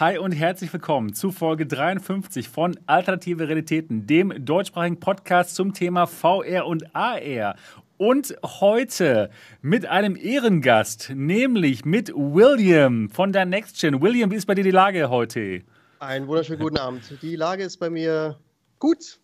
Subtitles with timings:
[0.00, 6.06] Hi und herzlich willkommen zu Folge 53 von Alternative Realitäten, dem deutschsprachigen Podcast zum Thema
[6.06, 7.56] VR und AR.
[7.98, 9.28] Und heute
[9.60, 14.00] mit einem Ehrengast, nämlich mit William von der NextGen.
[14.00, 15.60] William, wie ist bei dir die Lage heute?
[15.98, 17.02] Einen wunderschönen guten Abend.
[17.20, 18.38] Die Lage ist bei mir
[18.78, 19.20] gut.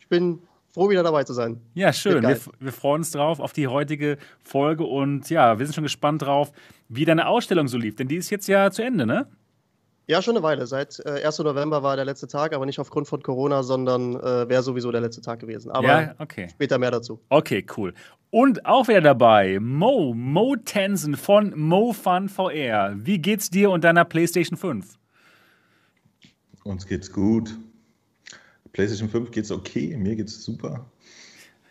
[0.00, 0.40] Ich bin
[0.70, 1.60] froh, wieder dabei zu sein.
[1.74, 2.22] Ja, schön.
[2.22, 6.22] Wir, wir, freuen uns drauf auf die heutige Folge und ja, wir sind schon gespannt
[6.22, 6.52] drauf,
[6.88, 7.96] wie deine Ausstellung so lief.
[7.96, 9.28] Denn die ist jetzt ja zu Ende, ne?
[10.08, 10.68] Ja, schon eine Weile.
[10.68, 11.40] Seit äh, 1.
[11.40, 15.00] November war der letzte Tag, aber nicht aufgrund von Corona, sondern äh, wäre sowieso der
[15.00, 15.72] letzte Tag gewesen.
[15.72, 16.48] Aber ja, okay.
[16.48, 17.20] später mehr dazu.
[17.28, 17.92] Okay, cool.
[18.30, 22.94] Und auch wieder dabei Mo, Mo Tensen von Mo Fun VR.
[22.96, 24.96] Wie geht's dir und deiner PlayStation 5?
[26.62, 27.56] Uns geht's gut.
[28.72, 30.86] PlayStation 5 geht's okay, mir geht's super.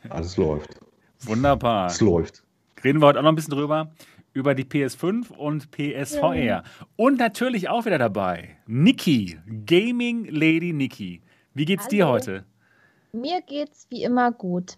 [0.10, 0.78] Alles läuft.
[1.22, 1.88] Wunderbar.
[1.88, 2.44] Es läuft.
[2.84, 3.92] Reden wir heute auch noch ein bisschen drüber
[4.36, 6.36] über die PS5 und PSVR.
[6.36, 6.64] Ja.
[6.98, 11.22] Und natürlich auch wieder dabei Niki, Gaming Lady Niki.
[11.54, 11.92] Wie geht's Hallo.
[11.92, 12.46] dir heute?
[13.14, 14.78] Mir geht's wie immer gut.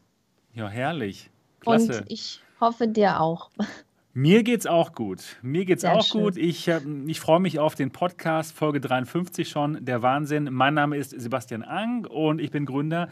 [0.53, 1.31] Ja, herrlich.
[1.59, 2.01] Klasse.
[2.01, 3.49] Und ich hoffe dir auch.
[4.13, 5.37] Mir geht's auch gut.
[5.43, 6.21] Mir geht's Sehr auch schön.
[6.21, 6.37] gut.
[6.37, 9.83] Ich, äh, ich freue mich auf den Podcast, Folge 53 schon.
[9.85, 10.49] Der Wahnsinn.
[10.51, 13.09] Mein Name ist Sebastian Ang und ich bin Gründer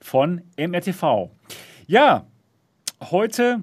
[0.00, 1.30] von MRTV.
[1.86, 2.26] Ja,
[3.02, 3.62] heute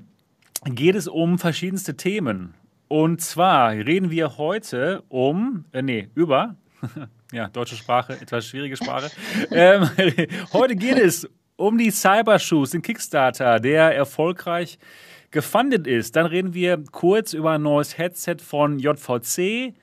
[0.66, 2.54] geht es um verschiedenste Themen.
[2.88, 6.56] Und zwar reden wir heute um, äh, nee, über,
[7.32, 9.10] ja, deutsche Sprache, etwas schwierige Sprache.
[9.52, 9.90] ähm,
[10.54, 14.78] heute geht es um die Cybershoes, den Kickstarter, der erfolgreich
[15.32, 16.16] gefundet ist.
[16.16, 19.74] Dann reden wir kurz über ein neues Headset von JVC,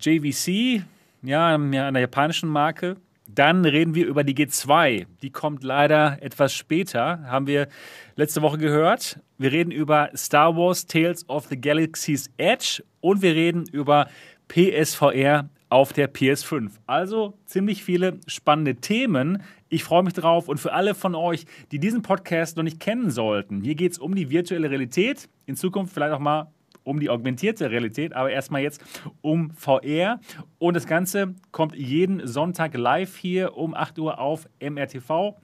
[0.00, 0.84] JVC,
[1.22, 2.96] ja, einer japanischen Marke.
[3.34, 5.06] Dann reden wir über die G2.
[5.22, 7.68] Die kommt leider etwas später, haben wir
[8.16, 9.20] letzte Woche gehört.
[9.38, 14.08] Wir reden über Star Wars Tales of the Galaxy's Edge und wir reden über
[14.48, 16.72] PSVR auf der PS5.
[16.86, 19.42] Also ziemlich viele spannende Themen.
[19.70, 23.10] Ich freue mich drauf und für alle von euch, die diesen Podcast noch nicht kennen
[23.10, 25.30] sollten, hier geht es um die virtuelle Realität.
[25.46, 26.52] In Zukunft vielleicht auch mal
[26.84, 28.82] um die augmentierte Realität, aber erstmal jetzt
[29.20, 30.20] um VR.
[30.58, 35.36] Und das Ganze kommt jeden Sonntag live hier um 8 Uhr auf MRTV.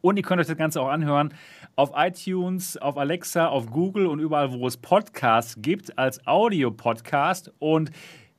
[0.00, 1.34] Und ihr könnt euch das Ganze auch anhören
[1.74, 7.52] auf iTunes, auf Alexa, auf Google und überall, wo es Podcasts gibt, als Audio-Podcast.
[7.58, 7.90] Und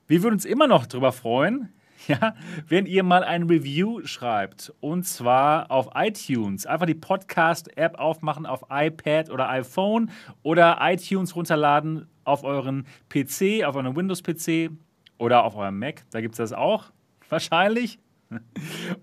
[0.06, 1.72] wir würden uns immer noch darüber freuen,
[2.08, 2.34] ja,
[2.68, 4.72] wenn ihr mal ein Review schreibt.
[4.80, 6.66] Und zwar auf iTunes.
[6.66, 10.10] Einfach die Podcast-App aufmachen auf iPad oder iPhone
[10.42, 14.70] oder iTunes runterladen auf euren PC, auf euren Windows-PC
[15.18, 16.04] oder auf eurem Mac.
[16.10, 16.90] Da gibt es das auch.
[17.28, 17.98] Wahrscheinlich.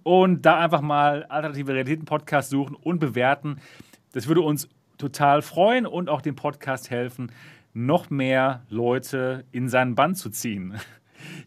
[0.04, 3.60] Und da einfach mal alternative Realitäten-Podcast suchen und bewerten.
[4.14, 7.32] Das würde uns total freuen und auch dem Podcast helfen,
[7.74, 10.76] noch mehr Leute in seinen Bann zu ziehen.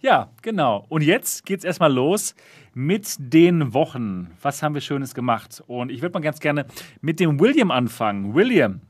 [0.00, 0.84] Ja, genau.
[0.88, 2.34] Und jetzt geht es erstmal los
[2.74, 4.32] mit den Wochen.
[4.42, 5.62] Was haben wir Schönes gemacht?
[5.68, 6.66] Und ich würde mal ganz gerne
[7.00, 8.34] mit dem William anfangen.
[8.34, 8.80] William,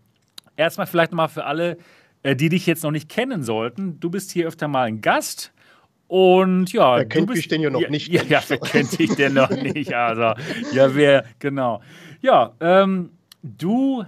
[0.57, 1.77] erstmal vielleicht nochmal für alle,
[2.25, 3.99] die dich jetzt noch nicht kennen sollten.
[4.01, 5.53] Du bist hier öfter mal ein Gast.
[6.07, 8.09] Und ja, wer kennt bist, den ja noch nicht.
[8.09, 9.95] Ja, ja, wer kennt dich denn noch nicht?
[9.95, 10.35] Also,
[10.73, 11.83] ja, wer, genau.
[12.21, 13.11] Ja, ähm,
[13.43, 14.05] du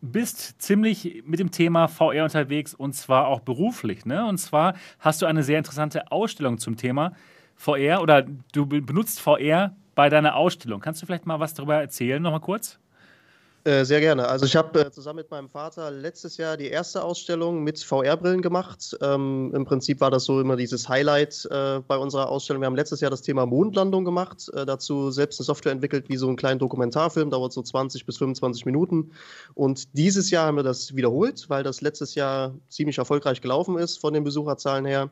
[0.00, 4.06] bist ziemlich mit dem Thema VR unterwegs und zwar auch beruflich.
[4.06, 4.26] Ne?
[4.26, 7.12] Und zwar hast du eine sehr interessante Ausstellung zum Thema
[7.54, 10.80] VR oder du benutzt VR bei deiner Ausstellung.
[10.80, 12.78] Kannst du vielleicht mal was darüber erzählen, nochmal kurz?
[13.66, 14.28] Äh, sehr gerne.
[14.28, 18.40] Also ich habe äh, zusammen mit meinem Vater letztes Jahr die erste Ausstellung mit VR-Brillen
[18.40, 18.96] gemacht.
[19.02, 22.62] Ähm, Im Prinzip war das so immer dieses Highlight äh, bei unserer Ausstellung.
[22.62, 26.16] Wir haben letztes Jahr das Thema Mondlandung gemacht, äh, dazu selbst eine Software entwickelt, wie
[26.16, 29.10] so einen kleinen Dokumentarfilm, dauert so 20 bis 25 Minuten.
[29.54, 33.98] Und dieses Jahr haben wir das wiederholt, weil das letztes Jahr ziemlich erfolgreich gelaufen ist
[33.98, 35.10] von den Besucherzahlen her.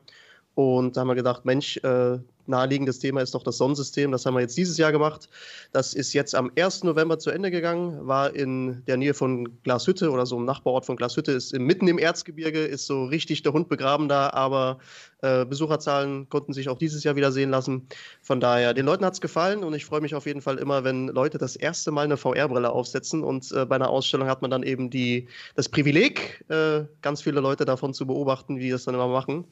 [0.55, 2.17] Und da haben wir gedacht, Mensch, äh,
[2.47, 4.11] naheliegendes Thema ist doch das Sonnensystem.
[4.11, 5.29] Das haben wir jetzt dieses Jahr gemacht.
[5.71, 6.83] Das ist jetzt am 1.
[6.83, 10.95] November zu Ende gegangen, war in der Nähe von Glashütte oder so im Nachbarort von
[10.95, 14.79] Glashütte, ist mitten im Erzgebirge, ist so richtig der Hund begraben da, aber
[15.21, 17.87] äh, Besucherzahlen konnten sich auch dieses Jahr wieder sehen lassen.
[18.21, 20.83] Von daher, den Leuten hat es gefallen und ich freue mich auf jeden Fall immer,
[20.83, 24.51] wenn Leute das erste Mal eine VR-Brille aufsetzen und äh, bei einer Ausstellung hat man
[24.51, 28.95] dann eben die, das Privileg, äh, ganz viele Leute davon zu beobachten, wie das dann
[28.95, 29.45] immer machen.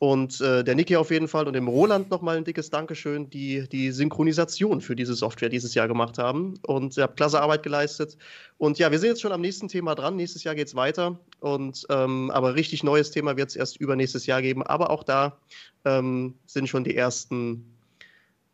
[0.00, 3.68] Und äh, der Niki auf jeden Fall und dem Roland nochmal ein dickes Dankeschön, die
[3.68, 6.54] die Synchronisation für diese Software dieses Jahr gemacht haben.
[6.62, 8.16] Und ihr habt klasse Arbeit geleistet.
[8.58, 10.14] Und ja, wir sind jetzt schon am nächsten Thema dran.
[10.14, 11.18] Nächstes Jahr geht es weiter.
[11.40, 14.62] Und ähm, aber richtig neues Thema wird es erst übernächstes Jahr geben.
[14.62, 15.36] Aber auch da
[15.84, 17.76] ähm, sind schon die ersten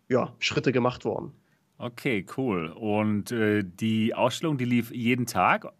[0.08, 1.32] ja, Schritte gemacht worden.
[1.76, 2.68] Okay, cool.
[2.68, 5.72] Und äh, die Ausstellung, die lief jeden Tag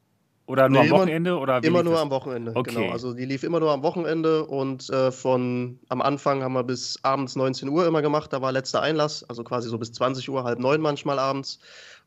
[0.47, 1.31] Oder nur nee, am Wochenende?
[1.31, 2.03] Immer, oder immer nur das?
[2.03, 2.75] am Wochenende, okay.
[2.75, 2.93] genau.
[2.93, 6.99] Also die lief immer nur am Wochenende und äh, von am Anfang haben wir bis
[7.03, 8.33] abends 19 Uhr immer gemacht.
[8.33, 11.61] Da war letzter Einlass, also quasi so bis 20 Uhr, halb neun manchmal abends.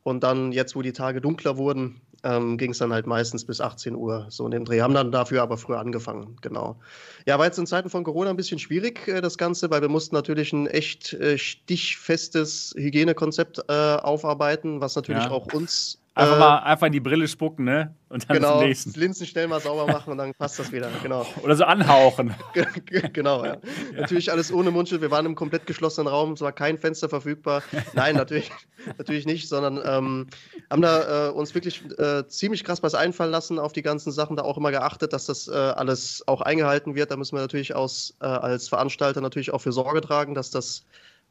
[0.04, 3.60] Und dann, jetzt wo die Tage dunkler wurden, ähm, ging es dann halt meistens bis
[3.62, 4.81] 18 Uhr, so in dem Dreh.
[4.81, 6.78] Haben dann dafür aber früher angefangen, genau.
[7.25, 9.89] Ja, war jetzt in Zeiten von Corona ein bisschen schwierig, äh, das Ganze, weil wir
[9.89, 15.31] mussten natürlich ein echt äh, stichfestes Hygienekonzept äh, aufarbeiten, was natürlich ja.
[15.31, 17.93] auch uns Einfach äh, mal einfach in die Brille spucken, ne?
[18.09, 20.89] Und dann genau, das Linsen schnell mal sauber machen und dann passt das wieder.
[21.03, 21.27] Genau.
[21.43, 22.33] Oder so anhauchen.
[23.13, 23.53] genau, ja.
[23.53, 23.59] ja.
[24.01, 25.01] Natürlich alles ohne Mundschutz.
[25.01, 27.61] Wir waren im komplett geschlossenen Raum, es war kein Fenster verfügbar.
[27.93, 28.51] Nein, natürlich,
[28.97, 30.27] natürlich nicht, sondern ähm,
[30.71, 34.37] haben da äh, uns wirklich äh, ziemlich krass was einfallen lassen auf die ganzen Sachen,
[34.37, 37.11] da auch immer geachtet, dass das äh, alles auch eingehalten wird.
[37.11, 40.83] Da müssen wir natürlich aus, äh, als Veranstalter natürlich auch für Sorge tragen, dass das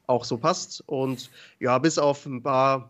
[0.05, 0.81] auch so passt.
[0.85, 1.29] Und
[1.59, 2.89] ja, bis auf ein paar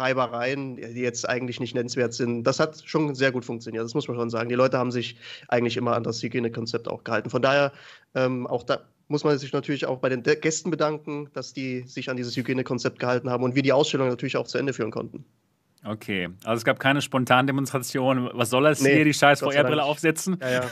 [0.00, 2.44] Reibereien, die jetzt eigentlich nicht nennenswert sind.
[2.44, 4.48] Das hat schon sehr gut funktioniert, das muss man schon sagen.
[4.48, 5.16] Die Leute haben sich
[5.48, 7.30] eigentlich immer an das Hygienekonzept auch gehalten.
[7.30, 7.72] Von daher,
[8.14, 12.10] ähm, auch da muss man sich natürlich auch bei den Gästen bedanken, dass die sich
[12.10, 15.24] an dieses Hygienekonzept gehalten haben und wir die Ausstellung natürlich auch zu Ende führen konnten.
[15.84, 18.30] Okay, also es gab keine Spontandemonstration.
[18.34, 20.38] Was soll das nee, hier, die scheiß VR-Brille aufsetzen?
[20.40, 20.70] Ja, ja.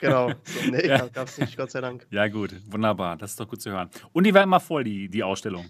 [0.00, 0.30] Genau.
[0.30, 1.06] So, nee, ja.
[1.06, 2.06] gab es nicht, Gott sei Dank.
[2.10, 3.16] Ja, gut, wunderbar.
[3.16, 3.90] Das ist doch gut zu hören.
[4.12, 5.66] Und die war immer voll, die, die Ausstellung.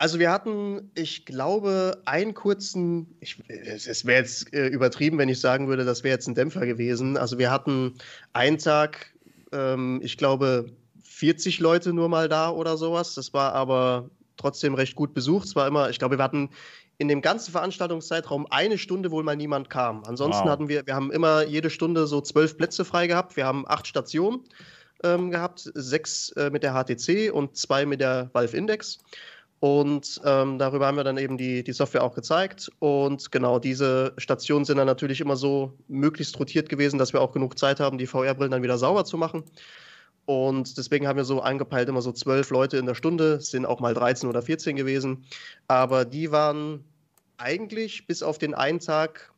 [0.00, 5.40] Also wir hatten, ich glaube, einen kurzen, ich, es wäre jetzt äh, übertrieben, wenn ich
[5.40, 7.18] sagen würde, das wäre jetzt ein Dämpfer gewesen.
[7.18, 7.92] Also wir hatten
[8.32, 9.12] einen Tag,
[9.52, 10.70] ähm, ich glaube,
[11.04, 13.14] 40 Leute nur mal da oder sowas.
[13.14, 14.08] Das war aber
[14.38, 15.48] trotzdem recht gut besucht.
[15.48, 16.48] Es war immer, ich glaube, wir hatten
[16.96, 20.02] in dem ganzen Veranstaltungszeitraum eine Stunde, wo mal niemand kam.
[20.04, 20.50] Ansonsten wow.
[20.50, 23.36] hatten wir, wir haben immer jede Stunde so zwölf Plätze frei gehabt.
[23.36, 24.44] Wir haben acht Stationen
[25.04, 29.00] ähm, gehabt, sechs äh, mit der HTC und zwei mit der Valve Index.
[29.60, 32.70] Und ähm, darüber haben wir dann eben die, die Software auch gezeigt.
[32.78, 37.32] Und genau, diese Stationen sind dann natürlich immer so möglichst rotiert gewesen, dass wir auch
[37.32, 39.44] genug Zeit haben, die VR-Brillen dann wieder sauber zu machen.
[40.24, 43.80] Und deswegen haben wir so angepeilt immer so zwölf Leute in der Stunde, sind auch
[43.80, 45.24] mal 13 oder 14 gewesen.
[45.68, 46.84] Aber die waren
[47.36, 49.30] eigentlich bis auf den einen Tag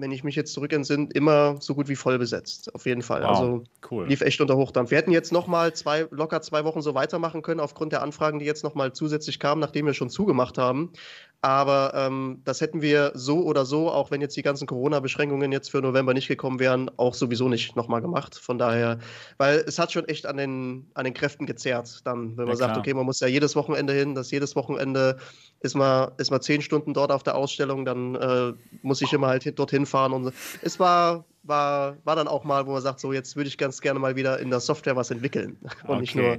[0.00, 2.74] wenn ich mich jetzt zurück entsinne, immer so gut wie voll besetzt.
[2.74, 3.22] Auf jeden Fall.
[3.22, 4.06] Wow, also cool.
[4.06, 4.90] lief echt unter Hochdampf.
[4.90, 8.38] Wir hätten jetzt noch mal zwei, locker zwei Wochen so weitermachen können, aufgrund der Anfragen,
[8.38, 10.92] die jetzt noch mal zusätzlich kamen, nachdem wir schon zugemacht haben.
[11.42, 15.70] Aber ähm, das hätten wir so oder so, auch wenn jetzt die ganzen Corona-Beschränkungen jetzt
[15.70, 18.34] für November nicht gekommen wären, auch sowieso nicht nochmal gemacht.
[18.34, 18.98] Von daher,
[19.38, 22.56] weil es hat schon echt an den, an den Kräften gezerrt, dann, wenn man ja,
[22.56, 25.16] sagt, okay, man muss ja jedes Wochenende hin, das jedes Wochenende
[25.60, 28.52] ist man, ist man zehn Stunden dort auf der Ausstellung, dann äh,
[28.82, 30.12] muss ich immer halt dorthin fahren.
[30.12, 33.56] Und es war, war, war dann auch mal, wo man sagt, so jetzt würde ich
[33.56, 36.00] ganz gerne mal wieder in der Software was entwickeln und okay.
[36.00, 36.38] nicht nur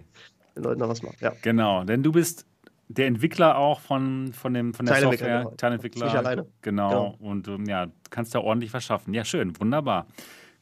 [0.56, 1.18] den Leuten was machen.
[1.22, 1.34] Ja.
[1.42, 2.46] Genau, denn du bist
[2.94, 5.56] der Entwickler auch von, von, dem, von der Software, genau.
[5.56, 6.06] Teilentwickler.
[6.06, 6.46] Nicht alleine.
[6.62, 6.90] Genau.
[6.90, 7.16] genau.
[7.20, 9.14] Und ähm, ja, kannst da ordentlich was schaffen.
[9.14, 10.08] Ja, schön, wunderbar.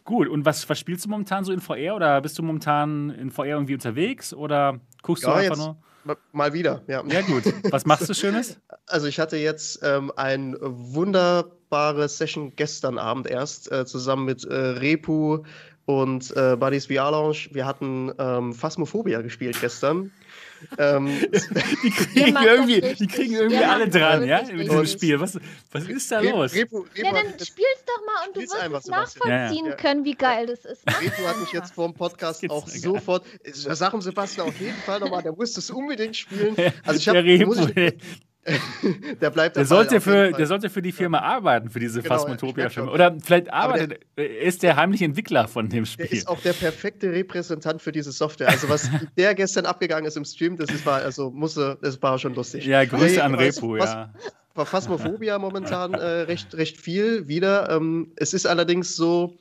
[0.04, 3.30] Gut, und was, was spielst du momentan so in VR oder bist du momentan in
[3.30, 5.78] VR irgendwie unterwegs oder guckst ja, du einfach nur?
[6.32, 7.04] Mal wieder, ja.
[7.06, 7.44] Ja, gut.
[7.72, 8.60] Was machst du Schönes?
[8.92, 14.56] Also, ich hatte jetzt ähm, ein wunderbare Session gestern Abend erst äh, zusammen mit äh,
[14.56, 15.44] Repu
[15.86, 17.50] und äh, Buddies VR Lounge.
[17.52, 20.12] Wir hatten ähm, Phasmophobia gespielt gestern
[20.78, 21.08] ähm,
[21.84, 25.20] die kriegen irgendwie, die kriegen irgendwie alle dran, ja, mit diesem Spiel.
[25.20, 25.38] Was,
[25.72, 26.54] was ist da los?
[26.54, 29.76] Repo, Repo ja, dann spiel's doch mal und du wirst einfach, nachvollziehen ja, ja.
[29.76, 30.84] können, wie geil das ist.
[30.88, 35.00] Repo hat mich jetzt vor dem Podcast auch sofort, sag dem Sebastian auf jeden Fall
[35.00, 36.56] nochmal, der muss das unbedingt spielen.
[36.86, 37.94] Also ich habe, der
[39.34, 42.92] bleibt der sollte, für, der sollte für die Firma arbeiten, für diese genau, Phasmotopia-Firma.
[42.92, 46.08] Oder vielleicht arbeitet, der, ist der heimliche Entwickler von dem Spiel.
[46.08, 48.50] Der ist auch der perfekte Repräsentant für diese Software.
[48.50, 52.18] Also, was der gestern abgegangen ist im Stream, das ist, war, also musste, das war
[52.18, 52.66] schon lustig.
[52.66, 54.14] Ja, Grüße an Repo, ja.
[54.56, 57.70] Phasmophobia momentan äh, recht, recht viel wieder.
[57.70, 59.38] Ähm, es ist allerdings so,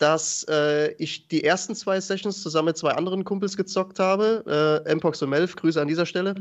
[0.00, 4.82] dass äh, ich die ersten zwei Sessions zusammen mit zwei anderen Kumpels gezockt habe.
[4.86, 6.34] Äh, Mpox und Melf, Grüße an dieser Stelle.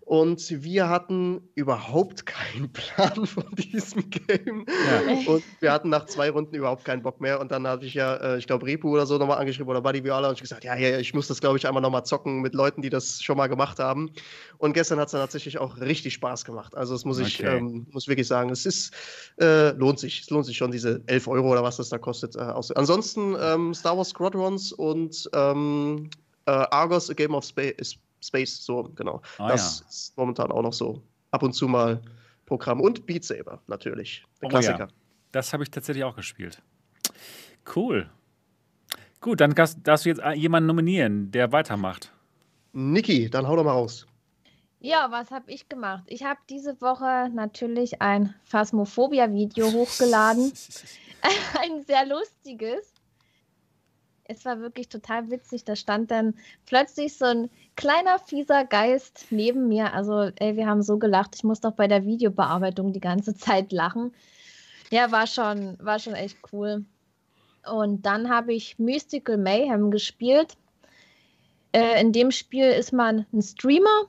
[0.00, 4.64] Und wir hatten überhaupt keinen Plan von diesem Game.
[4.66, 5.30] Ja.
[5.30, 7.38] Und wir hatten nach zwei Runden überhaupt keinen Bock mehr.
[7.38, 10.02] Und dann hatte ich ja, äh, ich glaube, Repu oder so nochmal angeschrieben oder Buddy
[10.04, 12.54] Viola und ich gesagt, ja, ja, ich muss das, glaube ich, einmal nochmal zocken mit
[12.54, 14.10] Leuten, die das schon mal gemacht haben.
[14.56, 16.74] Und gestern hat es dann tatsächlich auch richtig Spaß gemacht.
[16.74, 17.58] Also, das muss ich okay.
[17.58, 18.48] ähm, muss wirklich sagen.
[18.48, 18.94] Es ist,
[19.38, 20.22] äh, lohnt sich.
[20.22, 22.36] Es lohnt sich schon, diese 11 Euro oder was das da kostet.
[22.36, 26.08] Äh, ansonsten ansonsten ähm, Star Wars Squadrons und ähm,
[26.46, 29.20] äh, Argos, A Game of Space, Space so, genau.
[29.38, 29.88] Ah, das ja.
[29.88, 32.00] ist momentan auch noch so ab und zu mal
[32.46, 32.80] Programm.
[32.80, 34.24] Und Beat Saber, natürlich.
[34.40, 34.78] Der oh, Klassiker.
[34.78, 34.88] Ja.
[35.32, 36.62] Das habe ich tatsächlich auch gespielt.
[37.74, 38.08] Cool.
[39.20, 42.12] Gut, dann darfst, darfst du jetzt jemanden nominieren, der weitermacht.
[42.72, 44.06] Niki, dann hau doch mal raus.
[44.80, 46.04] Ja, was habe ich gemacht?
[46.06, 50.52] Ich habe diese Woche natürlich ein Phasmophobia-Video hochgeladen.
[51.60, 52.91] ein sehr lustiges.
[54.36, 55.64] Es war wirklich total witzig.
[55.64, 56.34] Da stand dann
[56.66, 59.92] plötzlich so ein kleiner fieser Geist neben mir.
[59.92, 61.34] Also, ey, wir haben so gelacht.
[61.34, 64.12] Ich musste auch bei der Videobearbeitung die ganze Zeit lachen.
[64.90, 66.84] Ja, war schon, war schon echt cool.
[67.70, 70.56] Und dann habe ich Mystical Mayhem gespielt.
[71.72, 74.08] Äh, in dem Spiel ist man ein Streamer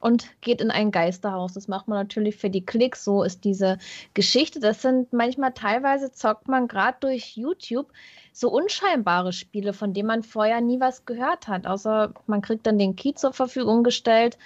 [0.00, 1.52] und geht in ein Geisterhaus.
[1.52, 3.04] Das macht man natürlich für die Klicks.
[3.04, 3.78] So ist diese
[4.14, 4.60] Geschichte.
[4.60, 7.92] Das sind manchmal teilweise zockt man gerade durch YouTube
[8.32, 11.66] so unscheinbare Spiele, von denen man vorher nie was gehört hat.
[11.66, 14.38] Außer man kriegt dann den Key zur Verfügung gestellt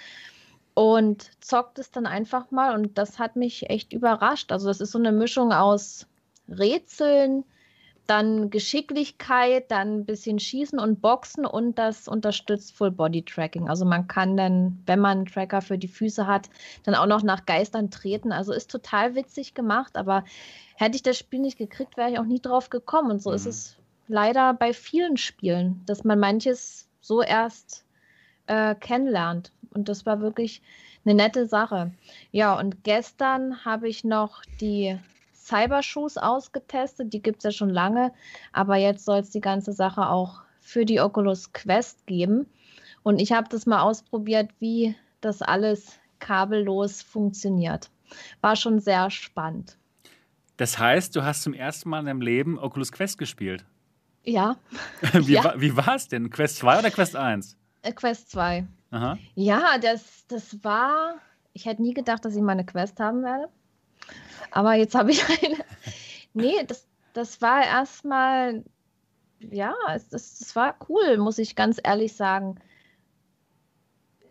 [0.73, 2.75] und zockt es dann einfach mal.
[2.75, 4.51] Und das hat mich echt überrascht.
[4.51, 6.07] Also das ist so eine Mischung aus
[6.49, 7.43] Rätseln,
[8.07, 13.69] dann Geschicklichkeit, dann ein bisschen Schießen und Boxen und das unterstützt Full Body Tracking.
[13.69, 16.49] Also man kann dann, wenn man einen Tracker für die Füße hat,
[16.83, 18.31] dann auch noch nach Geistern treten.
[18.31, 20.23] Also ist total witzig gemacht, aber
[20.75, 23.11] hätte ich das Spiel nicht gekriegt, wäre ich auch nie drauf gekommen.
[23.11, 23.35] Und so mhm.
[23.35, 27.85] ist es leider bei vielen Spielen, dass man manches so erst
[28.47, 29.51] äh, kennenlernt.
[29.73, 30.61] Und das war wirklich
[31.05, 31.91] eine nette Sache.
[32.31, 34.97] Ja, und gestern habe ich noch die
[35.45, 37.13] Cybershoes ausgetestet.
[37.13, 38.11] Die gibt es ja schon lange,
[38.51, 42.47] aber jetzt soll es die ganze Sache auch für die Oculus Quest geben.
[43.03, 47.91] Und ich habe das mal ausprobiert, wie das alles kabellos funktioniert.
[48.41, 49.77] War schon sehr spannend.
[50.57, 53.65] Das heißt, du hast zum ersten Mal in deinem Leben Oculus Quest gespielt?
[54.23, 54.55] Ja.
[55.13, 55.43] wie, ja.
[55.43, 56.29] War, wie war es denn?
[56.29, 57.57] Quest 2 oder Quest 1?
[57.83, 58.65] Äh, Quest 2.
[58.91, 59.17] Aha.
[59.35, 61.15] Ja, das, das war.
[61.53, 63.49] Ich hätte nie gedacht, dass ich meine Quest haben werde.
[64.51, 65.57] Aber jetzt habe ich eine.
[66.37, 68.65] Nee, das, das war erstmal,
[69.39, 72.59] ja, es, das, das war cool, muss ich ganz ehrlich sagen.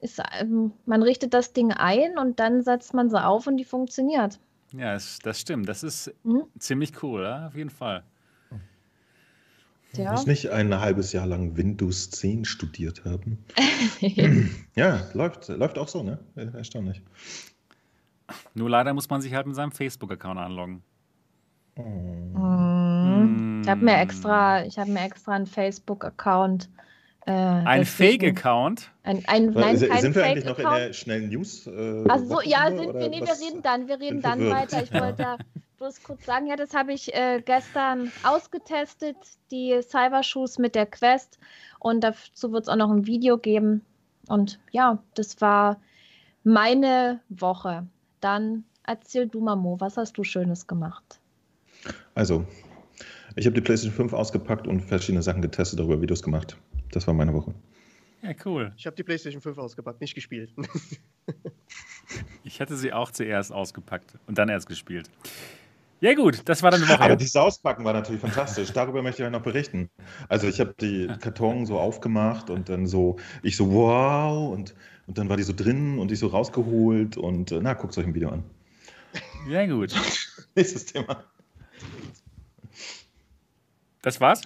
[0.03, 3.65] Ist, ähm, man richtet das Ding ein und dann setzt man sie auf und die
[3.65, 4.39] funktioniert.
[4.75, 5.67] Ja, das, das stimmt.
[5.67, 6.43] Das ist mhm.
[6.59, 7.47] ziemlich cool, ja?
[7.47, 8.05] auf jeden Fall.
[9.97, 10.13] Ja.
[10.13, 13.45] Muss nicht ein halbes Jahr lang Windows 10 studiert haben.
[14.75, 16.19] ja, läuft, läuft auch so, ne?
[16.35, 17.03] Erstaunlich.
[18.55, 20.83] Nur leider muss man sich halt mit seinem Facebook-Account anloggen.
[21.77, 23.63] Mhm.
[23.63, 26.69] Ich habe mir extra, ich habe mir extra einen Facebook-Account.
[27.27, 28.91] Äh, ein Fake-Account?
[29.03, 31.67] Ein, ein, nein, sind kein wir eigentlich noch in der schnellen News?
[31.67, 33.09] Äh, Ach ja, sind wir.
[33.09, 34.83] Nee, wir reden dann, wir reden dann weiter.
[34.83, 35.39] Ich wollte
[35.79, 39.17] bloß kurz sagen, ja, das habe ich äh, gestern ausgetestet,
[39.51, 41.39] die Cybershoes mit der Quest.
[41.79, 43.83] Und dazu wird es auch noch ein Video geben.
[44.29, 45.81] Und ja, das war
[46.43, 47.87] meine Woche.
[48.25, 51.21] Dann erzähl du mal, Mo, was hast du Schönes gemacht?
[52.15, 52.47] Also,
[53.37, 56.57] ich habe die PlayStation 5 ausgepackt und verschiedene Sachen getestet, darüber Videos gemacht.
[56.91, 57.53] Das war meine Woche.
[58.23, 58.73] Ja, cool.
[58.79, 60.55] Ich habe die PlayStation 5 ausgepackt, nicht gespielt.
[62.45, 65.11] ich hatte sie auch zuerst ausgepackt und dann erst gespielt.
[66.05, 67.01] Ja, gut, das war dann eine Woche.
[67.01, 68.71] Aber dieses Auspacken war natürlich fantastisch.
[68.73, 69.89] Darüber möchte ich euch noch berichten.
[70.29, 74.75] Also, ich habe die Karton so aufgemacht und dann so, ich so, wow, und
[75.07, 78.07] und dann war die so drin und ich so rausgeholt und äh, na, guckt euch
[78.07, 78.45] ein Video an.
[79.49, 79.95] Ja, gut.
[80.55, 81.25] Nächstes Thema.
[84.03, 84.43] Das war's?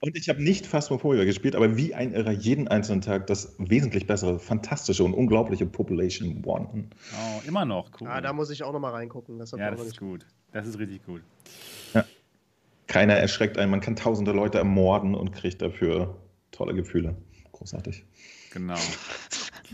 [0.00, 4.06] Und ich habe nicht Phasmophobia gespielt, aber wie ein Irrer jeden einzelnen Tag das wesentlich
[4.06, 6.88] bessere, fantastische und unglaubliche Population One.
[7.14, 8.08] Oh, immer noch, cool.
[8.08, 9.38] Ah, da muss ich auch noch mal reingucken.
[9.38, 10.26] Das ja, das ist gut.
[10.52, 11.22] Das ist richtig gut.
[11.94, 12.04] Ja.
[12.86, 13.70] Keiner erschreckt einen.
[13.70, 16.16] Man kann tausende Leute ermorden und kriegt dafür
[16.50, 17.16] tolle Gefühle.
[17.52, 18.04] Großartig.
[18.52, 18.78] Genau.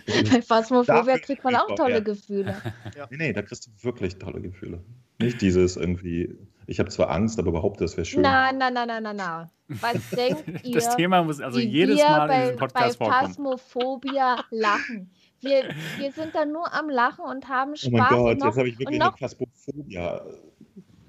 [0.06, 2.00] Bei Phasmophobia kriegt man auch tolle ja.
[2.00, 2.56] Gefühle.
[2.96, 3.06] Ja.
[3.10, 4.82] Nee, nee, da kriegst du wirklich tolle Gefühle.
[5.18, 8.22] Nicht dieses irgendwie, ich habe zwar Angst, aber behaupte, das wäre schön.
[8.22, 9.50] Nein, nein, nein, nein, nein, nein.
[9.68, 10.74] Was denkt ihr?
[10.74, 13.28] Das Thema muss also jedes Mal bei, in diesem Podcast bei vorkommen.
[13.28, 15.10] Phasmophobia lachen.
[15.40, 15.64] Wir,
[15.98, 17.90] wir sind da nur am Lachen und haben Spaß.
[17.92, 20.24] Oh mein Gott, noch, jetzt habe ich wirklich noch, eine Phasmophobia.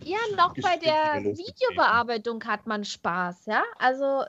[0.08, 3.64] Ja, noch bei der Videobearbeitung hat man Spaß, ja?
[3.78, 4.24] Also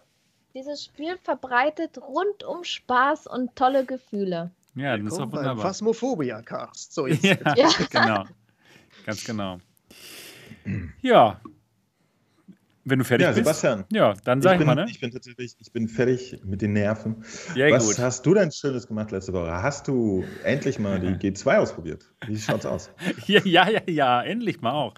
[0.54, 4.50] dieses Spiel verbreitet rundum Spaß und tolle Gefühle.
[4.74, 5.58] Ja, das ist auch wunderbar.
[5.58, 6.92] Phasmophobia-Cast.
[6.92, 7.22] So jetzt.
[7.24, 8.24] ja, ja, genau.
[9.06, 9.58] Ganz genau.
[11.02, 11.40] Ja.
[12.88, 13.44] Wenn du fertig ja, bist.
[13.44, 13.84] Sebastian.
[13.92, 14.86] Ja, dann sag ich, bin, mal, ne?
[14.88, 17.22] Ich bin tatsächlich, ich bin fertig mit den Nerven.
[17.54, 17.98] Ja, Was gut.
[17.98, 19.50] hast du denn Schönes gemacht letzte Woche?
[19.50, 22.04] Hast du endlich mal die G2 ausprobiert?
[22.26, 22.90] Wie schaut's aus?
[23.26, 24.94] ja, ja, ja, ja, endlich mal auch.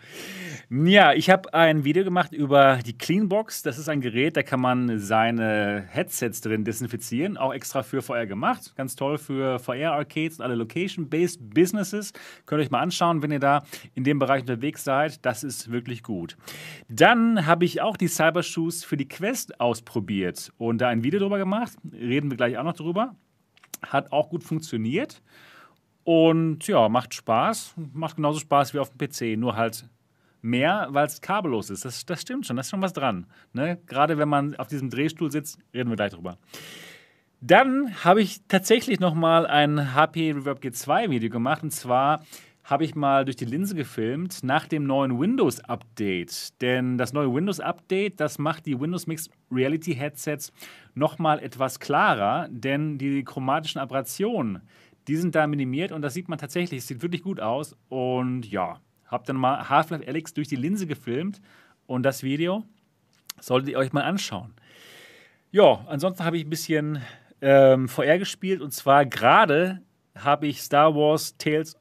[0.71, 3.63] Ja, ich habe ein Video gemacht über die Cleanbox.
[3.63, 7.37] Das ist ein Gerät, da kann man seine Headsets drin desinfizieren.
[7.37, 8.73] Auch extra für VR gemacht.
[8.77, 12.13] Ganz toll für VR-Arcades und alle Location-Based Businesses.
[12.47, 15.25] Könnt ihr euch mal anschauen, wenn ihr da in dem Bereich unterwegs seid.
[15.25, 16.37] Das ist wirklich gut.
[16.89, 21.39] Dann habe ich auch die Cybershoes für die Quest ausprobiert und da ein Video drüber
[21.39, 21.73] gemacht.
[21.93, 23.15] Reden wir gleich auch noch drüber.
[23.87, 25.23] Hat auch gut funktioniert.
[26.05, 27.75] Und ja, macht Spaß.
[27.93, 29.89] Macht genauso Spaß wie auf dem PC, nur halt
[30.43, 31.85] mehr, weil es kabellos ist.
[31.85, 33.27] Das, das stimmt schon, da ist schon was dran.
[33.53, 33.79] Ne?
[33.87, 36.39] Gerade wenn man auf diesem Drehstuhl sitzt, reden wir gleich drüber.
[37.41, 42.23] Dann habe ich tatsächlich nochmal ein HP Reverb G2 Video gemacht und zwar
[42.71, 46.61] habe ich mal durch die Linse gefilmt nach dem neuen Windows Update.
[46.63, 50.53] Denn das neue Windows Update, das macht die Windows Mixed Reality Headsets
[50.95, 54.63] nochmal etwas klarer, denn die chromatischen Aberrationen,
[55.09, 57.77] die sind da minimiert und das sieht man tatsächlich, es sieht wirklich gut aus.
[57.89, 61.41] Und ja, habe dann mal Half-Life Alyx durch die Linse gefilmt
[61.87, 62.65] und das Video
[63.41, 64.55] solltet ihr euch mal anschauen.
[65.51, 67.03] Ja, ansonsten habe ich ein bisschen
[67.41, 69.83] ähm, VR gespielt und zwar gerade
[70.15, 71.80] habe ich Star Wars Tales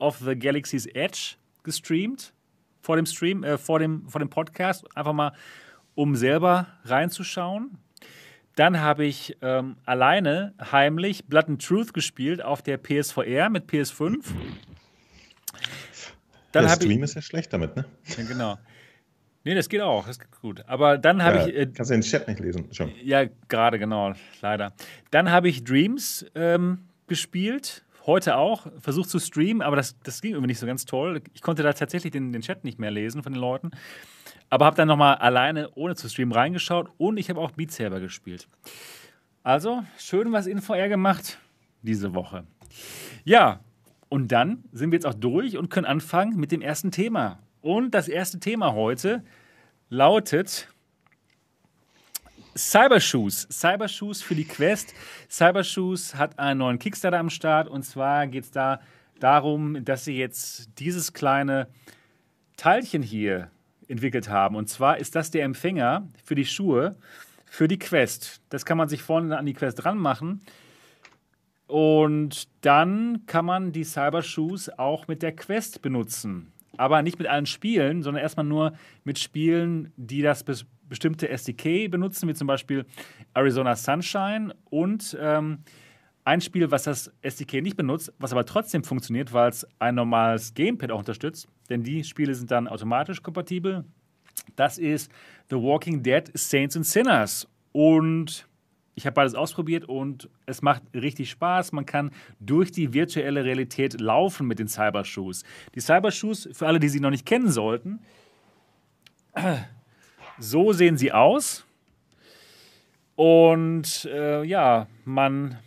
[0.00, 2.32] of the Galaxy's Edge gestreamt
[2.80, 5.32] vor dem Stream, äh, vor, dem, vor dem Podcast, einfach mal,
[5.94, 7.78] um selber reinzuschauen.
[8.56, 14.24] Dann habe ich ähm, alleine heimlich Blood and Truth gespielt auf der PSVR mit PS5.
[16.52, 17.84] Dann der Stream ich, ist ja schlecht damit, ne?
[18.16, 18.58] Ja, genau.
[19.44, 20.62] Nee, das geht auch, das geht gut.
[20.66, 21.54] Aber dann habe ja, ich.
[21.54, 22.92] Äh, kannst du den Chat nicht lesen, schon.
[23.02, 24.74] Ja, gerade, genau, leider.
[25.10, 30.32] Dann habe ich Dreams ähm, gespielt, heute auch, versucht zu streamen, aber das, das ging
[30.32, 31.22] irgendwie nicht so ganz toll.
[31.34, 33.70] Ich konnte da tatsächlich den, den Chat nicht mehr lesen von den Leuten.
[34.48, 38.00] Aber habe dann nochmal alleine, ohne zu streamen, reingeschaut und ich habe auch Beat Saber
[38.00, 38.48] gespielt.
[39.42, 41.38] Also, schön was in VR gemacht
[41.82, 42.44] diese Woche.
[43.24, 43.60] Ja,
[44.08, 47.38] und dann sind wir jetzt auch durch und können anfangen mit dem ersten Thema.
[47.62, 49.22] Und das erste Thema heute
[49.88, 50.68] lautet
[52.56, 53.46] Cybershoes.
[53.50, 54.94] Cybershoes für die Quest.
[55.30, 58.80] Cybershoes hat einen neuen Kickstarter am Start und zwar geht es da
[59.20, 61.68] darum, dass sie jetzt dieses kleine
[62.56, 63.50] Teilchen hier
[63.88, 64.56] entwickelt haben.
[64.56, 66.96] Und zwar ist das der Empfänger für die Schuhe
[67.46, 68.40] für die Quest.
[68.48, 70.42] Das kann man sich vorne an die Quest dran machen.
[71.66, 77.44] Und dann kann man die Cybershoes auch mit der Quest benutzen aber nicht mit allen
[77.44, 78.72] Spielen, sondern erstmal nur
[79.04, 80.42] mit Spielen, die das
[80.90, 82.84] bestimmte SDK benutzen, wie zum Beispiel
[83.32, 85.60] Arizona Sunshine und ähm,
[86.24, 90.52] ein Spiel, was das SDK nicht benutzt, was aber trotzdem funktioniert, weil es ein normales
[90.52, 93.84] Gamepad auch unterstützt, denn die Spiele sind dann automatisch kompatibel.
[94.56, 95.10] Das ist
[95.48, 97.48] The Walking Dead Saints and Sinners.
[97.72, 98.46] Und
[98.94, 101.72] ich habe beides ausprobiert und es macht richtig Spaß.
[101.72, 105.42] Man kann durch die virtuelle Realität laufen mit den Cybershoes.
[105.74, 108.00] Die Cybershoes, für alle, die sie noch nicht kennen sollten,
[110.40, 111.64] so sehen sie aus.
[113.14, 115.58] Und äh, ja, man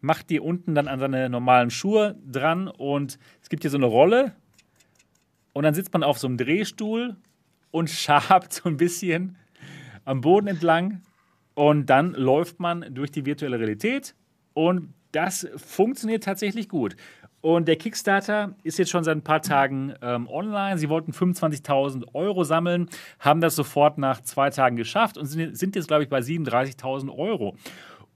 [0.00, 3.86] macht die unten dann an seine normalen Schuhe dran und es gibt hier so eine
[3.86, 4.34] Rolle
[5.52, 7.16] und dann sitzt man auf so einem Drehstuhl
[7.70, 9.36] und schabt so ein bisschen
[10.04, 11.02] am Boden entlang
[11.54, 14.14] und dann läuft man durch die virtuelle Realität
[14.54, 16.96] und das funktioniert tatsächlich gut.
[17.40, 20.78] Und der Kickstarter ist jetzt schon seit ein paar Tagen ähm, online.
[20.78, 25.74] Sie wollten 25.000 Euro sammeln, haben das sofort nach zwei Tagen geschafft und sind, sind
[25.74, 27.56] jetzt, glaube ich, bei 37.000 Euro.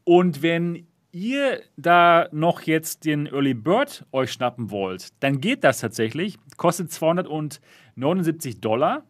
[0.05, 5.81] Und wenn ihr da noch jetzt den Early Bird euch schnappen wollt, dann geht das
[5.81, 6.39] tatsächlich.
[6.57, 9.05] Kostet 279 Dollar.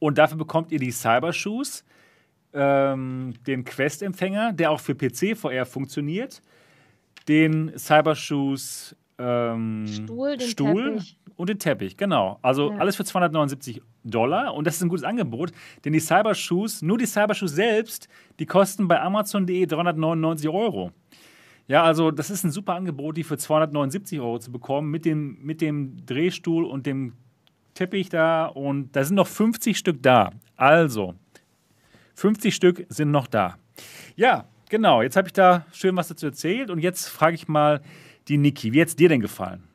[0.00, 1.84] Und dafür bekommt ihr die Cybershoes
[2.52, 6.42] ähm, den Quest-Empfänger, der auch für PC VR funktioniert,
[7.26, 11.18] den Cybershoes ähm, Stuhl, den Stuhl Teppich.
[11.36, 12.38] und den Teppich, genau.
[12.42, 12.78] Also ja.
[12.78, 15.52] alles für 279 Dollar und das ist ein gutes Angebot,
[15.84, 20.90] denn die Cybershoes, nur die Cybershoes selbst, die kosten bei Amazon.de 399 Euro.
[21.66, 25.38] Ja, also das ist ein super Angebot, die für 279 Euro zu bekommen mit dem,
[25.42, 27.14] mit dem Drehstuhl und dem
[27.72, 30.30] Teppich da und da sind noch 50 Stück da.
[30.56, 31.14] Also,
[32.14, 33.56] 50 Stück sind noch da.
[34.14, 35.02] Ja, genau.
[35.02, 37.80] Jetzt habe ich da schön was dazu erzählt und jetzt frage ich mal
[38.28, 38.72] die Niki.
[38.72, 39.68] Wie hat es dir denn gefallen?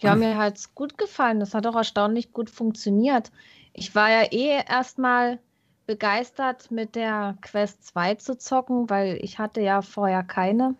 [0.00, 1.40] Ja, mir hat es gut gefallen.
[1.40, 3.32] Das hat auch erstaunlich gut funktioniert.
[3.72, 5.40] Ich war ja eh erstmal
[5.86, 10.76] begeistert, mit der Quest 2 zu zocken, weil ich hatte ja vorher keine.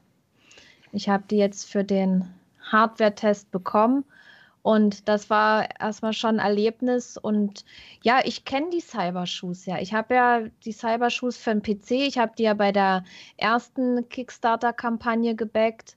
[0.93, 4.05] Ich habe die jetzt für den Hardware-Test bekommen
[4.63, 7.17] und das war erstmal schon ein Erlebnis.
[7.17, 7.65] Und
[8.03, 9.79] ja, ich kenne die Cybershoes ja.
[9.79, 11.93] Ich habe ja die Cybershoes für den PC.
[11.93, 13.05] Ich habe die ja bei der
[13.39, 15.97] ersten Kickstarter-Kampagne gebackt.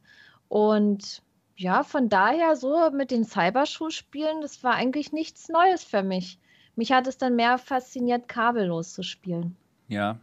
[0.51, 1.21] Und
[1.55, 6.39] ja, von daher so mit den Cybershoes spielen, das war eigentlich nichts Neues für mich.
[6.75, 9.55] Mich hat es dann mehr fasziniert, kabellos zu spielen.
[9.87, 10.19] Ja,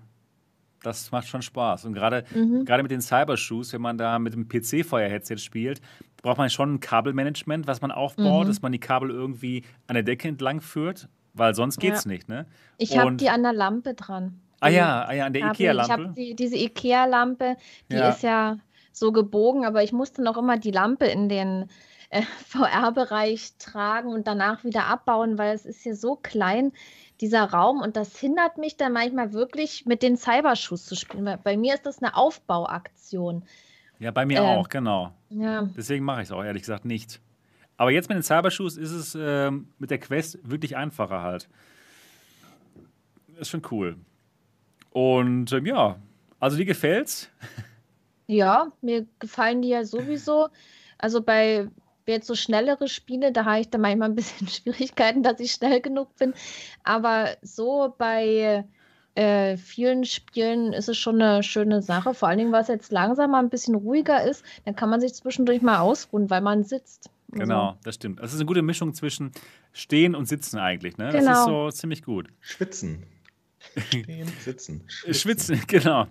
[0.83, 1.87] das macht schon Spaß.
[1.87, 2.67] Und gerade mhm.
[2.83, 5.81] mit den Cybershoes, wenn man da mit dem PC-Feuer-Headset spielt,
[6.21, 8.49] braucht man schon ein Kabelmanagement, was man aufbaut, mhm.
[8.49, 12.11] dass man die Kabel irgendwie an der Decke entlang führt, weil sonst geht es ja.
[12.11, 12.29] nicht.
[12.29, 12.45] Ne?
[12.77, 14.43] Ich habe die an der Lampe dran.
[14.61, 15.87] Ah ja, ah ja, an der Ikea-Lampe.
[15.87, 17.57] Ich habe die, diese Ikea-Lampe,
[17.91, 18.11] die ja.
[18.11, 18.59] ist ja
[18.93, 21.69] so gebogen, aber ich musste noch immer die Lampe in den
[22.11, 26.73] äh, VR-Bereich tragen und danach wieder abbauen, weil es ist hier so klein,
[27.21, 27.81] dieser Raum.
[27.81, 31.39] Und das hindert mich dann manchmal wirklich, mit den Cyberschuss zu spielen.
[31.43, 33.45] Bei mir ist das eine Aufbauaktion.
[33.99, 35.13] Ja, bei mir äh, auch, genau.
[35.29, 35.69] Ja.
[35.77, 37.21] Deswegen mache ich es auch ehrlich gesagt nicht.
[37.77, 41.49] Aber jetzt mit den Cybershoes ist es äh, mit der Quest wirklich einfacher halt.
[43.39, 43.97] Ist schon cool.
[44.91, 45.97] Und ähm, ja,
[46.41, 47.31] also dir gefällt's?
[48.29, 50.49] Ja, mir gefallen die ja sowieso.
[50.99, 51.69] Also bei
[52.07, 55.81] jetzt so schnellere Spiele, da habe ich dann manchmal ein bisschen Schwierigkeiten, dass ich schnell
[55.81, 56.35] genug bin.
[56.85, 58.65] Aber so bei
[59.15, 62.15] äh, vielen Spielen ist es schon eine schöne Sache.
[62.15, 65.63] Vor allen Dingen, was jetzt langsamer ein bisschen ruhiger ist, dann kann man sich zwischendurch
[65.63, 67.11] mal ausruhen, weil man sitzt.
[67.31, 68.21] Genau, das stimmt.
[68.21, 69.33] Das ist eine gute Mischung zwischen
[69.73, 70.97] Stehen und Sitzen eigentlich.
[70.97, 71.11] Ne?
[71.13, 71.25] Genau.
[71.27, 72.29] Das ist so ziemlich gut.
[72.41, 73.05] Schwitzen.
[73.77, 74.85] Stehen, sitzen.
[74.89, 76.03] Schwitzen, Schwitzen genau.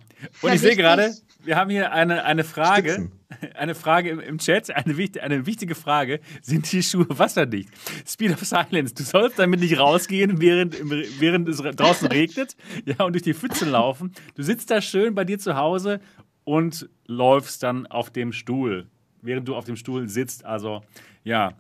[0.42, 3.12] Und ja, ich sehe gerade, wir haben hier eine, eine Frage, Spitzen.
[3.56, 6.20] eine Frage im, im Chat, eine, eine wichtige Frage.
[6.42, 7.70] Sind die Schuhe wasserdicht?
[8.06, 10.78] Speed of Silence, du sollst damit nicht rausgehen, während,
[11.20, 12.56] während es draußen regnet
[12.86, 14.14] ja, und durch die Pfütze laufen.
[14.36, 16.00] Du sitzt da schön bei dir zu Hause
[16.44, 18.88] und läufst dann auf dem Stuhl,
[19.22, 20.46] während du auf dem Stuhl sitzt.
[20.46, 20.84] Also,
[21.24, 21.54] ja.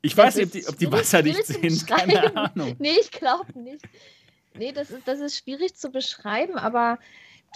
[0.00, 1.86] Ich weiß nicht, ob die, ob die wasserdicht sind.
[1.86, 2.74] Keine Ahnung.
[2.78, 3.84] Nee, ich glaube nicht.
[4.58, 6.98] Nee, das ist, das ist schwierig zu beschreiben, aber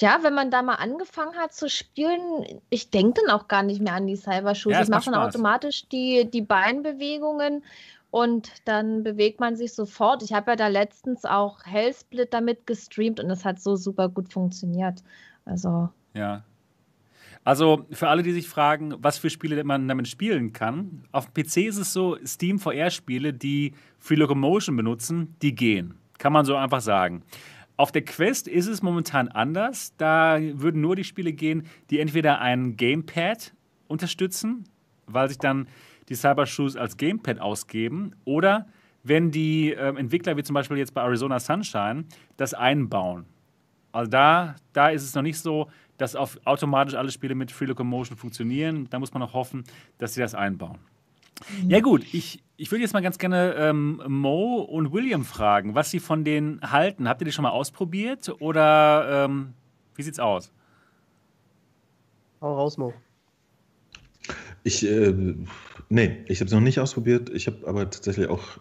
[0.01, 3.81] ja, wenn man da mal angefangen hat zu spielen, ich denke dann auch gar nicht
[3.81, 4.73] mehr an die Cybershoes.
[4.73, 7.65] Ja, ich mache dann automatisch die, die Beinbewegungen
[8.11, 10.23] und dann bewegt man sich sofort.
[10.23, 14.33] Ich habe ja da letztens auch Hellsplit damit gestreamt und das hat so super gut
[14.33, 15.03] funktioniert.
[15.45, 15.89] Also.
[16.15, 16.45] Ja.
[17.45, 21.45] Also für alle, die sich fragen, was für Spiele man damit spielen kann, auf dem
[21.45, 25.95] PC ist es so, Steam VR-Spiele, die Free Locomotion benutzen, die gehen.
[26.19, 27.23] Kann man so einfach sagen.
[27.77, 29.95] Auf der Quest ist es momentan anders.
[29.99, 33.53] Da würden nur die Spiele gehen, die entweder ein Gamepad
[33.87, 34.65] unterstützen,
[35.07, 35.69] weil sich dann
[36.09, 38.67] die Cybershoes als Gamepad ausgeben, oder
[39.03, 42.05] wenn die äh, Entwickler, wie zum Beispiel jetzt bei Arizona Sunshine,
[42.37, 43.27] das einbauen.
[43.93, 47.67] Also da, da ist es noch nicht so, dass auf automatisch alle Spiele mit Free
[47.67, 48.89] Locomotion funktionieren.
[48.91, 49.65] Da muss man noch hoffen,
[49.99, 50.79] dass sie das einbauen.
[51.69, 55.91] Ja gut, ich, ich würde jetzt mal ganz gerne ähm, Mo und William fragen, was
[55.91, 57.09] sie von denen halten.
[57.09, 59.53] Habt ihr die schon mal ausprobiert oder ähm,
[59.95, 60.53] wie sieht's aus?
[62.41, 62.93] Hau raus, Mo.
[64.63, 65.15] Ich, äh,
[65.89, 67.31] nee, ich habe es noch nicht ausprobiert.
[67.31, 68.59] Ich habe aber tatsächlich auch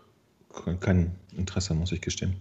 [0.79, 2.35] kein Interesse, muss ich gestehen.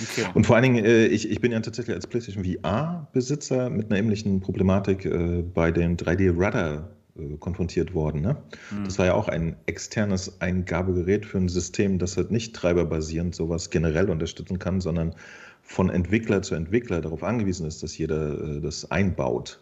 [0.00, 0.26] Okay.
[0.34, 3.98] Und vor allen Dingen, äh, ich, ich bin ja tatsächlich als PlayStation VR-Besitzer mit einer
[3.98, 6.97] ähnlichen Problematik äh, bei den 3D-Rudder äh,
[7.38, 8.20] konfrontiert worden.
[8.20, 8.36] Ne?
[8.70, 8.84] Mhm.
[8.84, 13.70] Das war ja auch ein externes Eingabegerät für ein System, das halt nicht treiberbasierend sowas
[13.70, 15.14] generell unterstützen kann, sondern
[15.62, 19.60] von Entwickler zu Entwickler darauf angewiesen ist, dass jeder äh, das einbaut.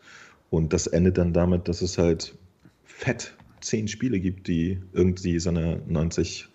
[0.50, 2.36] Und das endet dann damit, dass es halt
[2.84, 6.48] fett zehn Spiele gibt, die irgendwie so eine 90,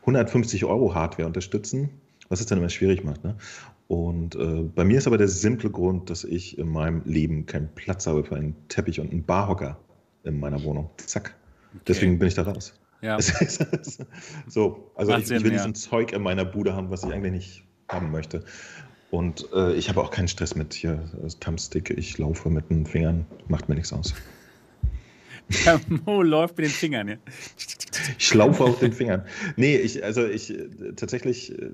[0.00, 1.90] 150 Euro Hardware unterstützen,
[2.28, 3.22] was es dann immer schwierig macht.
[3.24, 3.36] Ne?
[3.86, 7.68] Und äh, bei mir ist aber der simple Grund, dass ich in meinem Leben keinen
[7.74, 9.78] Platz habe für einen Teppich und einen Barhocker
[10.24, 10.90] in meiner Wohnung.
[10.96, 11.34] Zack.
[11.74, 11.82] Okay.
[11.88, 12.74] Deswegen bin ich da raus.
[13.00, 13.18] Ja.
[14.48, 15.58] so, also ich, ich, will ja.
[15.58, 18.44] diesen Zeug in meiner Bude haben, was ich eigentlich nicht haben möchte.
[19.10, 21.90] Und äh, ich habe auch keinen Stress mit hier äh, Thumbstick.
[21.90, 24.14] Ich laufe mit den Fingern, macht mir nichts aus.
[25.66, 27.16] Der Mo läuft mit den Fingern, ja.
[28.18, 29.22] Ich laufe auf den Fingern.
[29.56, 30.52] Nee, ich, also ich
[30.96, 31.68] tatsächlich, äh,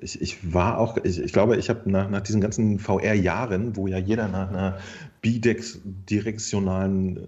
[0.00, 3.86] ich, ich war auch, ich, ich glaube, ich habe nach, nach diesen ganzen VR-Jahren, wo
[3.88, 4.78] ja jeder nach einer
[5.22, 7.22] bidirektionalen äh,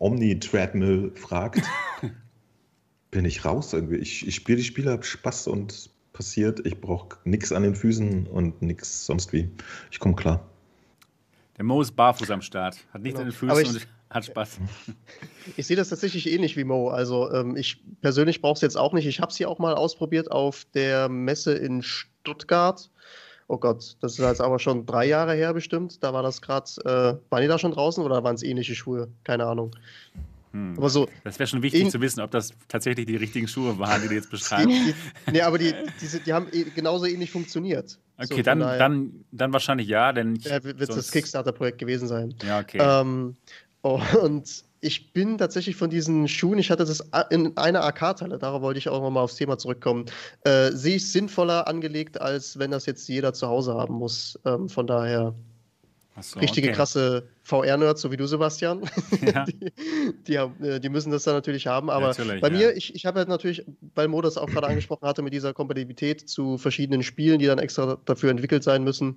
[0.00, 1.62] Omni-Treadmill fragt,
[3.10, 3.96] bin ich raus irgendwie.
[3.96, 6.66] Ich, ich spiele die Spiele, habe Spaß und passiert.
[6.66, 9.48] Ich brauche nichts an den Füßen und nichts sonst wie.
[9.90, 10.44] Ich komme klar.
[11.56, 13.28] Der Mo ist barfuß am Start, hat nichts genau.
[13.28, 14.58] an den Füßen und hat Spaß.
[15.56, 16.90] Ich sehe das tatsächlich ähnlich wie Mo.
[16.90, 19.06] Also ähm, ich persönlich brauche es jetzt auch nicht.
[19.06, 22.90] Ich habe es hier auch mal ausprobiert auf der Messe in Stuttgart.
[23.50, 26.04] Oh Gott, das ist jetzt aber schon drei Jahre her bestimmt.
[26.04, 29.08] Da war das gerade, äh, waren die da schon draußen oder waren es ähnliche Schuhe?
[29.24, 29.72] Keine Ahnung.
[30.52, 30.74] Hm.
[30.76, 34.02] Aber so das wäre schon wichtig zu wissen, ob das tatsächlich die richtigen Schuhe waren,
[34.02, 34.68] die du jetzt beschreibst.
[35.32, 37.98] nee, aber die, die, die haben eh genauso ähnlich funktioniert.
[38.18, 40.36] Okay, so, dann, dann, dann wahrscheinlich ja, denn.
[40.36, 42.32] Ja, wird das Kickstarter-Projekt gewesen sein.
[42.44, 42.78] Ja, okay.
[42.80, 43.34] Ähm,
[43.82, 48.78] und ich bin tatsächlich von diesen Schuhen, ich hatte das in einer AK-Teile, darauf wollte
[48.78, 50.06] ich auch nochmal aufs Thema zurückkommen,
[50.44, 54.38] äh, sehe ich sinnvoller angelegt, als wenn das jetzt jeder zu Hause haben muss.
[54.44, 55.34] Ähm, von daher
[56.20, 56.76] so, richtige okay.
[56.76, 58.82] krasse VR-Nerds, so wie du, Sebastian.
[59.22, 59.44] Ja.
[59.46, 59.72] die,
[60.26, 61.90] die, äh, die, müssen das dann natürlich haben.
[61.90, 63.64] Aber natürlich, bei mir, ich, ich habe halt natürlich,
[63.94, 67.58] weil Mo das auch gerade angesprochen hatte, mit dieser Kompatibilität zu verschiedenen Spielen, die dann
[67.58, 69.14] extra dafür entwickelt sein müssen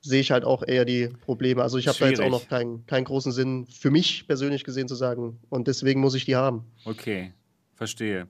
[0.00, 1.62] sehe ich halt auch eher die Probleme.
[1.62, 4.88] Also ich habe da jetzt auch noch keinen, keinen großen Sinn für mich persönlich gesehen
[4.88, 5.38] zu sagen.
[5.48, 6.64] Und deswegen muss ich die haben.
[6.84, 7.32] Okay.
[7.74, 8.28] Verstehe.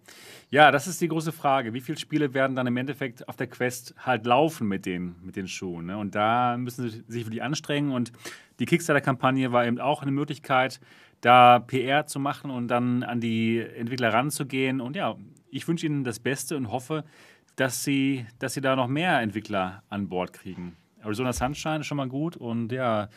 [0.50, 1.74] Ja, das ist die große Frage.
[1.74, 5.35] Wie viele Spiele werden dann im Endeffekt auf der Quest halt laufen mit den, mit
[5.35, 5.87] den Schuhen?
[5.87, 5.98] Ne?
[5.98, 7.90] Und da müssen sie sich wirklich anstrengen.
[7.90, 8.12] Und
[8.61, 10.78] die Kickstarter-Kampagne war eben auch eine Möglichkeit,
[11.20, 14.80] da PR zu machen und dann an die Entwickler ranzugehen.
[14.80, 15.16] Und ja,
[15.50, 17.04] ich wünsche Ihnen das Beste und hoffe,
[17.56, 20.76] dass Sie, dass Sie da noch mehr Entwickler an Bord kriegen.
[21.03, 23.09] Arizona Sunshine ist schon mal gut und ja,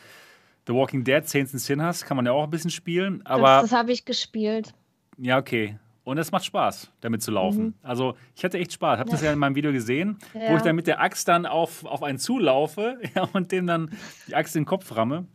[0.66, 3.24] The Walking Dead, Saints and Sinners kann man ja auch ein bisschen spielen.
[3.26, 4.74] Aber das, das habe ich gespielt.
[5.18, 5.78] Ja, okay.
[6.04, 7.64] Und es macht Spaß, damit zu laufen.
[7.64, 7.74] Mhm.
[7.82, 8.98] Also ich hatte echt Spaß.
[8.98, 9.16] Habt ihr ja.
[9.16, 10.50] das ja in meinem Video gesehen, ja.
[10.50, 13.90] wo ich dann mit der Axt dann auf, auf einen zulaufe ja, und dem dann
[14.28, 15.26] die Axt in den Kopf ramme.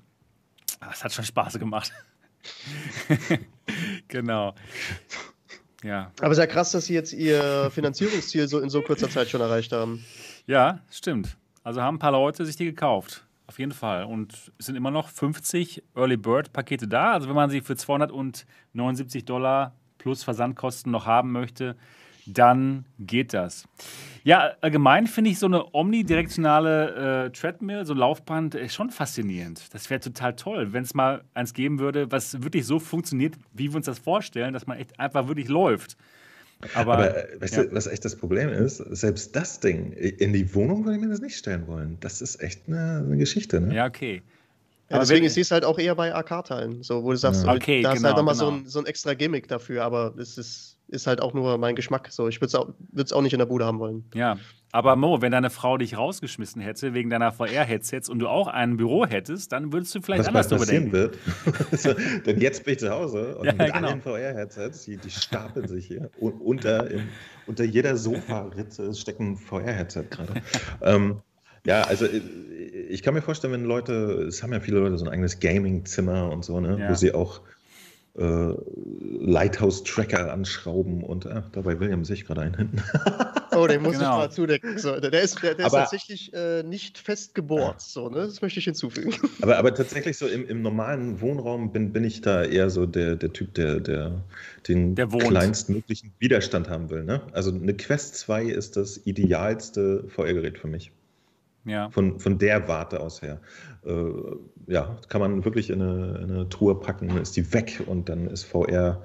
[0.80, 1.92] Das hat schon Spaß gemacht.
[4.08, 4.54] genau.
[5.84, 6.12] Ja.
[6.22, 9.72] Aber sehr krass, dass Sie jetzt Ihr Finanzierungsziel so in so kurzer Zeit schon erreicht
[9.72, 10.06] haben.
[10.46, 11.38] Ja, stimmt.
[11.64, 13.26] Also haben ein paar Leute sich die gekauft.
[13.48, 14.04] Auf jeden Fall.
[14.04, 17.14] Und es sind immer noch 50 Early Bird Pakete da.
[17.14, 21.76] Also wenn man sie für 279 Dollar plus Versandkosten noch haben möchte,
[22.26, 23.68] dann geht das.
[24.24, 29.74] Ja, allgemein finde ich so eine omnidirektionale äh, Treadmill, so ein Laufband, ist schon faszinierend.
[29.74, 33.70] Das wäre total toll, wenn es mal eins geben würde, was wirklich so funktioniert, wie
[33.70, 35.98] wir uns das vorstellen, dass man echt einfach wirklich läuft.
[36.74, 37.64] Aber, Aber äh, weißt ja.
[37.64, 38.78] du, was echt das Problem ist?
[38.78, 41.98] Selbst das Ding, in die Wohnung würde ich mir das nicht stellen wollen.
[42.02, 43.74] Das ist echt eine, eine Geschichte, ne?
[43.74, 44.22] Ja, okay.
[44.90, 47.54] Ja, deswegen ist es halt auch eher bei AK-Teilen, so, wo du sagst, ja.
[47.54, 48.46] okay, da genau, ist halt nochmal genau.
[48.46, 51.76] so, ein, so ein extra Gimmick dafür, aber es ist, ist halt auch nur mein
[51.76, 52.08] Geschmack.
[52.12, 54.06] So, ich würde es auch, auch nicht in der Bude haben wollen.
[54.16, 54.38] Ja,
[54.72, 58.78] aber Mo, wenn deine Frau dich rausgeschmissen hätte wegen deiner VR-Headsets und du auch ein
[58.78, 60.92] Büro hättest, dann würdest du vielleicht Was anders darüber denken.
[60.92, 61.18] Wird.
[61.72, 61.94] so,
[62.26, 63.88] denn jetzt bin ich zu Hause und ja, mit genau.
[63.88, 66.12] allen VR-Headsets, die, die, stapeln sich hier.
[66.20, 67.10] Und unter, im,
[67.48, 70.34] unter jeder Sofaritze steckt ein VR-Headset gerade.
[70.84, 71.22] ähm,
[71.66, 72.22] ja, also äh,
[72.90, 73.94] ich kann mir vorstellen, wenn Leute,
[74.28, 76.90] es haben ja viele Leute so ein eigenes Gaming-Zimmer und so, ne, ja.
[76.90, 77.42] wo sie auch
[78.18, 78.54] äh,
[79.22, 82.84] Lighthouse-Tracker anschrauben und ach, dabei William sich gerade einen hinten.
[83.56, 84.12] oh, den muss genau.
[84.12, 84.78] ich mal zudecken.
[84.78, 88.26] So, der ist, der, der ist tatsächlich äh, nicht fest gebohrt, so, ne?
[88.26, 89.14] das möchte ich hinzufügen.
[89.42, 93.16] Aber, aber tatsächlich so im, im normalen Wohnraum bin, bin ich da eher so der,
[93.16, 94.22] der Typ, der, der
[94.68, 97.04] den der kleinstmöglichen Widerstand haben will.
[97.04, 97.22] Ne?
[97.32, 100.92] Also eine Quest 2 ist das idealste VR-Gerät für mich.
[101.70, 101.90] Ja.
[101.90, 103.40] Von, von der Warte aus her.
[103.86, 103.94] Äh,
[104.68, 108.28] ja, kann man wirklich in eine, in eine Truhe packen, ist die weg und dann
[108.28, 109.02] ist VR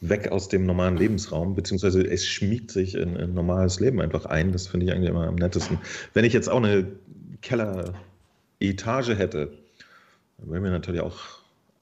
[0.00, 4.52] weg aus dem normalen Lebensraum, beziehungsweise es schmiegt sich in ein normales Leben einfach ein.
[4.52, 5.78] Das finde ich eigentlich immer am nettesten.
[6.12, 6.86] Wenn ich jetzt auch eine
[7.42, 9.52] Keller-Etage hätte,
[10.38, 11.18] dann würden wir natürlich auch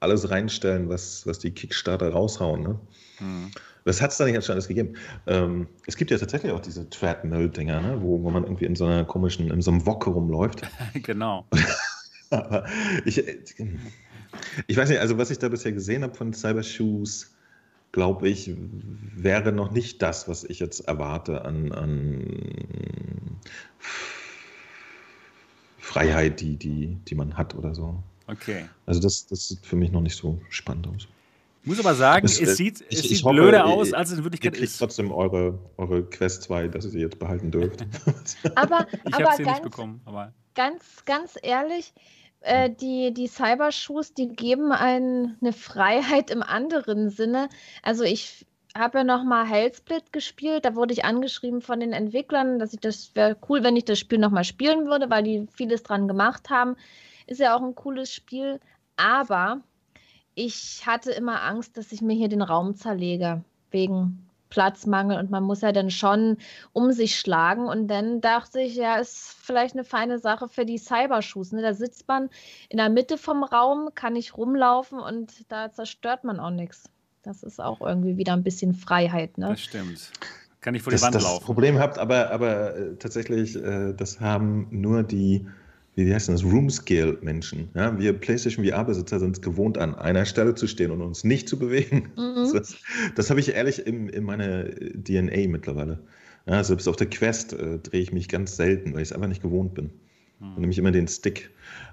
[0.01, 2.63] alles reinstellen, was, was die Kickstarter raushauen.
[2.63, 2.79] Ne?
[3.21, 3.51] Mhm.
[3.85, 4.95] Was hat es da nicht schon alles gegeben?
[5.27, 7.99] Ähm, es gibt ja tatsächlich auch diese Treadmill-Dinger, ne?
[8.01, 10.63] wo, wo man irgendwie in so einer komischen, in so einem Wok rumläuft.
[10.95, 11.47] genau.
[12.31, 12.65] Aber
[13.05, 13.23] ich,
[14.67, 17.35] ich weiß nicht, also was ich da bisher gesehen habe von Cybershoes,
[17.93, 18.53] glaube ich,
[19.15, 23.39] wäre noch nicht das, was ich jetzt erwarte an, an
[25.79, 28.03] Freiheit, die, die, die man hat oder so.
[28.27, 28.65] Okay.
[28.87, 31.07] Also das, das sieht für mich noch nicht so spannend aus.
[31.65, 34.19] Ich muss aber sagen, es, es sieht, ich, es sieht hoffe, blöder aus, als es
[34.19, 34.77] in Wirklichkeit ihr ist.
[34.77, 37.87] trotzdem eure, eure Quest 2, dass ihr sie jetzt behalten dürft.
[38.55, 40.03] aber ich habe sie ganz, nicht bekommen.
[40.05, 40.35] Aber.
[40.55, 41.95] Ganz, ganz ehrlich,
[42.41, 47.49] äh, die, die Cybershoes, die geben einen eine Freiheit im anderen Sinne.
[47.83, 48.45] Also ich
[48.77, 50.67] habe ja noch mal Hellsplit gespielt.
[50.67, 53.99] Da wurde ich angeschrieben von den Entwicklern, dass ich das wäre cool, wenn ich das
[53.99, 56.77] Spiel noch mal spielen würde, weil die vieles dran gemacht haben.
[57.27, 58.61] Ist ja auch ein cooles Spiel.
[58.97, 59.63] Aber
[60.35, 65.43] ich hatte immer Angst, dass ich mir hier den Raum zerlege, wegen Platzmangel und man
[65.43, 66.37] muss ja dann schon
[66.73, 67.67] um sich schlagen.
[67.67, 71.51] Und dann dachte ich, ja, ist vielleicht eine feine Sache für die Cybershoes.
[71.53, 71.61] Ne?
[71.61, 72.31] Da sitzt man
[72.69, 76.85] in der Mitte vom Raum, kann ich rumlaufen und da zerstört man auch nichts.
[77.23, 79.39] Das ist auch irgendwie wieder ein bisschen Freiheit.
[79.39, 79.49] Ne?
[79.49, 80.13] Das stimmt.
[80.61, 81.39] Kann ich vor die das, Wand das laufen.
[81.39, 85.47] Das Problem habt, aber, aber äh, tatsächlich, äh, das haben nur die
[85.97, 87.69] wie heißt das, Room-Scale-Menschen.
[87.75, 91.49] Ja, wir PlayStation VR-Besitzer sind es gewohnt, an einer Stelle zu stehen und uns nicht
[91.49, 92.11] zu bewegen.
[92.17, 92.35] Mhm.
[92.55, 92.77] Das,
[93.17, 95.99] das habe ich ehrlich in, in meiner DNA mittlerweile.
[96.47, 99.29] Ja, selbst auf der Quest äh, drehe ich mich ganz selten, weil ich es einfach
[99.29, 99.91] nicht gewohnt bin.
[100.41, 100.49] Mhm.
[100.49, 101.51] Und nämlich immer den Stick.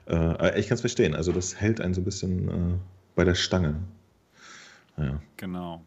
[0.07, 1.15] Äh, ich kann es verstehen.
[1.15, 2.77] Also das hält einen so ein bisschen äh,
[3.15, 3.75] bei der Stange.
[4.97, 5.21] Ja.
[5.37, 5.83] Genau.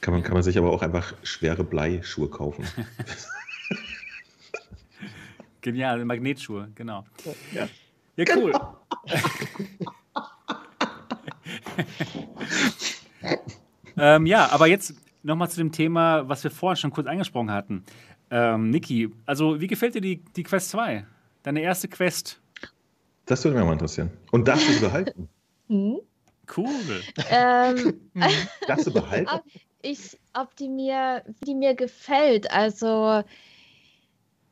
[0.00, 2.64] Kann man, kann man sich aber auch einfach schwere Bleischuhe kaufen.
[5.62, 7.04] Genial, Magnetschuhe, genau.
[7.52, 7.68] Ja,
[8.16, 8.52] ja cool.
[8.52, 8.76] Genau.
[13.96, 17.84] ähm, ja, aber jetzt nochmal zu dem Thema, was wir vorhin schon kurz angesprochen hatten.
[18.30, 21.06] Ähm, Niki, also wie gefällt dir die, die Quest 2?
[21.44, 22.40] Deine erste Quest?
[23.26, 24.10] Das würde mich mal interessieren.
[24.32, 25.28] Und darfst du sie behalten?
[25.68, 26.00] Hm?
[26.54, 27.00] Cool.
[27.30, 28.00] Ähm,
[28.66, 29.30] darfst du behalten?
[29.80, 32.50] ich, ob die mir, wie die mir gefällt.
[32.50, 33.22] Also,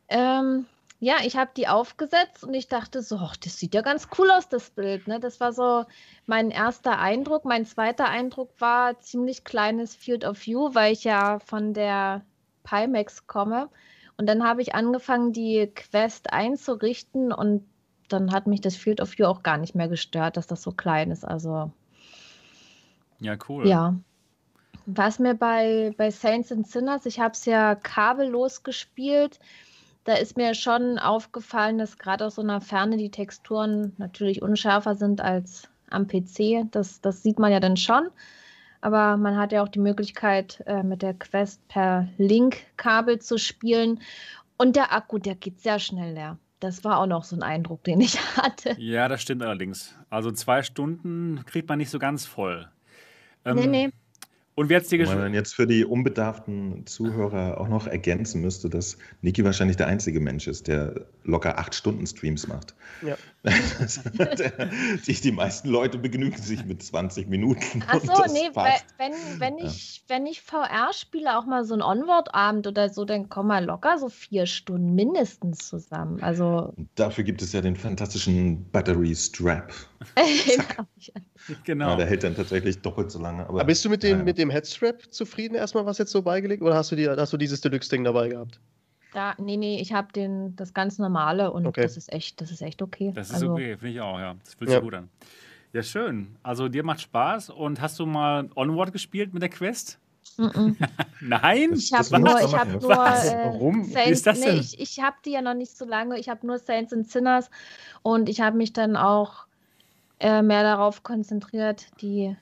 [0.09, 0.65] ähm,
[1.03, 4.31] ja, ich habe die aufgesetzt und ich dachte so, ach, das sieht ja ganz cool
[4.31, 5.09] aus, das Bild.
[5.09, 5.19] Ne?
[5.19, 5.87] Das war so
[6.27, 7.47] mein erster Eindruck.
[7.47, 12.21] Mein zweiter Eindruck war ziemlich kleines Field of View, weil ich ja von der
[12.65, 13.71] Pimax komme.
[14.19, 17.67] Und dann habe ich angefangen, die Quest einzurichten und
[18.11, 20.71] dann hat mich das Field of View auch gar nicht mehr gestört, dass das so
[20.71, 21.25] klein ist.
[21.25, 21.73] Also.
[23.21, 23.67] Ja, cool.
[23.67, 23.95] Ja.
[24.85, 29.39] Was mir bei, bei Saints and Sinners, ich habe es ja kabellos gespielt
[30.11, 34.97] da ist mir schon aufgefallen, dass gerade aus so einer Ferne die Texturen natürlich unschärfer
[34.97, 36.67] sind als am PC.
[36.73, 38.09] Das, das sieht man ja dann schon.
[38.81, 44.01] Aber man hat ja auch die Möglichkeit, äh, mit der Quest per Link-Kabel zu spielen.
[44.57, 46.39] Und der Akku, der geht sehr schnell leer.
[46.59, 48.75] Das war auch noch so ein Eindruck, den ich hatte.
[48.79, 49.97] Ja, das stimmt allerdings.
[50.09, 52.69] Also zwei Stunden kriegt man nicht so ganz voll.
[53.45, 53.91] Ähm, nee, nee.
[54.61, 58.69] Und wer jetzt die Wenn man jetzt für die unbedarften Zuhörer auch noch ergänzen müsste,
[58.69, 62.75] dass Niki wahrscheinlich der einzige Mensch ist, der locker acht Stunden Streams macht.
[63.01, 63.17] Ja.
[65.07, 67.83] die, die meisten Leute begnügen sich mit 20 Minuten.
[67.87, 70.15] Achso, nee, wenn, wenn, ich, ja.
[70.15, 73.97] wenn ich VR spiele, auch mal so ein Onward-Abend oder so, dann kommen wir locker
[73.97, 76.23] so vier Stunden mindestens zusammen.
[76.23, 79.73] Also dafür gibt es ja den fantastischen Battery Strap.
[81.65, 81.91] genau.
[81.91, 83.43] Ja, der hält dann tatsächlich doppelt so lange.
[83.43, 86.63] Aber, aber bist du mit dem, mit dem Headstrap zufrieden erstmal, was jetzt so beigelegt?
[86.63, 88.61] Oder hast du, die, hast du dieses Deluxe-Ding dabei gehabt?
[89.13, 91.83] Da, nee, nee, ich habe den das ganz normale und okay.
[91.83, 93.13] das ist echt, das ist echt okay.
[93.15, 94.37] Das ist also, okay, finde ich auch, ja.
[94.45, 94.83] Das fühlt sich ja.
[94.83, 95.09] gut an.
[95.73, 96.37] Ja, schön.
[96.43, 99.99] Also dir macht Spaß und hast du mal Onward gespielt mit der Quest?
[100.37, 100.89] Mm -mm.
[101.21, 103.85] Nein, ich habe nur, ich habe nur, äh, Warum?
[103.85, 104.55] Saints, ist das denn?
[104.55, 106.19] Nee, ich, ich habe die ja noch nicht so lange.
[106.19, 107.51] Ich habe nur Saints and Sinners
[108.03, 109.47] und ich habe mich dann auch
[110.21, 112.37] äh, mehr darauf konzentriert, die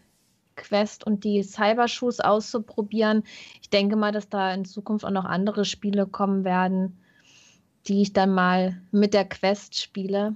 [0.56, 3.22] Quest und die Cybershoes auszuprobieren.
[3.62, 6.98] Ich denke mal, dass da in Zukunft auch noch andere Spiele kommen werden,
[7.86, 10.34] die ich dann mal mit der Quest spiele.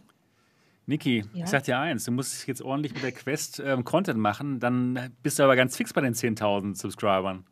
[0.86, 1.44] Niki, ja.
[1.44, 5.12] ich sag dir eins, du musst jetzt ordentlich mit der Quest ähm, Content machen, dann
[5.22, 7.44] bist du aber ganz fix bei den 10.000 Subscribern.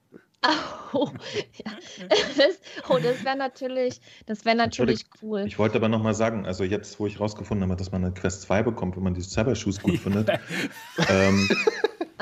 [0.93, 1.09] Oh,
[1.65, 1.73] ja.
[2.09, 5.45] das, oh, das wäre natürlich, das wäre natürlich cool.
[5.47, 8.43] Ich wollte aber nochmal sagen, also jetzt, wo ich rausgefunden habe, dass man eine Quest
[8.43, 10.31] 2 bekommt, wenn man die Cybershoes gut findet,
[11.09, 11.49] ähm,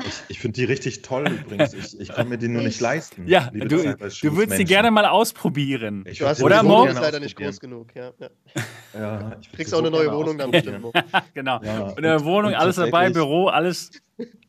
[0.06, 1.72] ich, ich finde die richtig toll übrigens.
[1.72, 3.26] Ich, ich kann mir die nur nicht leisten.
[3.26, 6.04] Ja, du, du würdest sie gerne mal ausprobieren.
[6.06, 6.84] Ich du oder Mo?
[6.84, 7.94] ist leider nicht groß genug.
[7.94, 8.28] Ja, ja.
[8.94, 10.84] ja ich kriegst auch eine neue Wohnung dann bestimmt.
[11.34, 11.60] genau.
[11.62, 13.90] Ja, in der Wohnung alles dabei, Büro, alles.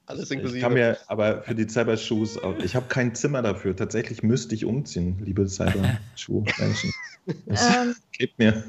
[0.09, 0.57] Alles inklusive.
[0.57, 3.75] Ich kann mir aber für die Cybershoes, ich habe kein Zimmer dafür.
[3.75, 6.91] Tatsächlich müsste ich umziehen, liebe Cyberschuh-Menschen.
[7.45, 7.95] Ähm.
[8.11, 8.63] Gebt mir,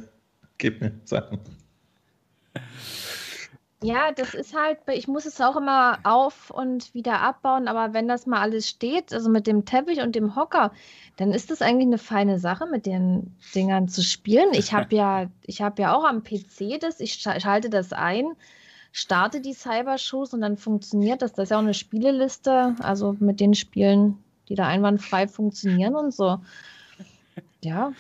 [0.59, 1.39] gebt mir Sachen.
[3.83, 8.07] Ja, das ist halt, ich muss es auch immer auf und wieder abbauen, aber wenn
[8.07, 10.73] das mal alles steht, also mit dem Teppich und dem Hocker,
[11.17, 14.53] dann ist das eigentlich eine feine Sache, mit den Dingern zu spielen.
[14.53, 18.27] Ich habe ja, ich habe ja auch am PC das, ich schalte das ein,
[18.93, 21.33] starte die Cybershoes und dann funktioniert das.
[21.33, 26.15] Das ist ja auch eine Spieleliste, also mit den Spielen, die da einwandfrei funktionieren und
[26.15, 26.41] so.
[27.63, 27.93] Ja,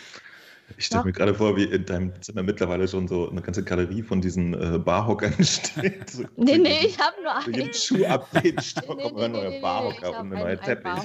[0.76, 4.02] ich stelle mir gerade vor, wie in deinem Zimmer mittlerweile schon so eine ganze Galerie
[4.02, 6.10] von diesen äh, Barhockern steht.
[6.10, 7.54] So nee, nee, ich habe nur einen.
[7.54, 10.92] Jeden Schuh abgeht, nee, nee, ein neuer nee, Barhocker und ein neuer Teppich.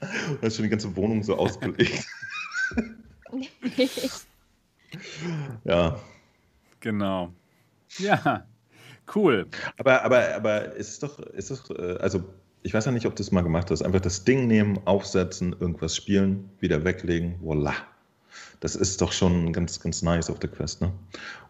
[0.00, 2.04] Du hast schon die ganze Wohnung so ausgelegt.
[5.64, 5.96] ja.
[6.80, 7.32] Genau.
[7.98, 8.44] Ja,
[9.14, 9.46] cool.
[9.78, 12.22] Aber, aber, aber ist doch, ist doch, äh, also
[12.62, 13.82] ich weiß ja nicht, ob du es mal gemacht hast.
[13.82, 17.74] Einfach das Ding nehmen, aufsetzen, irgendwas spielen, wieder weglegen, voila.
[18.60, 20.92] Das ist doch schon ganz, ganz nice auf der Quest, ne?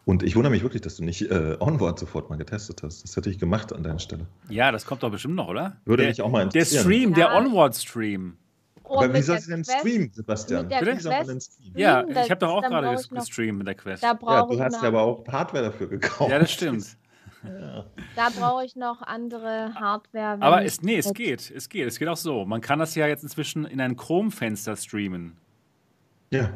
[0.05, 3.05] Und ich wundere mich wirklich, dass du nicht äh, Onward sofort mal getestet hast.
[3.05, 4.27] Das hätte ich gemacht an deiner Stelle.
[4.49, 5.77] Ja, das kommt doch bestimmt noch, oder?
[5.85, 6.89] Würde der, mich auch mal interessieren.
[6.89, 7.17] Der Stream, ja.
[7.17, 8.37] der Onward-Stream.
[8.85, 10.67] Oh, Aber wie soll sie denn streamen, Sebastian?
[10.67, 14.03] Mit der Quest ja, ich habe doch auch gerade gestreamt mit der Quest.
[14.03, 16.31] ja, du hast ja aber auch Hardware dafür gekauft.
[16.31, 16.97] Ja, das stimmt.
[17.45, 17.85] Ja.
[18.15, 20.37] Da brauche ich noch andere Hardware.
[20.41, 21.51] Aber es, nee, es geht.
[21.51, 21.87] Es geht.
[21.87, 22.45] Es geht auch so.
[22.45, 25.39] Man kann das ja jetzt inzwischen in ein Chrome-Fenster streamen.
[26.31, 26.51] Ja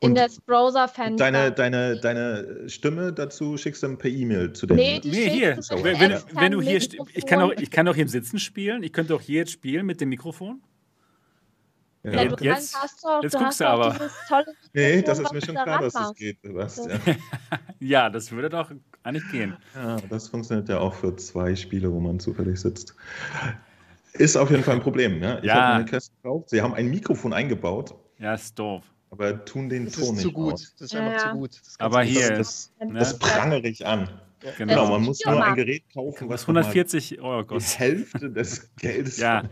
[0.00, 1.30] in das Browser-Fenster.
[1.30, 4.76] Deine, deine, deine Stimme dazu schickst du dann per E-Mail zu dem.
[4.76, 5.58] Nee, nee hier.
[5.82, 8.82] Wenn, wenn, wenn, du hier ich kann, auch, ich kann auch hier im Sitzen spielen.
[8.82, 10.62] Ich könnte auch hier jetzt spielen mit dem Mikrofon.
[12.02, 13.96] Ja, ja du jetzt, kannst doch, jetzt du guckst du aber.
[14.72, 17.00] nee, das ist mir schon klar, dass das geht, Sebastian.
[17.80, 18.70] ja, das würde doch
[19.02, 19.56] eigentlich gehen.
[19.74, 22.94] Ja, das funktioniert ja auch für zwei Spiele, wo man zufällig sitzt.
[24.14, 25.22] Ist auf jeden Fall ein Problem.
[25.22, 25.38] Ja?
[25.38, 25.54] Ich ja.
[25.54, 26.50] habe eine Quest gekauft.
[26.50, 27.94] Sie haben ein Mikrofon eingebaut.
[28.18, 30.52] Ja, ist doof aber tun den das Ton ist nicht zu gut.
[30.54, 30.74] Aus.
[30.78, 31.32] Das ist einfach ja.
[31.32, 31.50] zu gut.
[31.78, 34.08] Aber hier, das, das, das prangere ich an.
[34.42, 34.52] Ja.
[34.56, 34.74] Genau.
[34.74, 34.90] genau.
[34.92, 37.74] man muss nur ein Gerät kaufen, was 140 Euro kostet.
[37.74, 39.42] Die Hälfte des Geldes ja.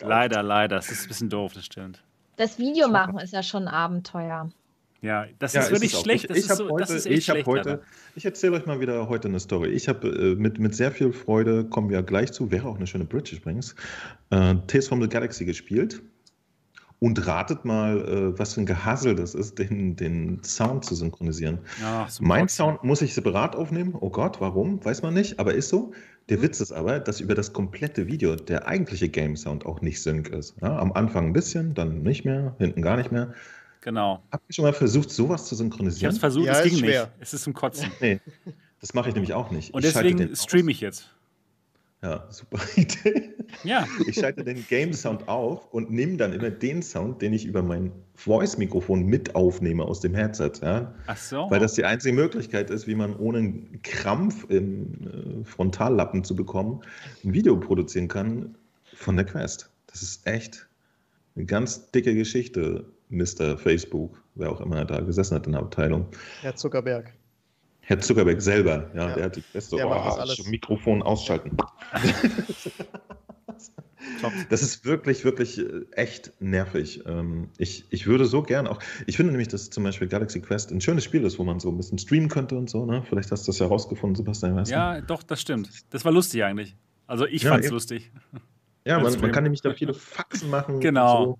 [0.00, 0.76] Leider, leider.
[0.76, 2.02] Das ist ein bisschen doof, das stimmt.
[2.36, 4.50] Das Video machen ist ja schon ein Abenteuer.
[5.00, 6.30] Ja, das ja, ist wirklich ist schlecht.
[6.30, 7.82] Ich, ich habe so, heute, ich heute,
[8.16, 9.68] ich erzähle euch mal wieder heute eine Story.
[9.68, 12.86] Ich habe äh, mit, mit sehr viel Freude, kommen wir gleich zu, wäre auch eine
[12.86, 13.76] schöne Bridge übrigens,
[14.30, 16.02] äh, Tales from the Galaxy gespielt.
[17.00, 21.58] Und ratet mal, äh, was für ein Gehassel das ist, den, den Sound zu synchronisieren.
[21.80, 23.94] Ja, mein Sound muss ich separat aufnehmen.
[24.00, 24.84] Oh Gott, warum?
[24.84, 25.92] Weiß man nicht, aber ist so.
[26.28, 30.02] Der Witz ist aber, dass über das komplette Video der eigentliche Game Sound auch nicht
[30.02, 30.54] sync ist.
[30.60, 33.32] Ja, am Anfang ein bisschen, dann nicht mehr, hinten gar nicht mehr.
[33.80, 34.22] Genau.
[34.30, 36.00] Habt ihr schon mal versucht, sowas zu synchronisieren?
[36.00, 37.02] Ich habe es versucht, ja, es ging schwer.
[37.04, 37.12] nicht.
[37.20, 37.90] Es ist zum Kotzen.
[38.00, 38.20] Nee,
[38.80, 39.72] das mache ich nämlich auch nicht.
[39.72, 41.08] Und ich deswegen streame ich jetzt.
[42.02, 43.34] Ja, super Idee.
[43.64, 43.86] Ja.
[44.06, 47.62] Ich schalte den Game Sound auf und nehme dann immer den Sound, den ich über
[47.62, 50.52] mein Voice-Mikrofon mit aufnehme aus dem Headset.
[50.62, 50.94] Ja?
[51.06, 51.50] Ach so.
[51.50, 56.36] Weil das die einzige Möglichkeit ist, wie man ohne einen Krampf im äh, Frontallappen zu
[56.36, 56.82] bekommen,
[57.24, 58.54] ein Video produzieren kann
[58.94, 59.70] von der Quest.
[59.88, 60.68] Das ist echt
[61.34, 63.56] eine ganz dicke Geschichte, Mr.
[63.56, 66.06] Facebook, wer auch immer da gesessen hat in der Abteilung.
[66.42, 67.12] Herr Zuckerberg.
[67.88, 69.14] Herr Zuckerberg selber, ja, ja.
[69.14, 71.56] der hat die beste der oh, Mikrofon ausschalten.
[74.50, 77.02] das ist wirklich, wirklich äh, echt nervig.
[77.06, 80.70] Ähm, ich, ich würde so gern auch, ich finde nämlich, dass zum Beispiel Galaxy Quest
[80.70, 83.02] ein schönes Spiel ist, wo man so ein bisschen streamen könnte und so, ne?
[83.08, 84.54] Vielleicht hast du das ja rausgefunden, Sebastian.
[84.54, 85.06] Weißt ja, du?
[85.06, 85.70] doch, das stimmt.
[85.88, 86.76] Das war lustig eigentlich.
[87.06, 87.74] Also ich ja, fand's eben.
[87.74, 88.12] lustig.
[88.84, 90.80] Ja, man, man, kann nämlich da viele Faxen machen.
[90.80, 91.38] Genau.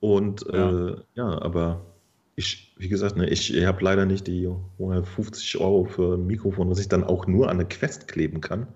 [0.00, 0.46] Und, so.
[0.46, 0.88] und ja.
[0.88, 1.93] Äh, ja, aber
[2.36, 6.68] ich, wie gesagt, ne, ich, ich habe leider nicht die 150 Euro für ein Mikrofon,
[6.68, 8.66] was ich dann auch nur an eine Quest kleben kann.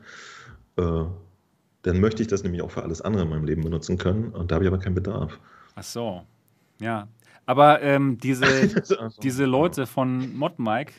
[0.77, 1.05] Äh,
[1.83, 4.29] dann möchte ich das nämlich auch für alles andere in meinem Leben benutzen können.
[4.29, 5.39] Und da habe ich aber keinen Bedarf.
[5.75, 6.23] Ach so.
[6.81, 7.09] Ja.
[7.47, 8.45] Aber ähm, diese,
[8.77, 10.93] also, diese Leute von ModMike,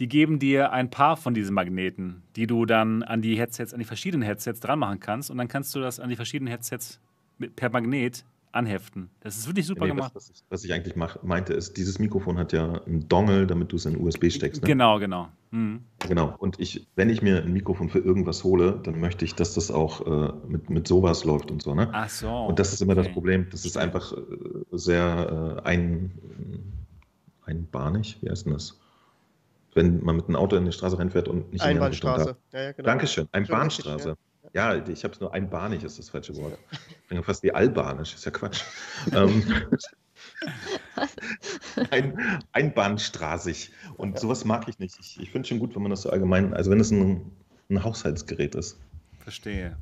[0.00, 3.80] die geben dir ein paar von diesen Magneten, die du dann an die Headsets, an
[3.80, 5.30] die verschiedenen Headsets dran machen kannst.
[5.30, 7.00] Und dann kannst du das an die verschiedenen Headsets
[7.38, 9.10] mit, per Magnet anheften.
[9.20, 10.12] Das ist wirklich super nee, gemacht.
[10.14, 13.46] Was, was, ich, was ich eigentlich mach, meinte, ist, dieses Mikrofon hat ja einen Dongle,
[13.46, 14.62] damit du es in USB steckst.
[14.62, 14.66] Ne?
[14.66, 15.28] Genau, genau.
[15.50, 15.84] Mhm.
[16.00, 16.34] Genau.
[16.38, 19.70] Und ich, wenn ich mir ein Mikrofon für irgendwas hole, dann möchte ich, dass das
[19.70, 21.74] auch äh, mit, mit sowas läuft und so.
[21.74, 21.88] Ne?
[21.92, 22.30] Ach so.
[22.30, 23.04] Und das ist immer okay.
[23.04, 23.46] das Problem.
[23.50, 24.16] Das ist einfach äh,
[24.72, 26.12] sehr äh, ein,
[27.44, 28.18] einbahnig.
[28.20, 28.78] Wie heißt denn das?
[29.74, 32.36] Wenn man mit einem Auto in die Straße reinfährt und nicht Einbahnstraße.
[32.52, 32.86] Ja, ja, genau.
[32.86, 33.28] Dankeschön.
[33.32, 34.16] Einbahnstraße.
[34.52, 36.58] Ja, ich habe es nur einbahnig, ist das falsche Wort.
[36.70, 38.62] Ich bin fast wie albanisch, ist ja Quatsch.
[39.12, 39.42] ähm,
[41.90, 43.72] ein, einbahnstraßig.
[43.96, 44.20] Und ja.
[44.20, 44.96] sowas mag ich nicht.
[45.00, 47.30] Ich, ich finde schon gut, wenn man das so allgemein, also wenn es ein,
[47.70, 48.78] ein Haushaltsgerät ist.
[49.20, 49.76] Verstehe.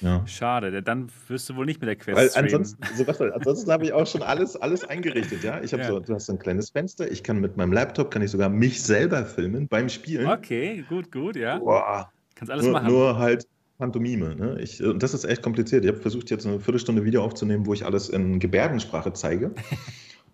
[0.00, 0.26] Ja.
[0.26, 3.92] Schade, dann wirst du wohl nicht mit der Quest Weil ansonsten, Sebastian, ansonsten habe ich
[3.92, 5.60] auch schon alles, alles eingerichtet, ja.
[5.62, 5.88] Ich habe ja.
[5.88, 8.48] so, du hast so ein kleines Fenster, ich kann mit meinem Laptop, kann ich sogar
[8.48, 10.26] mich selber filmen beim Spielen.
[10.26, 11.58] Okay, gut, gut, ja.
[11.58, 12.10] Boah.
[12.34, 12.88] Kannst alles nur, machen.
[12.88, 13.46] Nur halt
[13.80, 14.36] Pantomime.
[14.36, 14.60] Ne?
[14.60, 15.84] Ich, und das ist echt kompliziert.
[15.84, 19.52] Ich habe versucht, jetzt eine Viertelstunde Video aufzunehmen, wo ich alles in Gebärdensprache zeige.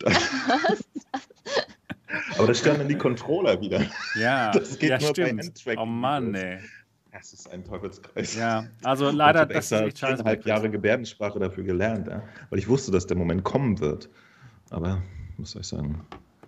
[2.36, 3.80] Aber das stellen dann die Controller wieder.
[4.20, 5.64] Ja, das geht ja, nur stimmt.
[5.64, 6.58] bei Oh Mann, ey.
[7.12, 8.34] Das ist ein Teufelskreis.
[8.36, 10.22] Ja, also leider, das ist echt scheiße.
[10.38, 12.22] Ich Jahre Gebärdensprache dafür gelernt, ja?
[12.50, 14.10] weil ich wusste, dass der Moment kommen wird.
[14.68, 15.02] Aber,
[15.42, 16.04] soll ich sagen?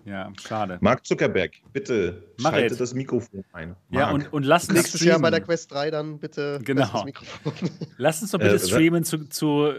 [0.09, 0.79] Ja, schade.
[0.81, 2.81] Mark Zuckerberg, bitte Mach schalte jetzt.
[2.81, 3.69] das Mikrofon ein.
[3.69, 3.79] Mark.
[3.91, 6.89] Ja, und, und lass Nächstes Jahr bei der Quest 3 dann bitte genau.
[6.91, 7.53] das Mikrofon.
[7.99, 9.71] Lass uns doch bitte äh, streamen zu, zu,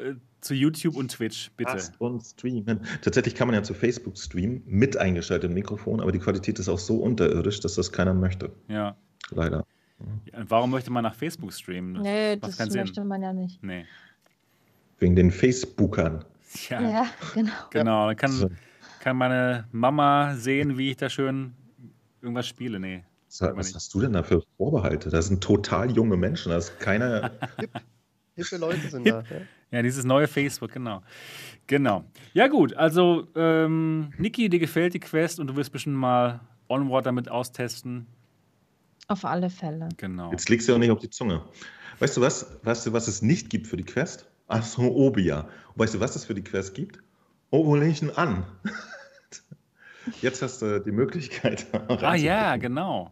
[0.42, 1.72] zu YouTube und Twitch, bitte.
[1.74, 2.82] Lasst uns streamen.
[3.02, 6.80] Tatsächlich kann man ja zu Facebook streamen mit eingeschaltetem Mikrofon, aber die Qualität ist auch
[6.80, 8.52] so unterirdisch, dass das keiner möchte.
[8.68, 8.96] Ja.
[9.32, 9.66] Leider.
[10.26, 12.02] Ja, warum möchte man nach Facebook streamen?
[12.04, 13.08] Nee, das möchte Sinn.
[13.08, 13.64] man ja nicht.
[13.64, 13.86] Nee.
[15.00, 16.24] Wegen den Facebookern.
[16.70, 17.52] Ja, ja genau.
[17.72, 18.50] Genau, dann kann, so
[19.00, 21.54] kann meine Mama sehen, wie ich da schön
[22.22, 22.80] irgendwas spiele.
[22.80, 23.04] Nee.
[23.28, 25.10] Was, was hast du denn da für Vorbehalte?
[25.10, 26.52] Das sind total junge Menschen.
[26.52, 27.32] Das ist keine.
[28.36, 29.22] Hippe Leute sind da.
[29.22, 29.42] Ja.
[29.72, 31.04] ja, dieses neue Facebook, genau.
[31.68, 32.06] Genau.
[32.34, 32.74] Ja, gut.
[32.74, 36.40] Also, ähm, Niki, dir gefällt die Quest und du wirst bestimmt mal
[36.70, 38.08] Onward damit austesten.
[39.08, 39.90] Auf alle Fälle.
[39.98, 40.32] Genau.
[40.32, 41.44] Jetzt legst du ja nicht auf die Zunge.
[42.00, 42.58] Weißt du was?
[42.64, 44.28] Weißt du, was es nicht gibt für die Quest?
[44.48, 45.42] Ach so, Obia.
[45.74, 47.00] Und weißt du, was es für die Quest gibt?
[47.52, 48.46] Oh, wo lege ich ihn an?
[50.22, 51.68] Jetzt hast du die Möglichkeit.
[51.88, 53.12] ah ja, genau.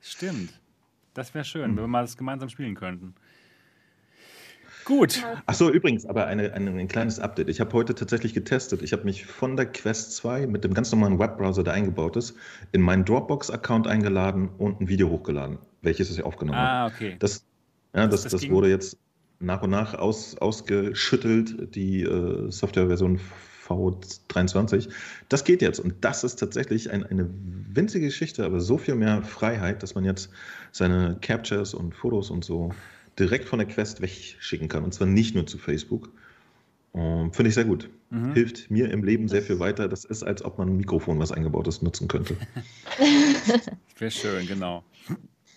[0.00, 0.60] Stimmt.
[1.14, 1.76] Das wäre schön, hm.
[1.76, 3.14] wenn wir mal das gemeinsam spielen könnten.
[4.84, 5.24] Gut.
[5.46, 7.48] Achso, übrigens, aber eine, eine, ein kleines Update.
[7.48, 8.82] Ich habe heute tatsächlich getestet.
[8.82, 12.34] Ich habe mich von der Quest 2 mit dem ganz normalen Webbrowser, der eingebaut ist,
[12.72, 16.70] in meinen Dropbox-Account eingeladen und ein Video hochgeladen, welches ich aufgenommen habe.
[16.70, 17.16] Ah, okay.
[17.18, 17.44] Das,
[17.94, 18.98] ja, das, das, das wurde jetzt
[19.38, 23.20] nach und nach aus, ausgeschüttelt, die äh, Softwareversion
[23.74, 24.88] V23.
[25.28, 27.28] Das geht jetzt und das ist tatsächlich ein, eine
[27.72, 30.30] winzige Geschichte, aber so viel mehr Freiheit, dass man jetzt
[30.72, 32.72] seine Captures und Fotos und so
[33.18, 34.84] direkt von der Quest wegschicken kann.
[34.84, 36.10] Und zwar nicht nur zu Facebook.
[36.92, 37.88] Finde ich sehr gut.
[38.10, 38.32] Mhm.
[38.34, 39.88] Hilft mir im Leben sehr viel weiter.
[39.88, 42.36] Das ist, als ob man ein Mikrofon, was eingebaut ist, nutzen könnte.
[43.98, 44.82] Wäre schön, genau.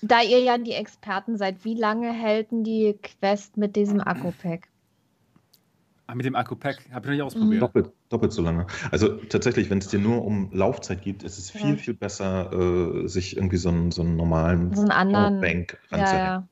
[0.01, 4.67] Da ihr ja die Experten seid, wie lange hält denn die Quest mit diesem Akku-Pack?
[6.13, 7.61] Ach, mit dem Akku-Pack habe ich noch nicht ausprobiert.
[7.63, 8.67] Doppelt, doppelt so lange.
[8.91, 11.75] Also tatsächlich, wenn es dir nur um Laufzeit geht, ist es viel, ja.
[11.75, 16.25] viel besser, äh, sich irgendwie so einen, so einen normalen so einen anderen Bank ranzuhängen.
[16.25, 16.47] Ja, ja.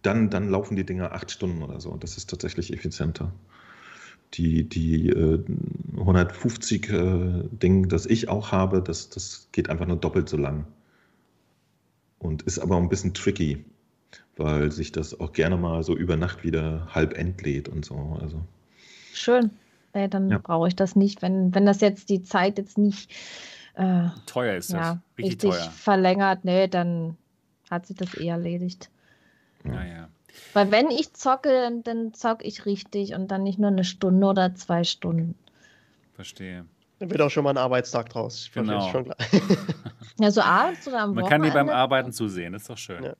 [0.00, 1.94] Dann, dann laufen die Dinger acht Stunden oder so.
[1.98, 3.30] Das ist tatsächlich effizienter.
[4.32, 5.44] Die, die äh,
[5.98, 10.64] 150 äh, Ding, das ich auch habe, das, das geht einfach nur doppelt so lang.
[12.18, 13.66] Und ist aber ein bisschen tricky,
[14.38, 18.18] weil sich das auch gerne mal so über Nacht wieder halb entlädt und so.
[18.18, 18.42] Also.
[19.14, 19.50] Schön.
[19.92, 20.38] Äh, dann ja.
[20.38, 23.12] brauche ich das nicht, wenn, wenn das jetzt die Zeit jetzt nicht
[23.74, 24.72] äh, teuer ist.
[24.72, 24.98] Ja, das.
[25.18, 25.70] richtig, richtig teuer.
[25.70, 27.16] verlängert, nee, dann
[27.70, 28.90] hat sich das eh erledigt.
[29.62, 30.08] Naja.
[30.52, 34.26] Weil wenn ich zocke, dann, dann zocke ich richtig und dann nicht nur eine Stunde
[34.26, 35.36] oder zwei Stunden.
[36.14, 36.66] Verstehe.
[36.98, 38.50] Dann wird auch schon mal ein Arbeitstag draus.
[38.52, 38.90] Genau.
[38.90, 39.16] Schon klar.
[40.18, 41.48] ja, so abends oder am Man Wochenende.
[41.48, 43.04] kann die beim Arbeiten zusehen, ist doch schön.
[43.04, 43.14] Ja.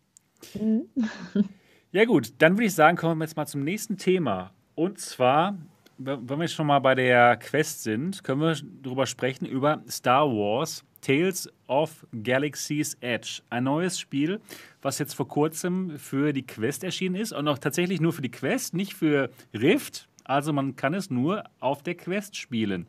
[0.60, 0.88] Mhm.
[1.92, 4.52] ja gut, dann würde ich sagen, kommen wir jetzt mal zum nächsten Thema.
[4.74, 5.56] Und zwar
[5.98, 10.84] wenn wir schon mal bei der Quest sind, können wir darüber sprechen, über Star Wars
[11.04, 13.42] Tales of Galaxy's Edge.
[13.50, 14.40] Ein neues Spiel,
[14.80, 18.30] was jetzt vor kurzem für die Quest erschienen ist und auch tatsächlich nur für die
[18.30, 20.08] Quest, nicht für Rift.
[20.24, 22.86] Also man kann es nur auf der Quest spielen.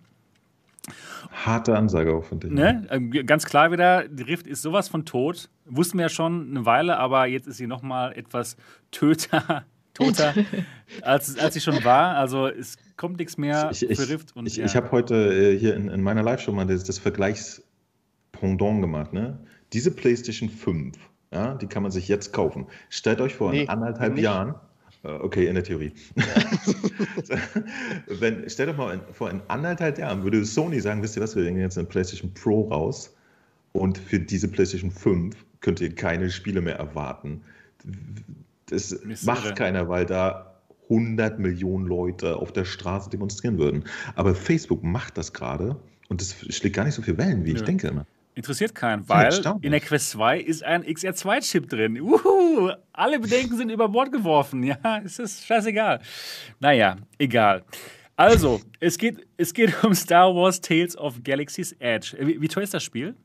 [1.31, 2.51] Harte Ansage auch von dir.
[2.51, 2.87] Ne?
[2.89, 5.49] Ähm, ganz klar wieder, die Rift ist sowas von tot.
[5.65, 8.55] Wussten wir ja schon eine Weile, aber jetzt ist sie noch mal etwas
[8.91, 9.65] töter
[9.95, 10.35] toter,
[11.01, 12.15] als, als sie schon war.
[12.15, 14.35] Also es kommt nichts mehr ich, ich, für Rift.
[14.35, 14.65] Und, ich, ja.
[14.65, 19.13] ich habe heute äh, hier in, in, meiner Live-Show mal das, das Vergleichspendant gemacht.
[19.13, 19.39] Ne?
[19.73, 20.95] Diese PlayStation 5,
[21.33, 22.67] ja, die kann man sich jetzt kaufen.
[22.89, 24.23] Stellt euch vor, nee, in anderthalb nicht.
[24.23, 24.53] Jahren.
[25.03, 25.93] Äh, okay, in der Theorie.
[28.07, 31.35] Wenn, stellt euch mal in, vor, in anderthalb Jahren würde Sony sagen, wisst ihr was,
[31.35, 33.15] wir bringen jetzt eine PlayStation Pro raus
[33.73, 37.41] und für diese PlayStation 5 könnt ihr keine Spiele mehr erwarten.
[38.67, 40.55] Das Mist, macht keiner, weil da
[40.89, 43.85] 100 Millionen Leute auf der Straße demonstrieren würden.
[44.15, 45.75] Aber Facebook macht das gerade
[46.09, 47.59] und das schlägt gar nicht so viel Wellen, wie Nö.
[47.59, 48.05] ich denke immer.
[48.35, 52.01] Interessiert keinen, weil in der Quest 2 ist ein XR2-Chip drin.
[52.01, 54.61] Uhu, alle Bedenken sind über Bord geworfen.
[54.63, 56.01] Ja, es ist scheißegal.
[56.59, 57.63] Naja, egal.
[58.17, 62.15] Also, es geht, es geht um Star Wars Tales of Galaxy's Edge.
[62.19, 63.15] Wie, wie teuer ist das Spiel?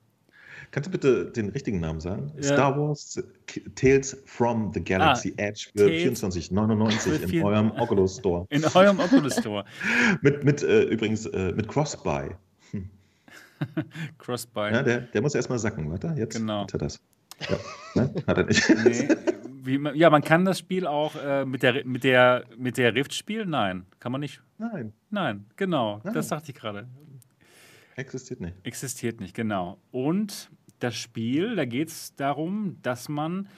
[0.70, 2.32] Kannst du bitte den richtigen Namen sagen?
[2.36, 2.42] Ja.
[2.42, 3.20] Star Wars
[3.74, 8.46] Tales from the Galaxy ah, Edge für 24,99 in eurem Oculus Store.
[8.50, 9.64] In eurem Oculus Store.
[10.22, 12.30] mit mit äh, übrigens äh, mit Cross-Buy.
[12.70, 12.88] Hm.
[14.18, 14.72] Cross-Buy.
[14.72, 16.14] Ja, der, der muss erstmal sacken, warte.
[16.16, 16.62] Jetzt genau.
[16.62, 17.00] hat er das.
[17.48, 17.56] Ja.
[17.96, 18.68] Nein, hat er nicht.
[18.84, 19.08] Nee.
[19.62, 23.12] Wie, ja, man kann das Spiel auch äh, mit, der, mit, der, mit der Rift
[23.12, 23.50] spielen?
[23.50, 24.40] Nein, kann man nicht.
[24.56, 24.94] Nein.
[25.10, 26.00] Nein, genau.
[26.02, 26.14] Nein.
[26.14, 26.88] Das dachte ich gerade.
[27.96, 28.54] Existiert nicht.
[28.62, 29.78] Existiert nicht, genau.
[29.90, 30.50] Und
[30.80, 33.48] das Spiel, da geht es darum, dass man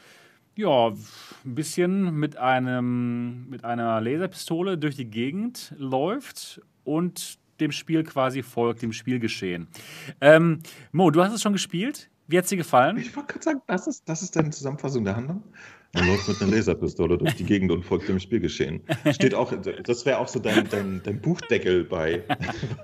[0.54, 8.02] ja, ein bisschen mit, einem, mit einer Laserpistole durch die Gegend läuft und dem Spiel
[8.04, 9.68] quasi folgt, dem Spielgeschehen.
[10.20, 10.58] Ähm,
[10.90, 12.10] Mo, du hast es schon gespielt?
[12.26, 12.96] Wie hat es dir gefallen?
[12.98, 15.42] Ich wollte gerade sagen, das ist, das ist deine Zusammenfassung der Handlung.
[15.94, 18.82] Man läuft mit einer Laserpistole durch die Gegend und folgt dem Spielgeschehen.
[19.12, 19.52] Steht auch,
[19.84, 22.22] das wäre auch so dein, dein, dein, Buchdeckel bei.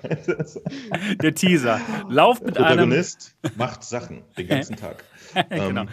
[1.22, 1.80] Der Teaser.
[2.10, 3.54] Lauf mit Protagonist einem.
[3.56, 5.04] macht Sachen den ganzen Tag.
[5.48, 5.82] genau.
[5.82, 5.88] Ähm,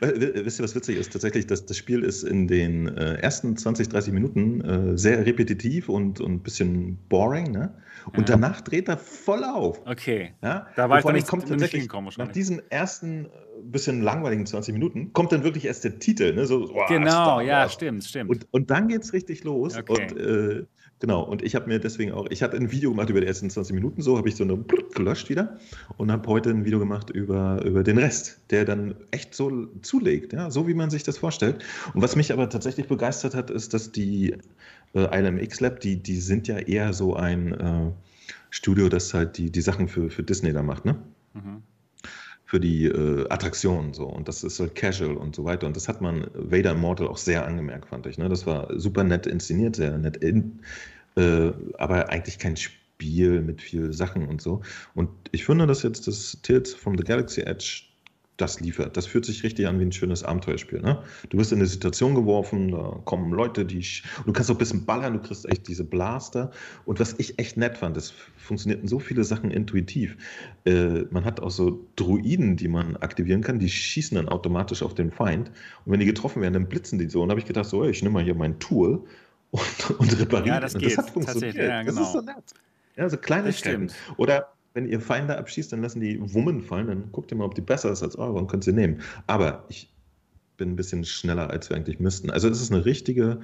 [0.00, 1.12] Wisst ihr, was witzig ist?
[1.12, 5.88] Tatsächlich, das, das Spiel ist in den äh, ersten 20, 30 Minuten äh, sehr repetitiv
[5.88, 7.74] und ein bisschen boring, ne?
[8.06, 8.36] Und ja.
[8.36, 9.82] danach dreht er voll auf.
[9.86, 10.32] Okay.
[10.42, 10.66] Ja?
[10.74, 13.28] Da war und ich kommt tatsächlich nach diesen ersten äh,
[13.62, 16.46] bisschen langweiligen 20 Minuten kommt dann wirklich erst der Titel, ne?
[16.46, 18.30] So, oh, genau, ja, stimmt, stimmt.
[18.30, 19.76] Und, und dann es richtig los.
[19.76, 20.08] Okay.
[20.10, 20.66] Und äh,
[21.00, 23.48] Genau, und ich habe mir deswegen auch, ich hatte ein Video gemacht über die ersten
[23.48, 24.58] 20 Minuten, so habe ich so eine
[24.94, 25.58] gelöscht wieder
[25.96, 30.34] und habe heute ein Video gemacht über, über den Rest, der dann echt so zulegt,
[30.34, 31.64] ja, so wie man sich das vorstellt.
[31.94, 34.36] Und was mich aber tatsächlich begeistert hat, ist, dass die
[34.94, 37.92] äh, ILMX Lab, die, die sind ja eher so ein äh,
[38.50, 40.96] Studio, das halt die, die Sachen für, für Disney da macht, ne?
[41.32, 41.62] Mhm
[42.50, 45.86] für die äh, Attraktionen so und das ist halt casual und so weiter und das
[45.86, 48.18] hat man Vader Immortal auch sehr angemerkt, fand ich.
[48.18, 48.28] Ne?
[48.28, 50.58] Das war super nett inszeniert, sehr nett in,
[51.14, 54.62] äh, aber eigentlich kein Spiel mit viel Sachen und so.
[54.96, 57.84] Und ich finde, dass jetzt das Tales from the Galaxy Edge
[58.40, 58.96] das liefert.
[58.96, 60.80] Das fühlt sich richtig an wie ein schönes Abenteuerspiel.
[60.80, 61.02] Ne?
[61.28, 63.84] Du wirst in eine Situation geworfen, da kommen Leute, die.
[64.24, 66.50] Du kannst auch ein bisschen ballern, du kriegst echt diese Blaster.
[66.84, 70.16] Und was ich echt nett fand, es funktionierten so viele Sachen intuitiv.
[70.64, 74.94] Äh, man hat auch so Druiden, die man aktivieren kann, die schießen dann automatisch auf
[74.94, 75.50] den Feind.
[75.84, 77.22] Und wenn die getroffen werden, dann blitzen die so.
[77.22, 79.04] Und da habe ich gedacht, so, ich nehme mal hier mein Tool
[79.50, 80.54] und, und repariere.
[80.54, 80.90] Ja, das, geht.
[80.90, 81.56] das hat funktioniert.
[81.56, 81.98] Ja, genau.
[81.98, 82.54] Das ist so nett.
[82.96, 83.90] Ja, so Kleinigkeiten.
[84.16, 87.54] Oder wenn ihr Feinde abschießt, dann lassen die Wummen fallen, dann guckt ihr mal, ob
[87.54, 89.02] die besser ist als eure und könnt sie nehmen.
[89.26, 89.92] Aber ich
[90.56, 92.30] bin ein bisschen schneller, als wir eigentlich müssten.
[92.30, 93.40] Also es ist eine richtige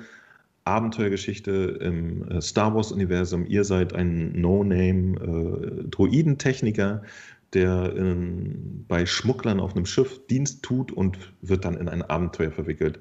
[0.64, 3.46] Abenteuergeschichte im äh, Star Wars-Universum.
[3.46, 7.06] Ihr seid ein No-Name-Droidentechniker, äh,
[7.52, 12.50] der in, bei Schmugglern auf einem Schiff Dienst tut und wird dann in ein Abenteuer
[12.50, 12.98] verwickelt.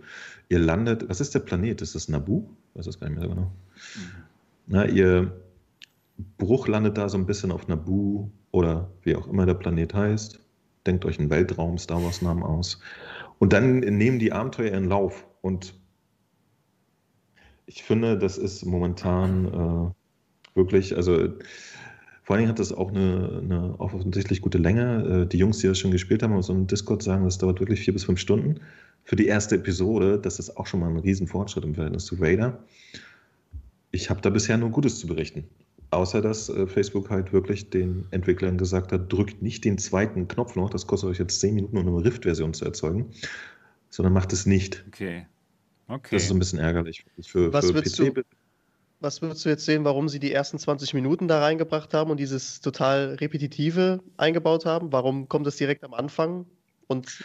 [0.49, 1.82] Ihr landet, was ist der Planet?
[1.82, 2.43] Ist das Nabu?
[2.69, 3.47] Ich weiß das gar nicht mehr so genau.
[3.47, 4.01] Mhm.
[4.67, 5.34] Na, ihr
[6.38, 10.39] Bruch landet da so ein bisschen auf Naboo oder wie auch immer der Planet heißt.
[10.86, 12.80] Denkt euch einen Weltraum-Star Wars-Namen aus.
[13.39, 15.26] Und dann nehmen die Abenteuer ihren Lauf.
[15.41, 15.74] Und
[17.66, 21.30] ich finde, das ist momentan äh, wirklich, also
[22.24, 25.24] vor allen Dingen hat das auch eine, eine offensichtlich gute Länge.
[25.24, 27.59] Äh, die Jungs, die das schon gespielt haben, auf so einem Discord sagen, das dauert
[27.59, 28.61] wirklich vier bis fünf Stunden.
[29.03, 32.63] Für die erste Episode, das ist auch schon mal ein Riesenfortschritt im Verhältnis zu Vader.
[33.91, 35.47] Ich habe da bisher nur Gutes zu berichten.
[35.91, 40.55] Außer dass äh, Facebook halt wirklich den Entwicklern gesagt hat, drückt nicht den zweiten Knopf
[40.55, 43.11] noch, das kostet euch jetzt 10 Minuten, um eine Rift-Version zu erzeugen,
[43.89, 44.83] sondern macht es nicht.
[44.88, 45.25] Okay.
[45.88, 46.15] okay.
[46.15, 48.15] Das ist ein bisschen ärgerlich für, was, für würdest PC.
[48.15, 48.21] Du,
[48.99, 52.19] was würdest du jetzt sehen, warum sie die ersten 20 Minuten da reingebracht haben und
[52.19, 54.91] dieses total Repetitive eingebaut haben?
[54.91, 56.45] Warum kommt es direkt am Anfang?
[56.88, 57.23] Und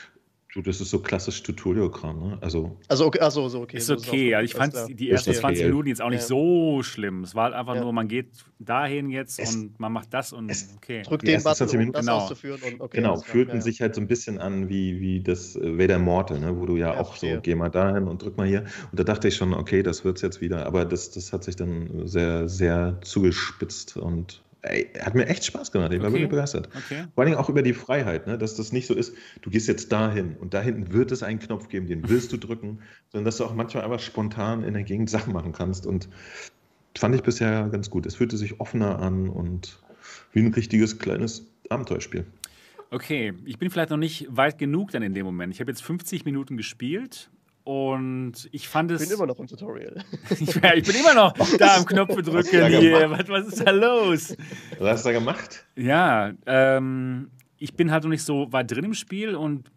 [0.53, 2.39] Du, das ist so klassisch Tutorial-Kram, ne?
[2.41, 3.77] Also, also okay, also, so, okay.
[3.77, 4.35] Ist okay.
[4.35, 6.27] Also ich fand die ersten 20 Minuten jetzt auch nicht ja.
[6.27, 7.23] so schlimm.
[7.23, 7.83] Es war halt einfach ja.
[7.83, 11.03] nur, man geht dahin jetzt es, und man macht das und okay.
[11.03, 12.19] Drückt den Button, um das genau.
[12.19, 12.61] auszuführen.
[12.65, 13.63] Und okay, genau, fühlten ja.
[13.63, 16.59] sich halt so ein bisschen an wie, wie das äh, Vader Mortal, ne?
[16.59, 18.65] wo du ja, auch so, geh mal dahin und drück mal hier.
[18.91, 20.67] Und da dachte ich schon, okay, das wird's jetzt wieder.
[20.67, 25.73] Aber das, das hat sich dann sehr, sehr zugespitzt und ey, hat mir echt Spaß
[25.73, 25.93] gemacht.
[25.93, 26.15] Ich war okay.
[26.15, 26.69] wirklich begeistert.
[26.77, 27.05] Okay.
[27.15, 28.39] Vor allem auch über die Freiheit, ne?
[28.39, 31.39] dass das nicht so ist, du gehst jetzt dahin und da hinten wird es einen
[31.39, 32.81] Knopf geben, den willst du drücken,
[33.11, 35.87] sondern dass du auch manchmal einfach spontan in der Gegend Sachen machen kannst.
[35.87, 36.09] Und
[36.97, 38.07] fand ich bisher ganz gut.
[38.07, 39.79] Es fühlte sich offener an und
[40.33, 42.25] wie ein richtiges kleines Abenteuerspiel.
[42.91, 45.55] Okay, ich bin vielleicht noch nicht weit genug dann in dem Moment.
[45.55, 47.31] Ich habe jetzt 50 Minuten gespielt
[47.65, 49.03] und ich fand es.
[49.03, 50.03] Ich bin immer noch im Tutorial.
[50.31, 53.11] ich, ich bin immer noch da am Knopf drücken hier.
[53.11, 54.37] Was, was, ist da los?
[54.79, 55.67] Was hast du da gemacht?
[55.77, 59.71] Ja, ähm, ich bin halt noch nicht so weit drin im Spiel und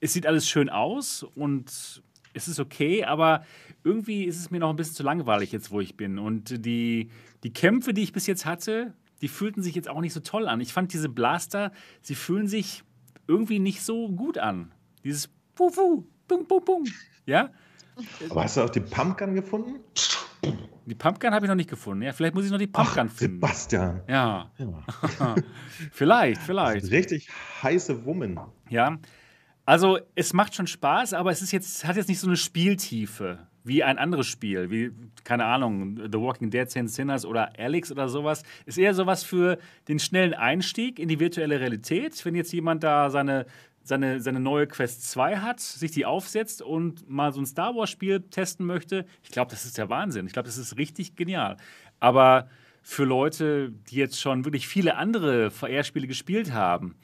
[0.00, 2.02] es sieht alles schön aus und
[2.34, 3.44] es ist okay, aber
[3.84, 6.18] irgendwie ist es mir noch ein bisschen zu langweilig jetzt, wo ich bin.
[6.18, 7.10] Und die,
[7.42, 10.46] die Kämpfe, die ich bis jetzt hatte, die fühlten sich jetzt auch nicht so toll
[10.46, 10.60] an.
[10.60, 12.84] Ich fand diese Blaster, sie fühlen sich
[13.26, 14.72] irgendwie nicht so gut an.
[15.02, 16.84] Dieses Puh, Bum, bum, bum.
[17.26, 17.50] Ja?
[18.30, 19.80] Aber hast du auch die Pumpgun gefunden?
[20.86, 22.02] Die Pumpgun habe ich noch nicht gefunden.
[22.02, 23.36] Ja, vielleicht muss ich noch die Pumpgun Ach, finden.
[23.36, 24.02] Sebastian.
[24.08, 24.50] Ja.
[24.58, 25.34] ja.
[25.92, 26.90] vielleicht, vielleicht.
[26.90, 27.28] Richtig
[27.62, 28.38] heiße Wummen.
[28.68, 28.98] Ja.
[29.64, 33.48] Also, es macht schon Spaß, aber es ist jetzt, hat jetzt nicht so eine Spieltiefe
[33.64, 34.90] wie ein anderes Spiel, wie,
[35.24, 38.42] keine Ahnung, The Walking Dead, Saint Sinners oder Alex oder sowas.
[38.64, 39.58] Ist eher sowas für
[39.88, 42.24] den schnellen Einstieg in die virtuelle Realität.
[42.24, 43.44] Wenn jetzt jemand da seine
[43.88, 48.20] seine, seine neue Quest 2 hat, sich die aufsetzt und mal so ein Star Wars-Spiel
[48.30, 50.26] testen möchte, ich glaube, das ist der Wahnsinn.
[50.26, 51.56] Ich glaube, das ist richtig genial.
[51.98, 52.48] Aber
[52.82, 56.96] für Leute, die jetzt schon wirklich viele andere VR-Spiele gespielt haben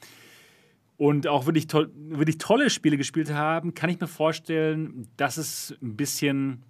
[0.97, 5.75] und auch wirklich, to wirklich tolle Spiele gespielt haben, kann ich mir vorstellen, dass es
[5.81, 6.63] ein bisschen,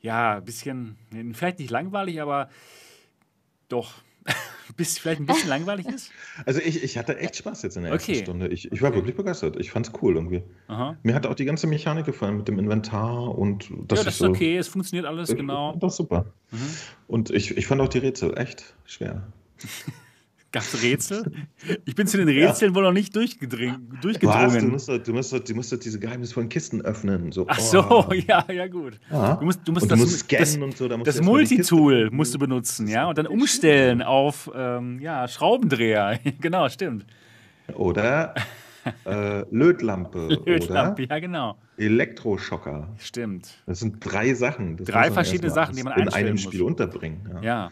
[0.00, 0.96] ja, ein bisschen,
[1.32, 2.48] vielleicht nicht langweilig, aber
[3.68, 4.03] doch
[4.76, 6.10] bis vielleicht ein bisschen langweilig ist?
[6.46, 8.22] Also ich, ich hatte echt Spaß jetzt in der ersten okay.
[8.22, 8.48] Stunde.
[8.48, 8.98] Ich, ich war okay.
[8.98, 9.56] wirklich begeistert.
[9.58, 10.42] Ich fand es cool irgendwie.
[10.68, 10.96] Aha.
[11.02, 14.18] Mir hat auch die ganze Mechanik gefallen mit dem Inventar und das Ja, das ist
[14.18, 15.76] so, okay, es funktioniert alles, ich, genau.
[15.76, 16.26] Das ist super.
[16.50, 16.58] Mhm.
[17.08, 19.26] Und ich, ich fand auch die Rätsel echt schwer.
[20.54, 21.24] Gab es Rätsel?
[21.84, 22.76] Ich bin zu den Rätseln ja.
[22.76, 23.98] wohl noch nicht durchgedrungen.
[24.00, 24.60] durchgedrungen.
[24.60, 27.32] Du, musst, du, musst, du musst diese geheimnisvollen Kisten öffnen.
[27.32, 28.12] So, Ach so, oh.
[28.28, 29.00] ja, ja, gut.
[29.10, 29.34] Ja.
[29.34, 30.86] Du musst, du musst, und das, musst scannen das, und so.
[30.86, 36.20] Da das Multitool musst du benutzen, ja, und dann umstellen auf ähm, ja, Schraubendreher.
[36.40, 37.04] genau, stimmt.
[37.74, 38.34] Oder
[39.04, 40.28] äh, Lötlampe.
[40.46, 41.58] Lötlampe, oder ja, genau.
[41.78, 42.90] Elektroschocker.
[42.98, 43.48] Stimmt.
[43.66, 44.76] Das sind drei Sachen.
[44.76, 46.68] Das drei verschiedene Sachen, die man in einem Spiel muss.
[46.68, 47.28] unterbringen.
[47.34, 47.42] ja.
[47.42, 47.70] ja.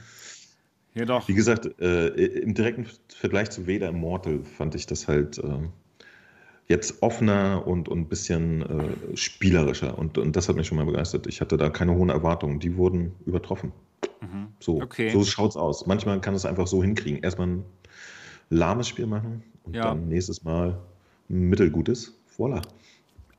[0.94, 1.26] Ja, doch.
[1.28, 5.68] Wie gesagt, äh, im direkten Vergleich zu Vader Immortal fand ich das halt äh,
[6.68, 9.98] jetzt offener und, und ein bisschen äh, spielerischer.
[9.98, 11.26] Und, und das hat mich schon mal begeistert.
[11.26, 12.60] Ich hatte da keine hohen Erwartungen.
[12.60, 13.72] Die wurden übertroffen.
[14.20, 14.48] Mhm.
[14.60, 15.10] So, okay.
[15.10, 15.86] so schaut's aus.
[15.86, 17.22] Manchmal kann es einfach so hinkriegen.
[17.22, 17.64] Erstmal ein
[18.50, 19.84] lahmes Spiel machen und ja.
[19.84, 20.78] dann nächstes Mal
[21.28, 22.18] mittelgut ist.
[22.36, 22.62] Voila.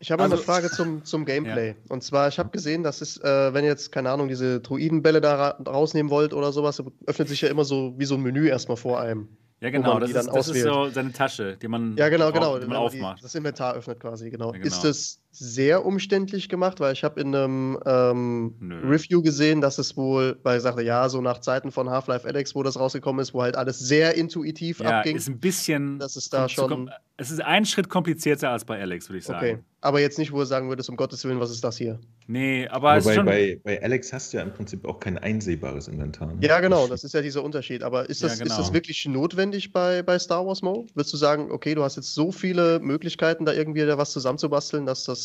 [0.04, 1.70] Ich habe also, eine Frage zum, zum Gameplay.
[1.70, 1.76] Ja.
[1.88, 5.22] Und zwar, ich habe gesehen, dass es, äh, wenn ihr jetzt, keine Ahnung, diese Druidenbälle
[5.22, 8.49] da ra rausnehmen wollt oder sowas, öffnet sich ja immer so wie so ein Menü
[8.49, 9.30] erstmal vor einem.
[9.62, 12.68] Ja, genau, das, ist, das ist, so seine Tasche, die man, ja, genau, genau, die
[12.68, 13.20] man aufmacht.
[13.20, 14.47] Die, das Inventar öffnet quasi, genau.
[14.47, 14.68] Ja, genau.
[14.68, 18.54] Ist das sehr umständlich gemacht, weil ich habe in einem ähm,
[18.86, 22.54] Review gesehen, dass es wohl, weil ich sagte, ja, so nach Zeiten von Half-Life Alex,
[22.56, 25.16] wo das rausgekommen ist, wo halt alles sehr intuitiv ja, abging.
[25.16, 26.00] ist ein bisschen.
[26.00, 26.92] Das ist da schon.
[27.16, 29.38] Es ist ein Schritt komplizierter als bei Alex, würde ich sagen.
[29.38, 32.00] Okay, aber jetzt nicht, wo du sagen würdest, um Gottes Willen, was ist das hier?
[32.26, 33.26] Nee, aber Wobei, schon...
[33.26, 36.34] bei, bei Alex hast du ja im Prinzip auch kein einsehbares Inventar.
[36.34, 36.38] Ne?
[36.42, 37.84] Ja, genau, das ist ja dieser Unterschied.
[37.84, 38.56] Aber ist das, ja, genau.
[38.56, 40.88] ist das wirklich notwendig bei, bei Star Wars Mode?
[40.96, 44.86] Würdest du sagen, okay, du hast jetzt so viele Möglichkeiten, da irgendwie da was zusammenzubasteln,
[44.86, 45.22] dass das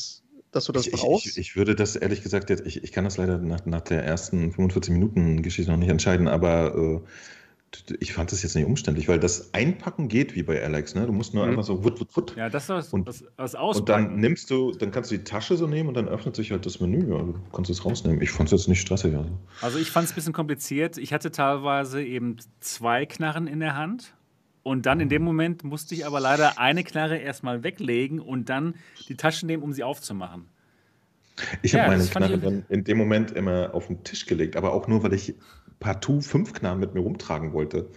[0.50, 1.26] dass du das ich, brauchst?
[1.26, 4.04] Ich, ich, würde das ehrlich gesagt jetzt, ich, ich kann das leider nach, nach der
[4.04, 7.00] ersten 45 Minuten Geschichte noch nicht entscheiden, aber äh,
[8.00, 11.06] ich fand das jetzt nicht umständlich, weil das Einpacken geht wie bei Alex, ne?
[11.06, 11.50] Du musst nur mhm.
[11.50, 12.36] einfach so wut, wut, wut.
[12.36, 15.24] Ja, das ist was, und, was, was Und dann nimmst du, dann kannst du die
[15.24, 17.14] Tasche so nehmen und dann öffnet sich halt das Menü.
[17.14, 18.22] Also du kannst es rausnehmen.
[18.22, 19.14] Ich fand es jetzt nicht stressig.
[19.14, 19.30] Also,
[19.60, 20.96] also ich fand es ein bisschen kompliziert.
[20.96, 24.14] Ich hatte teilweise eben zwei Knarren in der Hand
[24.62, 28.74] und dann in dem Moment musste ich aber leider eine Knarre erstmal weglegen und dann
[29.08, 30.48] die Tasche nehmen, um sie aufzumachen.
[31.62, 34.72] Ich habe ja, meine Knarre dann in dem Moment immer auf den Tisch gelegt, aber
[34.72, 35.34] auch nur, weil ich
[35.80, 37.90] partout fünf Knarren mit mir rumtragen wollte.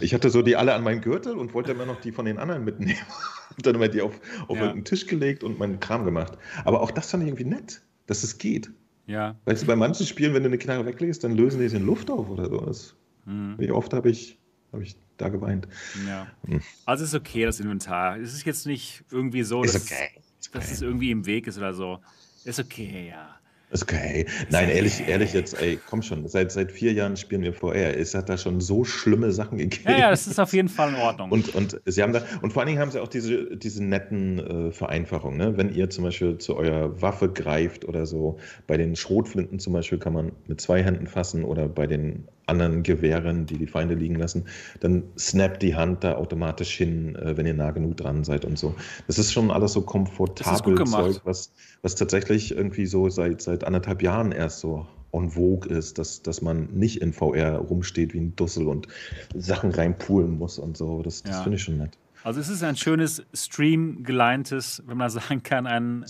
[0.00, 2.38] Ich hatte so die alle an meinen Gürtel und wollte immer noch die von den
[2.38, 3.00] anderen mitnehmen.
[3.56, 4.70] und dann immer die auf, auf ja.
[4.70, 6.38] einen Tisch gelegt und meinen Kram gemacht.
[6.64, 8.70] Aber auch das fand ich irgendwie nett, dass es geht.
[9.06, 9.36] Ja.
[9.44, 11.84] Weißt du, bei manchen Spielen, wenn du eine Knarre weglegst, dann lösen die es in
[11.84, 12.94] Luft auf oder so.
[13.26, 13.54] mhm.
[13.58, 14.38] Wie oft habe ich,
[14.72, 15.68] hab ich da geweint.
[16.06, 16.26] Ja.
[16.46, 16.60] Hm.
[16.84, 18.18] Also ist okay, das Inventar.
[18.18, 20.10] Es ist jetzt nicht irgendwie so, dass, okay.
[20.40, 20.74] es, dass okay.
[20.74, 22.00] es irgendwie im Weg ist oder so.
[22.44, 23.36] Ist okay, ja.
[23.72, 24.26] Ist okay.
[24.50, 26.28] Nein, ehrlich, ehrlich jetzt, ey, komm schon.
[26.28, 27.96] Seit, seit vier Jahren spielen wir VR.
[27.96, 29.84] Es hat da schon so schlimme Sachen gegeben.
[29.88, 31.30] Ja, ja, das ist auf jeden Fall in Ordnung.
[31.30, 34.38] Und, und sie haben da, und vor allen Dingen haben sie auch diese, diese netten
[34.38, 35.38] äh, Vereinfachungen.
[35.38, 35.56] Ne?
[35.56, 39.98] Wenn ihr zum Beispiel zu eurer Waffe greift oder so, bei den Schrotflinten zum Beispiel
[39.98, 44.16] kann man mit zwei Händen fassen oder bei den anderen Gewehren, die die Feinde liegen
[44.16, 44.44] lassen,
[44.80, 48.58] dann snappt die Hand da automatisch hin, äh, wenn ihr nah genug dran seid und
[48.58, 48.74] so.
[49.06, 54.02] Das ist schon alles so komfortabel Zeug, was, was tatsächlich irgendwie so seit, seit anderthalb
[54.02, 58.36] Jahren erst so on vogue ist, dass, dass man nicht in VR rumsteht wie ein
[58.36, 58.88] Dussel und
[59.34, 61.02] Sachen reinpulen muss und so.
[61.02, 61.42] Das, das ja.
[61.42, 61.98] finde ich schon nett.
[62.24, 66.04] Also es ist ein schönes Stream-geleintes, wenn man sagen kann, ein...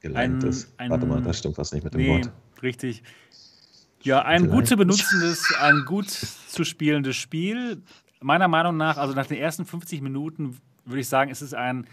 [0.00, 0.72] Geleintes?
[0.76, 2.30] Ein, ein, Warte mal, das stimmt was nicht mit dem nee, Wort.
[2.62, 3.02] richtig.
[4.04, 7.82] Ja, ein gut zu benutzendes, ein gut zu spielendes Spiel.
[8.20, 11.86] Meiner Meinung nach, also nach den ersten 50 Minuten würde ich sagen, ist es ein,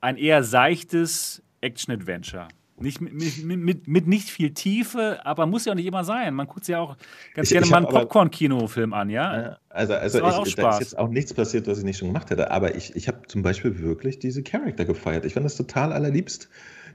[0.00, 2.48] ein eher seichtes Action-Adventure.
[2.78, 6.34] Nicht mit, mit, mit, nicht viel Tiefe, aber muss ja auch nicht immer sein.
[6.34, 6.96] Man guckt sich ja auch
[7.32, 9.56] ganz ich, gerne ich mal einen Popcorn-Kinofilm an, ja?
[9.70, 12.50] Also, also ich, da ist jetzt auch nichts passiert, was ich nicht schon gemacht hätte.
[12.50, 15.24] Aber ich, ich habe zum Beispiel wirklich diese Charakter gefeiert.
[15.24, 16.50] Ich fand das total allerliebst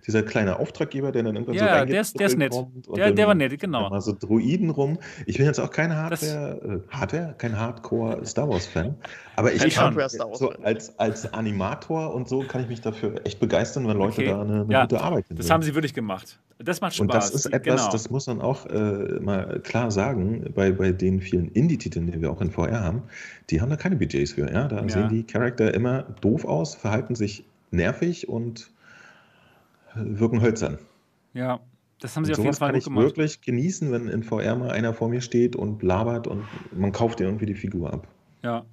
[0.07, 2.53] dieser kleine Auftraggeber, der dann irgendwann ja, so Ja, der ist, der ist nett.
[2.95, 3.89] Der, der war nett, genau.
[3.89, 4.97] Mal so Druiden rum.
[5.25, 8.95] Ich bin jetzt auch kein Hardware, äh, Hardware, kein Hardcore Star Wars Fan,
[9.35, 9.97] aber ich kann
[10.33, 14.25] so als, als Animator und so kann ich mich dafür echt begeistern, wenn Leute okay.
[14.27, 15.37] da eine, eine ja, gute Arbeit haben.
[15.37, 16.39] Das haben sie wirklich gemacht.
[16.63, 17.01] Das macht Spaß.
[17.01, 17.91] Und das ist etwas, genau.
[17.91, 22.31] das muss man auch äh, mal klar sagen, bei, bei den vielen Indie-Titeln, die wir
[22.31, 23.03] auch in VR haben,
[23.49, 24.51] die haben da keine Budgets für.
[24.51, 24.67] Ja?
[24.67, 24.89] Da ja.
[24.89, 28.69] sehen die Charakter immer doof aus, verhalten sich nervig und
[29.95, 30.79] wirken hölzern.
[31.33, 31.59] Ja,
[31.99, 33.05] das haben sie und auf jeden Fall kann ich gemacht.
[33.05, 37.19] wirklich genießen, wenn in VR mal einer vor mir steht und labert und man kauft
[37.19, 38.07] dir irgendwie die Figur ab.
[38.43, 38.65] Ja.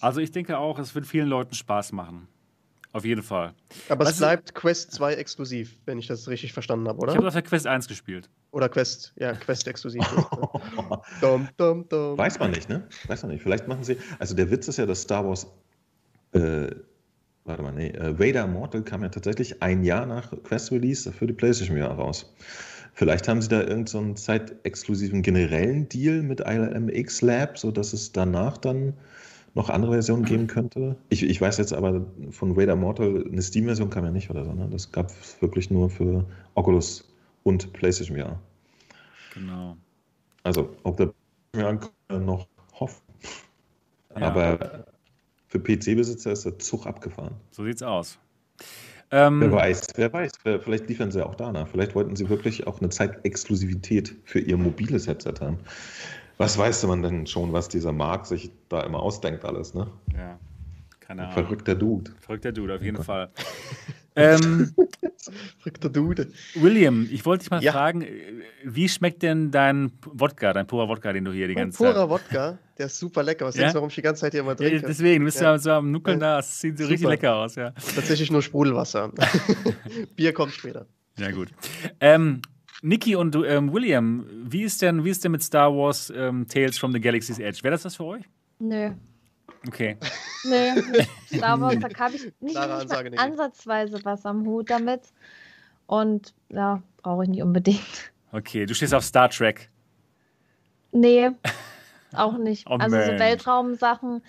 [0.00, 2.28] Also ich denke auch, es wird vielen Leuten Spaß machen.
[2.92, 3.54] Auf jeden Fall.
[3.88, 7.12] Aber Was es bleibt Quest 2 exklusiv, wenn ich das richtig verstanden habe, oder?
[7.12, 8.28] Ich habe auf der Quest 1 gespielt.
[8.50, 10.02] Oder Quest, ja, Quest exklusiv.
[11.20, 12.18] dum, dum, dum.
[12.18, 12.88] Weiß man nicht, ne?
[13.06, 13.42] Weiß man nicht.
[13.42, 13.98] Vielleicht machen sie.
[14.18, 15.46] Also der Witz ist ja, dass Star Wars
[16.32, 16.70] äh,
[17.44, 21.26] warte mal, nee, äh, Vader Immortal kam ja tatsächlich ein Jahr nach Quest Release für
[21.26, 22.32] die PlayStation VR raus.
[22.92, 28.58] Vielleicht haben sie da irgendeinen so zeitexklusiven generellen Deal mit ILMX Lab, sodass es danach
[28.58, 28.94] dann
[29.54, 30.96] noch andere Versionen geben könnte.
[31.08, 34.52] Ich, ich weiß jetzt aber von Vader Immortal, eine Steam-Version kam ja nicht oder so.
[34.52, 34.68] Ne?
[34.70, 36.24] Das gab es wirklich nur für
[36.54, 37.08] Oculus
[37.42, 38.38] und PlayStation VR.
[39.34, 39.76] Genau.
[40.42, 41.12] Also, ob der
[41.54, 41.78] VR
[42.20, 42.46] noch
[42.78, 43.02] hofft.
[44.16, 44.22] Ja.
[44.22, 44.84] Aber
[45.50, 47.34] für PC-Besitzer ist der Zug abgefahren.
[47.50, 48.18] So sieht's aus.
[49.10, 50.30] Ähm, wer weiß, wer weiß.
[50.44, 51.66] Vielleicht liefern sie auch danach.
[51.66, 55.58] Vielleicht wollten sie wirklich auch eine Zeitexklusivität für ihr mobiles Headset haben.
[56.38, 59.88] Was weiß man denn schon, was dieser Markt sich da immer ausdenkt, alles, ne?
[60.16, 60.38] Ja,
[61.00, 61.34] keine Ahnung.
[61.34, 62.12] Verrückter Dude.
[62.20, 63.04] Verrückter Dude, auf jeden okay.
[63.04, 63.30] Fall.
[64.16, 64.74] Ähm,
[65.92, 66.32] Dude.
[66.54, 67.72] William, ich wollte dich mal ja.
[67.72, 68.04] fragen,
[68.64, 71.92] wie schmeckt denn dein Wodka, dein purer Wodka, den du hier die ganze Zeit...
[71.92, 73.46] Purer Wodka, der ist super lecker.
[73.46, 73.60] Was ja?
[73.60, 74.76] denkst du, warum ich die ganze Zeit hier immer trinke?
[74.76, 77.54] Ja, deswegen, du bist ja, so am Nuckeln da, es sieht so richtig lecker aus.
[77.54, 77.70] Ja.
[77.94, 79.12] Tatsächlich nur Sprudelwasser.
[80.16, 80.86] Bier kommt später.
[81.16, 81.48] Ja, gut.
[82.00, 82.42] Ähm,
[82.82, 86.78] Niki und ähm, William, wie ist, denn, wie ist denn mit Star Wars ähm, Tales
[86.78, 87.62] from the Galaxy's Edge?
[87.62, 88.22] Wäre das was für euch?
[88.58, 88.92] Nö.
[89.66, 89.96] Okay.
[90.44, 95.02] Nö, Star Wars, da habe ich nicht, nicht Ansage, ansatzweise was am Hut damit.
[95.86, 98.12] Und ja, brauche ich nicht unbedingt.
[98.32, 99.68] Okay, du stehst auf Star Trek.
[100.92, 101.30] Nee,
[102.12, 102.66] auch nicht.
[102.68, 104.22] oh, also so Weltraumsachen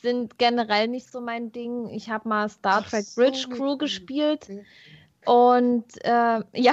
[0.00, 1.88] sind generell nicht so mein Ding.
[1.88, 4.48] Ich habe mal Star Trek Bridge Crew gespielt.
[5.24, 6.72] Und äh, ja.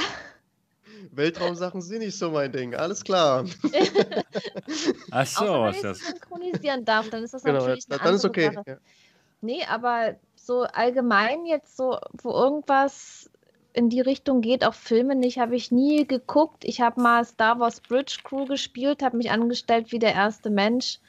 [1.11, 3.45] Weltraumsachen sind nicht so mein Ding, alles klar.
[5.11, 5.99] Ach so, was ist das?
[5.99, 8.51] synchronisieren darf, dann ist das genau, natürlich eine dann ist okay.
[8.53, 8.63] Sache.
[8.65, 8.77] Ja.
[9.41, 13.29] Nee, aber so allgemein jetzt so, wo irgendwas
[13.73, 16.63] in die Richtung geht, auch Filme nicht, habe ich nie geguckt.
[16.63, 20.99] Ich habe mal Star Wars Bridge Crew gespielt, habe mich angestellt wie der erste Mensch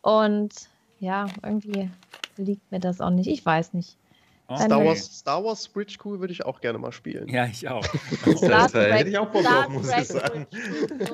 [0.00, 0.54] und
[1.00, 1.90] ja, irgendwie
[2.36, 3.28] liegt mir das auch nicht.
[3.28, 3.96] Ich weiß nicht.
[4.50, 4.64] Okay.
[4.64, 7.28] Star, Wars, Star Wars Bridge Crew würde ich auch gerne mal spielen.
[7.28, 7.84] Ja, ich auch.
[8.36, 10.46] Star Trek, hätte ich auch Bock drauf, muss ich sagen.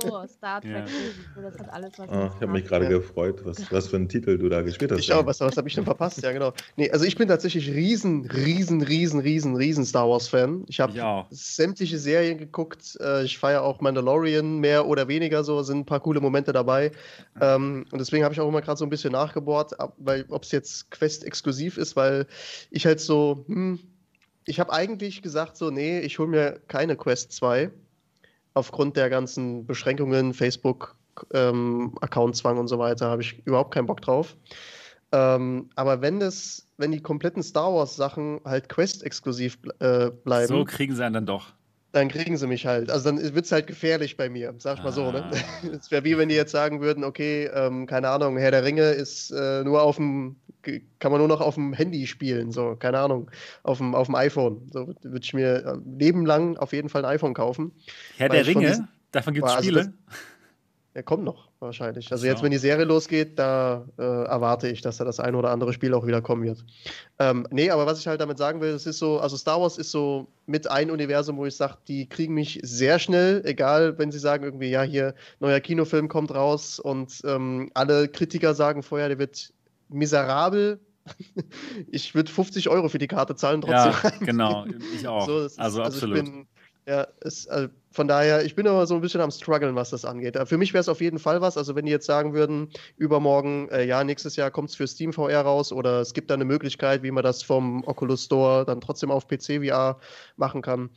[0.00, 0.84] So, Star Trek,
[1.36, 1.42] ja.
[1.42, 2.08] das hat alles was.
[2.10, 2.92] Ah, ich habe mich gerade ja.
[2.92, 5.00] gefreut, was, was für einen Titel du da gespielt hast.
[5.00, 6.22] Ich auch, was, was habe ich denn verpasst?
[6.22, 6.52] Ja, genau.
[6.76, 10.66] Nee, also ich bin tatsächlich riesen, riesen, riesen, riesen, riesen Star Wars-Fan.
[10.68, 12.96] Ich habe sämtliche Serien geguckt.
[13.00, 16.92] Äh, ich feiere auch Mandalorian mehr oder weniger so, sind ein paar coole Momente dabei.
[17.40, 20.52] Ähm, und deswegen habe ich auch immer gerade so ein bisschen nachgebohrt, weil ob es
[20.52, 22.28] jetzt Quest-exklusiv ist, weil
[22.70, 23.78] ich halt so hm,
[24.46, 27.70] ich habe eigentlich gesagt, so, nee, ich hole mir keine Quest 2.
[28.54, 30.96] Aufgrund der ganzen Beschränkungen, Facebook,
[31.32, 34.36] ähm, Accountzwang und so weiter, habe ich überhaupt keinen Bock drauf.
[35.12, 40.48] Ähm, aber wenn das, wenn die kompletten Star Wars-Sachen halt Quest-exklusiv äh, bleiben.
[40.48, 41.52] So kriegen sie einen dann doch.
[41.92, 42.90] Dann kriegen sie mich halt.
[42.90, 44.92] Also dann wird es halt gefährlich bei mir, sag ich mal ah.
[44.92, 45.12] so.
[45.12, 45.30] Ne?
[45.30, 45.68] Ah.
[45.78, 48.90] Es wäre wie wenn die jetzt sagen würden, okay, ähm, keine Ahnung, Herr der Ringe
[48.90, 50.34] ist äh, nur auf dem
[50.98, 53.30] kann man nur noch auf dem Handy spielen, so, keine Ahnung,
[53.62, 54.68] auf dem, auf dem iPhone.
[54.72, 57.72] So würde ich mir äh, lebenlang auf jeden Fall ein iPhone kaufen.
[58.16, 58.68] Herr der Ringe?
[58.68, 59.80] Diesen, Davon gibt es Spiele?
[59.80, 59.90] Also
[60.94, 62.12] er kommt noch, wahrscheinlich.
[62.12, 65.50] Also jetzt, wenn die Serie losgeht, da äh, erwarte ich, dass da das ein oder
[65.50, 66.64] andere Spiel auch wieder kommen wird.
[67.18, 69.76] Ähm, nee, aber was ich halt damit sagen will, es ist so, also Star Wars
[69.76, 74.12] ist so mit ein Universum, wo ich sage, die kriegen mich sehr schnell, egal, wenn
[74.12, 79.08] sie sagen irgendwie, ja, hier, neuer Kinofilm kommt raus und ähm, alle Kritiker sagen vorher,
[79.08, 79.52] der wird
[79.88, 80.80] miserabel.
[81.90, 84.10] ich würde 50 Euro für die Karte zahlen, trotzdem.
[84.10, 85.26] Ja, genau, ich auch.
[85.26, 86.24] So, ist, also, also absolut.
[86.24, 86.46] Bin,
[86.86, 90.04] ja, ist, also von daher, ich bin aber so ein bisschen am struggeln, was das
[90.04, 90.36] angeht.
[90.46, 91.56] Für mich wäre es auf jeden Fall was.
[91.56, 95.12] Also, wenn die jetzt sagen würden, übermorgen, äh, ja, nächstes Jahr kommt es für Steam
[95.12, 98.80] VR raus oder es gibt da eine Möglichkeit, wie man das vom Oculus Store dann
[98.80, 99.98] trotzdem auf PC VR
[100.36, 100.90] machen kann,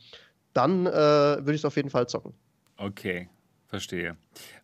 [0.52, 2.34] dann äh, würde ich es auf jeden Fall zocken.
[2.76, 3.28] Okay,
[3.68, 4.16] verstehe.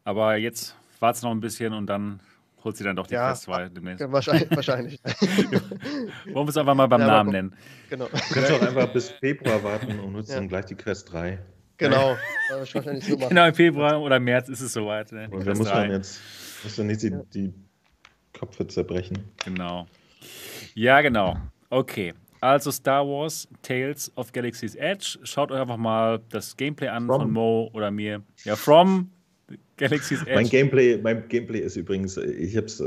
[0.03, 2.21] Aber jetzt wartet noch ein bisschen und dann
[2.65, 4.11] holt sie dann doch die ja, Quest 2 demnächst.
[4.11, 4.51] Wahrscheinlich.
[4.51, 5.01] wahrscheinlich.
[6.33, 7.57] Wollen wir es einfach mal beim ja, Namen nennen.
[7.91, 8.07] Genau.
[8.07, 10.37] Du kannst auch einfach bis Februar warten und nutzt ja.
[10.37, 11.39] dann gleich die Quest 3.
[11.77, 12.17] Genau.
[12.51, 15.13] wahrscheinlich so genau, im Februar oder März ist es soweit.
[15.13, 15.29] Ne?
[15.31, 16.21] Und da muss man jetzt
[16.63, 17.53] muss dann nicht die, die
[18.33, 19.19] Köpfe zerbrechen.
[19.45, 19.87] Genau.
[20.75, 21.37] Ja, genau.
[21.71, 22.15] Okay.
[22.41, 25.19] Also Star Wars Tales of Galaxy's Edge.
[25.23, 27.21] Schaut euch einfach mal das Gameplay an From.
[27.23, 28.23] von Mo oder mir.
[28.45, 29.11] Ja, From
[29.77, 30.35] Galaxy's Edge.
[30.35, 32.85] Mein Gameplay, mein Gameplay ist übrigens, ich habe es äh,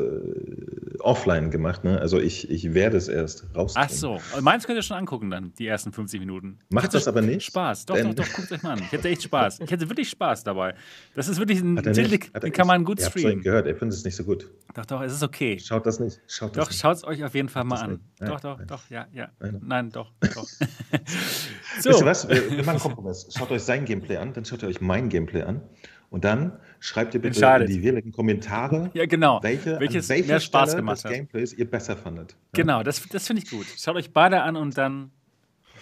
[0.99, 1.99] offline gemacht, ne?
[1.99, 3.73] Also ich, ich werde es erst raus.
[3.75, 6.59] Ach so, also meins könnt ihr schon angucken dann, die ersten 50 Minuten.
[6.69, 7.45] Macht das aber nicht?
[7.45, 8.79] Spaß, doch, doch, doch, guckt euch mal an.
[8.79, 9.59] Ich hätte echt Spaß.
[9.59, 10.75] Ich hätte wirklich Spaß dabei.
[11.13, 13.39] Das ist wirklich ein Titel, den kann man gut streamen.
[13.39, 14.49] Ich gehört, er findet es nicht so gut.
[14.73, 15.59] Doch, doch, es ist okay.
[15.59, 16.21] Schaut das nicht.
[16.27, 17.99] Schaut doch, schaut es euch auf jeden Fall mal an.
[18.19, 19.29] Doch, doch, doch, ja, ja.
[19.61, 20.45] Nein, doch, doch.
[20.45, 21.89] so.
[21.89, 22.29] Wisst ihr was?
[22.29, 23.27] Wir, wir machen Kompromiss.
[23.37, 25.61] Schaut euch sein Gameplay an, dann schaut ihr euch mein Gameplay an.
[26.09, 29.39] Und dann schreibt ihr bitte in die jeweiligen Kommentare, ja, genau.
[29.43, 32.31] welche, Welches welche mehr Spaß Stelle gemacht des Gameplays ihr besser fandet.
[32.31, 32.61] Ja?
[32.63, 33.65] Genau, das, das finde ich gut.
[33.77, 35.11] Schaut euch beide an und dann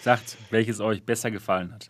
[0.01, 1.89] sagt, welches euch besser gefallen hat.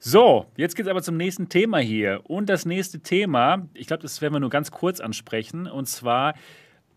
[0.00, 2.20] So, jetzt geht es aber zum nächsten Thema hier.
[2.24, 5.66] Und das nächste Thema, ich glaube, das werden wir nur ganz kurz ansprechen.
[5.66, 6.34] Und zwar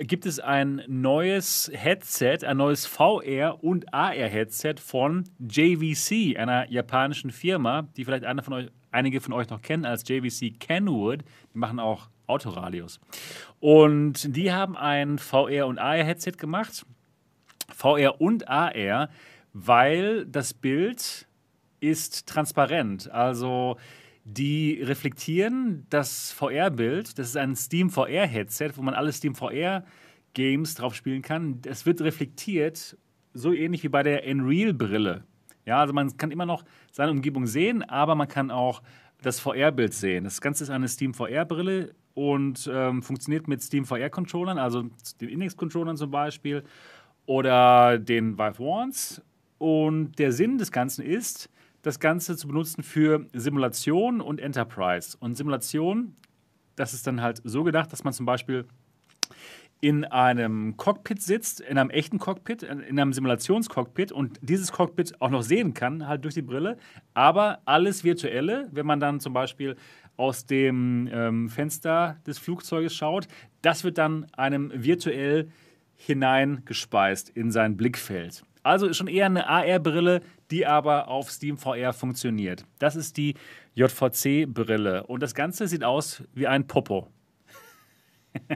[0.04, 7.88] gibt es ein neues Headset, ein neues VR- und AR-Headset von JVC, einer japanischen Firma,
[7.96, 11.24] die vielleicht von euch, einige von euch noch kennen als JVC Kenwood.
[11.54, 13.00] Die machen auch Autoradios.
[13.60, 16.86] Und die haben ein VR- und AR-Headset gemacht.
[17.74, 19.10] VR und AR,
[19.54, 21.28] weil das Bild
[21.80, 23.10] ist transparent.
[23.12, 23.78] Also
[24.34, 27.18] die reflektieren das VR-Bild.
[27.18, 31.62] Das ist ein Steam VR-Headset, wo man alle Steam VR-Games drauf spielen kann.
[31.66, 32.98] Es wird reflektiert,
[33.34, 35.24] so ähnlich wie bei der Unreal-Brille
[35.66, 38.82] Ja, also man kann immer noch seine Umgebung sehen, aber man kann auch
[39.22, 40.24] das VR-Bild sehen.
[40.24, 44.84] Das Ganze ist eine Steam VR-Brille und ähm, funktioniert mit Steam VR-Controllern, also
[45.20, 46.64] den Index-Controllern zum Beispiel
[47.26, 49.22] oder den Vive Wands.
[49.58, 51.51] Und der Sinn des Ganzen ist,
[51.82, 55.18] das Ganze zu benutzen für Simulation und Enterprise.
[55.20, 56.16] Und Simulation,
[56.76, 58.66] das ist dann halt so gedacht, dass man zum Beispiel
[59.82, 65.32] in einem Cockpit sitzt, in einem echten Cockpit, in einem Simulationscockpit und dieses Cockpit auch
[65.32, 66.78] noch sehen kann, halt durch die Brille,
[67.16, 69.76] aber alles Virtuelle, wenn man dann zum Beispiel
[70.18, 73.28] aus dem ähm, Fenster des Flugzeuges schaut,
[73.64, 75.50] das wird dann einem virtuell
[75.96, 78.44] hineingespeist in sein Blickfeld.
[78.64, 80.22] Also ist schon eher eine AR-Brille,
[80.52, 82.66] die aber auf Steam VR funktioniert.
[82.80, 83.36] Das ist die
[83.76, 87.08] JVC-Brille und das Ganze sieht aus wie ein Popo.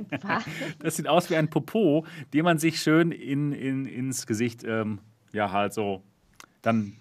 [0.80, 5.00] das sieht aus wie ein Popo, den man sich schön in, in, ins Gesicht, ähm,
[5.32, 6.04] ja, halt so
[6.62, 6.96] dann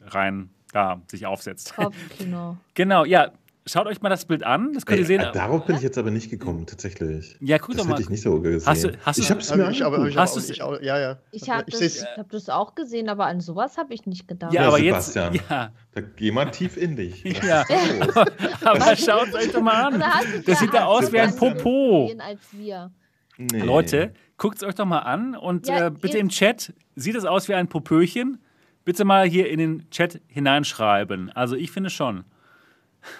[0.00, 1.74] rein da sich aufsetzt.
[1.74, 2.56] Kopfkino.
[2.74, 3.32] genau, ja.
[3.66, 5.20] Schaut euch mal das Bild an, das könnt ihr sehen.
[5.20, 7.36] Äh, darauf bin ich jetzt aber nicht gekommen, tatsächlich.
[7.40, 7.92] Ja, guck das doch mal.
[7.92, 8.66] hätte ich nicht so gesehen.
[8.66, 10.98] Hast du, hast ich habe es mir ich, aber, ich hast auch, ich auch, ja,
[10.98, 11.18] ja.
[11.30, 14.54] Ich habe das, hab das auch gesehen, aber an sowas habe ich nicht gedacht.
[14.54, 15.50] Ja, aber Sebastian, jetzt.
[15.50, 15.72] Ja.
[15.92, 17.22] Da geh mal tief in dich.
[17.42, 17.64] ja.
[18.64, 20.02] aber schaut euch doch mal an.
[20.46, 22.10] Das sieht da aus wie ein Popo.
[22.18, 22.90] Als wir.
[23.36, 23.60] Nee.
[23.60, 27.24] Leute, guckt es euch doch mal an und ja, äh, bitte im Chat, sieht es
[27.24, 28.38] aus wie ein Popöchen?
[28.84, 31.30] Bitte mal hier in den Chat hineinschreiben.
[31.30, 32.24] Also ich finde schon.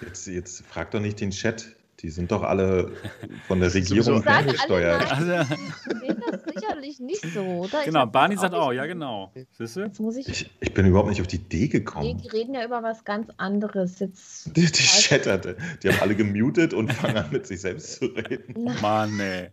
[0.01, 1.75] Jetzt, jetzt frag doch nicht den Chat.
[2.01, 2.91] Die sind doch alle
[3.47, 5.11] von der Regierung ferngesteuert.
[5.11, 5.53] Also,
[5.85, 7.83] die sehen das sicherlich nicht so, oder?
[7.85, 9.31] Genau, Barney sagt auch, ja genau.
[9.51, 9.91] Siehst du?
[10.17, 12.07] Ich, ich, ich, bin überhaupt nicht auf die Idee gekommen.
[12.07, 13.99] Nee, die reden ja über was ganz anderes.
[13.99, 15.57] Jetzt die, die chatterte.
[15.83, 18.55] Die haben alle gemutet und fangen an mit sich selbst zu reden.
[18.81, 19.51] Mann, ey.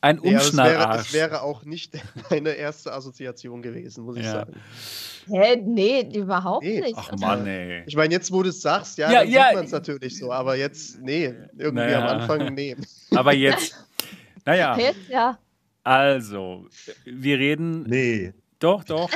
[0.00, 0.78] Ein Umschnallarsch.
[0.78, 1.92] Ja, das, wäre, das wäre auch nicht
[2.30, 4.32] meine erste Assoziation gewesen, muss ich ja.
[4.32, 4.54] sagen.
[5.26, 6.80] Hä, nee, überhaupt nee.
[6.80, 6.94] nicht.
[6.96, 7.82] Ach Mann, ey.
[7.86, 10.18] Ich meine, jetzt, wo du es sagst, ja, ja dann ja, sieht man es natürlich
[10.18, 12.08] so, aber jetzt, nee, irgendwie naja.
[12.08, 12.76] am Anfang, nee.
[13.14, 13.74] Aber jetzt,
[14.44, 14.76] naja.
[14.78, 15.38] Jetzt, ja.
[15.82, 16.66] Also,
[17.04, 17.82] wir reden.
[17.84, 18.32] Nee.
[18.58, 19.10] Doch, doch.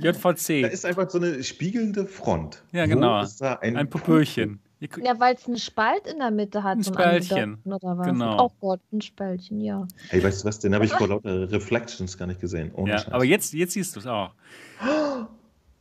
[0.00, 0.62] JVC.
[0.62, 2.62] Da ist einfach so eine spiegelnde Front.
[2.72, 3.24] Ja, genau.
[3.40, 4.60] ein, ein Popöchen.
[4.80, 6.76] Ja, weil es einen Spalt in der Mitte hat.
[6.76, 7.58] Ein Spaltchen.
[7.64, 8.06] Oder was?
[8.06, 8.44] Genau.
[8.44, 9.86] Oh Gott, ein Spaltchen, ja.
[10.08, 10.58] Hey, weißt du was?
[10.58, 12.70] Den habe ich vor lauter Reflections gar nicht gesehen.
[12.74, 13.12] Ohne ja, Scheiß.
[13.12, 14.32] aber jetzt, jetzt siehst du es auch.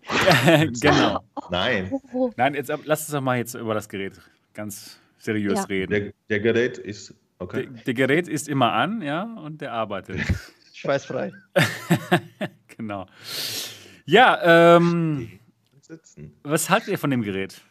[0.81, 1.19] genau.
[1.49, 1.91] Nein.
[2.37, 4.13] Nein, jetzt lass uns doch mal jetzt über das Gerät
[4.53, 5.63] ganz seriös ja.
[5.65, 5.91] reden.
[5.91, 7.67] Der, der, Gerät ist okay.
[7.67, 10.19] Der, der, Gerät ist immer an, ja, und der arbeitet.
[10.73, 11.31] Schweißfrei.
[12.67, 13.07] genau.
[14.05, 15.39] Ja, ähm,
[16.43, 17.61] was haltet ihr von dem Gerät?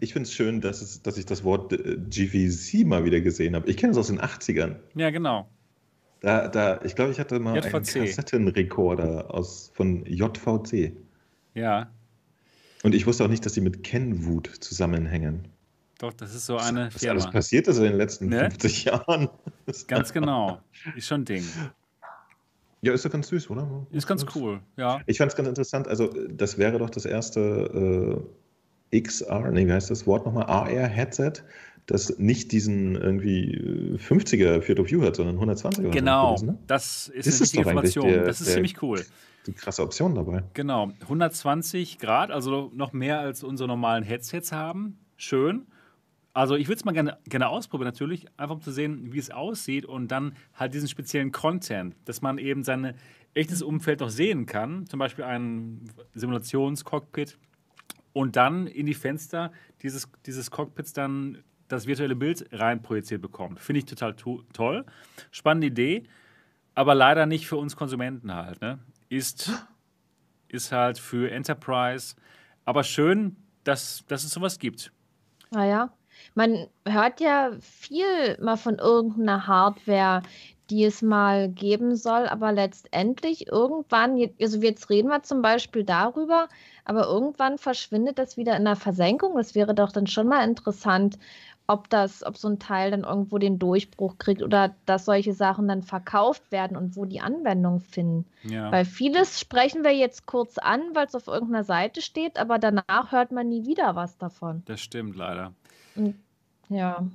[0.00, 3.54] Ich finde es schön, dass, es, dass ich das Wort äh, GVC mal wieder gesehen
[3.54, 3.68] habe.
[3.70, 4.76] Ich kenne es aus den 80ern.
[4.94, 5.48] Ja, genau.
[6.20, 7.74] Da, da, ich glaube, ich hatte mal JVC.
[7.74, 10.92] einen Kassettenrekorder aus, von JVC.
[11.54, 11.90] Ja.
[12.82, 15.48] Und ich wusste auch nicht, dass die mit Kenwood zusammenhängen.
[15.98, 17.16] Doch, das ist so eine was, Firma.
[17.16, 18.50] Was alles passiert ist in den letzten ne?
[18.50, 19.28] 50 Jahren.
[19.86, 20.60] Ganz genau.
[20.96, 21.44] Ist schon ein Ding.
[22.82, 23.86] Ja, ist doch ganz süß, oder?
[23.92, 25.00] Ist ganz cool, ja.
[25.06, 25.88] Ich fand es ganz interessant.
[25.88, 28.43] Also, das wäre doch das erste äh,
[29.00, 30.46] XR, nee, wie heißt das Wort nochmal?
[30.46, 31.42] AR-Headset,
[31.86, 35.90] das nicht diesen irgendwie 50er Field of View hat, sondern 120er.
[35.90, 36.58] Genau, gewesen, ne?
[36.66, 38.08] das ist, das eine ist Information.
[38.08, 39.04] Der, das ist ziemlich cool.
[39.46, 40.44] Die krasse Option dabei.
[40.54, 44.98] Genau, 120 Grad, also noch mehr als unsere normalen Headsets haben.
[45.16, 45.66] Schön.
[46.32, 49.30] Also ich würde es mal gerne, gerne ausprobieren natürlich, einfach um zu sehen, wie es
[49.30, 52.94] aussieht und dann halt diesen speziellen Content, dass man eben sein
[53.34, 54.86] echtes Umfeld noch sehen kann.
[54.86, 57.38] Zum Beispiel ein Simulationscockpit
[58.14, 59.52] und dann in die Fenster
[59.82, 63.60] dieses, dieses Cockpits dann das virtuelle Bild reinprojiziert bekommt.
[63.60, 64.86] Finde ich total to toll.
[65.30, 66.04] Spannende Idee,
[66.74, 68.62] aber leider nicht für uns Konsumenten halt.
[68.62, 68.78] Ne?
[69.10, 69.50] Ist,
[70.48, 72.14] ist halt für Enterprise,
[72.64, 74.92] aber schön, dass, dass es sowas gibt.
[75.50, 75.96] Naja, ah
[76.34, 80.22] man hört ja viel mal von irgendeiner Hardware,
[80.74, 86.48] die es mal geben soll, aber letztendlich irgendwann, also jetzt reden wir zum Beispiel darüber,
[86.84, 89.36] aber irgendwann verschwindet das wieder in der Versenkung.
[89.36, 91.16] Das wäre doch dann schon mal interessant,
[91.68, 95.68] ob das, ob so ein Teil dann irgendwo den Durchbruch kriegt oder dass solche Sachen
[95.68, 98.26] dann verkauft werden und wo die Anwendung finden.
[98.42, 98.72] Ja.
[98.72, 103.12] Weil vieles sprechen wir jetzt kurz an, weil es auf irgendeiner Seite steht, aber danach
[103.12, 104.64] hört man nie wieder was davon.
[104.66, 105.52] Das stimmt leider.
[106.68, 107.06] Ja.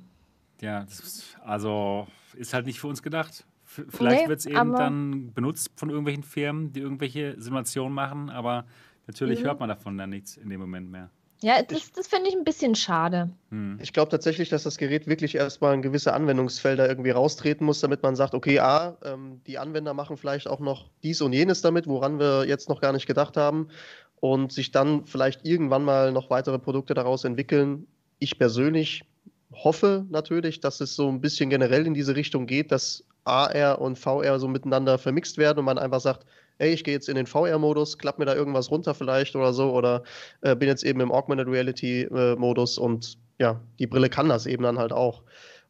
[0.62, 3.44] Ja, ist, also ist halt nicht für uns gedacht.
[3.88, 8.66] Vielleicht nee, wird es eben dann benutzt von irgendwelchen Firmen, die irgendwelche Simulationen machen, aber
[9.06, 9.44] natürlich mhm.
[9.46, 11.10] hört man davon dann nichts in dem Moment mehr.
[11.42, 13.30] Ja, das, das finde ich ein bisschen schade.
[13.50, 13.78] Hm.
[13.80, 18.02] Ich glaube tatsächlich, dass das Gerät wirklich erstmal in gewisse Anwendungsfelder irgendwie raustreten muss, damit
[18.02, 21.86] man sagt, okay, A, ähm, die Anwender machen vielleicht auch noch dies und jenes damit,
[21.86, 23.68] woran wir jetzt noch gar nicht gedacht haben
[24.16, 27.86] und sich dann vielleicht irgendwann mal noch weitere Produkte daraus entwickeln.
[28.18, 29.04] Ich persönlich
[29.50, 33.98] hoffe natürlich, dass es so ein bisschen generell in diese Richtung geht, dass AR und
[33.98, 36.26] VR so miteinander vermixt werden und man einfach sagt,
[36.58, 39.72] ey, ich gehe jetzt in den VR-Modus, klapp mir da irgendwas runter vielleicht oder so
[39.72, 40.02] oder
[40.42, 44.62] äh, bin jetzt eben im Augmented Reality-Modus äh, und ja, die Brille kann das eben
[44.62, 45.22] dann halt auch.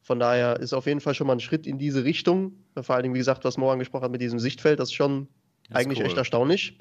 [0.02, 2.52] Von daher ist auf jeden Fall schon mal ein Schritt in diese Richtung.
[2.80, 5.28] Vor allen Dingen, wie gesagt, was Mo angesprochen hat mit diesem Sichtfeld, das ist schon
[5.68, 6.06] das ist eigentlich cool.
[6.06, 6.78] echt erstaunlich.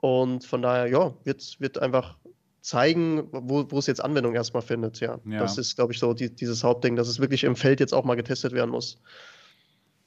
[0.00, 2.18] Und von daher, ja, wird, wird einfach
[2.60, 5.00] zeigen, wo, wo es jetzt Anwendung erstmal findet.
[5.00, 5.38] Ja, ja.
[5.38, 8.04] das ist, glaube ich, so die, dieses Hauptding, dass es wirklich im Feld jetzt auch
[8.04, 9.00] mal getestet werden muss.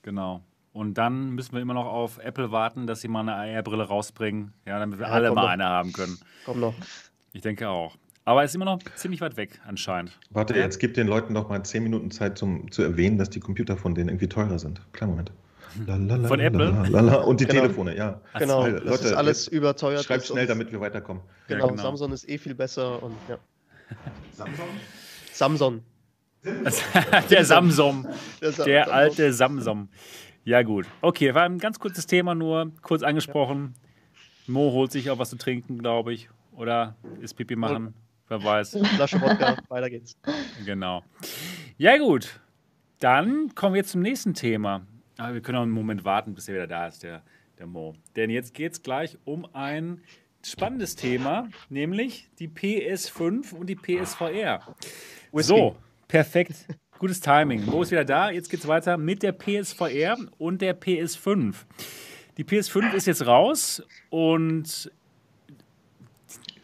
[0.10, 0.41] Genau.
[0.74, 4.53] Und dann müssen wir immer noch auf Apple warten, dass sie mal eine AR-Brille rausbringen,
[4.66, 5.49] ja, damit wir ja, alle mal noch.
[5.49, 6.18] eine haben können.
[6.45, 6.74] Komm noch.
[7.32, 7.95] Ich denke auch.
[8.26, 10.18] Aber es ist immer noch ziemlich weit weg, anscheinend.
[10.32, 13.39] Warte, jetzt gib den Leuten noch mal zehn Minuten Zeit, zum, zu erwähnen, dass die
[13.39, 14.82] Computer von denen irgendwie teurer sind.
[14.93, 15.32] Kleinen Moment.
[15.86, 16.66] Lalalala, von Apple?
[16.66, 17.18] Lalalala.
[17.18, 17.62] Und die genau.
[17.62, 18.20] Telefone, ja.
[18.39, 20.05] Genau, das Leute, ist alles überteuert.
[20.05, 21.22] Schreibt schnell, damit wir weiterkommen.
[21.47, 23.38] Genau, ja, genau, Samsung ist eh viel besser und ja.
[24.34, 24.66] Samsung?
[25.34, 25.84] Samsung.
[27.30, 28.08] der Samsung.
[28.66, 29.89] Der, alte Samsung.
[30.45, 30.86] Ja, gut.
[31.02, 33.76] Okay, war ein ganz kurzes Thema nur, kurz angesprochen.
[34.47, 36.30] Mo holt sich auch was zu trinken, glaube ich.
[36.54, 37.93] Oder ist Pipi machen?
[38.28, 38.78] Wer weiß.
[38.95, 40.18] Flasche Wodka, weiter geht's.
[40.66, 41.04] Genau.
[41.78, 42.39] Ja, gut.
[43.00, 44.86] Dann kommen wir jetzt zum nächsten Thema.
[45.18, 47.24] Aber wir können auch einen Moment warten, bis er wieder da ist, der,
[47.58, 47.95] der Mo.
[48.16, 50.02] Denn jetzt geht es gleich um ein
[50.45, 54.76] spannendes Thema, nämlich die PS5 und die PSVR.
[55.32, 55.47] Whisky.
[55.47, 55.76] So,
[56.10, 56.66] perfekt.
[56.99, 57.66] Gutes Timing.
[57.66, 58.30] Mo ist wieder da.
[58.30, 61.55] Jetzt geht es weiter mit der PSVR und der PS5.
[62.38, 64.91] Die PS5 ist jetzt raus und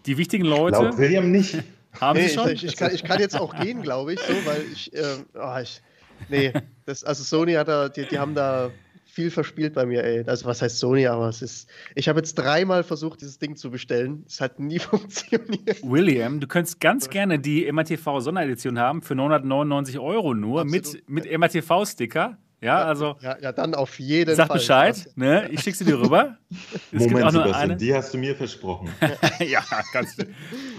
[0.05, 0.83] die wichtigen Leute.
[0.83, 1.63] Laut William nicht.
[2.01, 2.49] Haben nee, sie schon?
[2.49, 5.57] Ich, ich, kann, ich, kann, jetzt auch gehen, glaube ich, so, weil ich, äh, oh,
[5.61, 5.81] ich
[6.29, 6.53] Nee,
[6.85, 8.71] das, also Sony hat da, die, die haben da
[9.15, 10.23] viel verspielt bei mir, ey.
[10.27, 11.69] Also was heißt Sony, aber es ist.
[11.95, 14.25] Ich habe jetzt dreimal versucht, dieses Ding zu bestellen.
[14.27, 15.81] Es hat nie funktioniert.
[15.81, 21.07] William, du könntest ganz gerne die MRTV Sonderedition haben für 999 Euro nur Absolut.
[21.07, 22.37] mit, mit MRTV-Sticker.
[22.61, 23.15] Ja, also.
[23.21, 24.59] Ja, ja, dann auf jeden sag Fall.
[24.59, 25.47] Sag Bescheid, ne?
[25.51, 26.37] Ich schicke sie dir rüber.
[26.91, 28.89] Es Moment, Sebastian, die hast du mir versprochen.
[29.39, 29.63] ja,
[29.93, 30.17] ganz.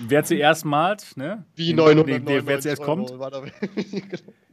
[0.07, 1.45] Wer zuerst malt, ne?
[1.55, 3.13] Wie 999 Wer zuerst kommt.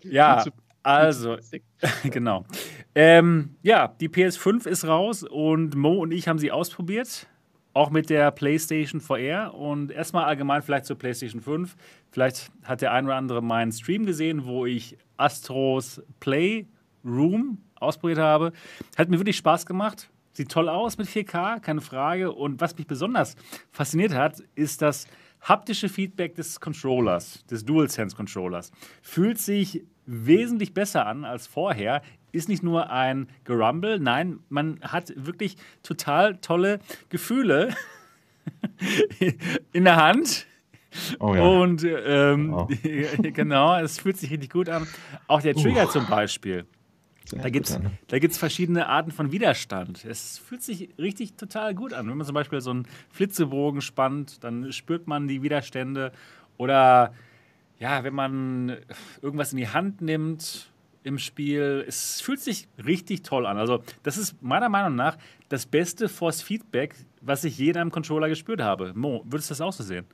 [0.04, 0.44] ja,
[0.84, 1.38] also,
[2.04, 2.46] genau.
[2.94, 7.28] Ähm, ja, die PS5 ist raus und Mo und ich haben sie ausprobiert.
[7.76, 9.56] Auch mit der PlayStation VR.
[9.56, 11.76] Und erstmal allgemein vielleicht zur PlayStation 5.
[12.12, 18.52] Vielleicht hat der ein oder andere meinen Stream gesehen, wo ich Astros Playroom ausprobiert habe.
[18.96, 20.12] Hat mir wirklich Spaß gemacht.
[20.34, 22.32] Sieht toll aus mit 4K, keine Frage.
[22.32, 23.36] Und was mich besonders
[23.72, 25.08] fasziniert hat, ist das
[25.42, 28.72] haptische Feedback des Controllers, des DualSense Controllers.
[29.02, 32.02] Fühlt sich wesentlich besser an als vorher.
[32.32, 36.80] Ist nicht nur ein Gerumble, nein, man hat wirklich total tolle
[37.10, 37.76] Gefühle
[39.72, 40.48] in der Hand.
[41.20, 41.42] Oh ja.
[41.42, 42.68] Und ähm, oh.
[43.22, 44.88] genau, es fühlt sich richtig gut an.
[45.28, 45.90] Auch der Trigger uh.
[45.90, 46.66] zum Beispiel.
[47.32, 50.06] da gibt es da gibt's verschiedene Arten von Widerstand.
[50.06, 52.08] Es fühlt sich richtig total gut an.
[52.10, 56.12] Wenn man zum Beispiel so einen Flitzebogen spannt, dann spürt man die Widerstände.
[56.58, 57.14] Oder
[57.84, 58.78] ja, wenn man
[59.22, 60.72] irgendwas in die Hand nimmt
[61.04, 63.58] im Spiel, es fühlt sich richtig toll an.
[63.58, 65.18] Also, das ist meiner Meinung nach
[65.50, 68.94] das beste Force Feedback, was ich je in einem Controller gespürt habe.
[68.96, 70.06] Mo, würdest du das auch so sehen?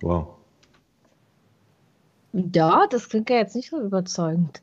[0.00, 0.36] Wow.
[2.32, 4.62] Ja, das klingt ja jetzt nicht so überzeugend.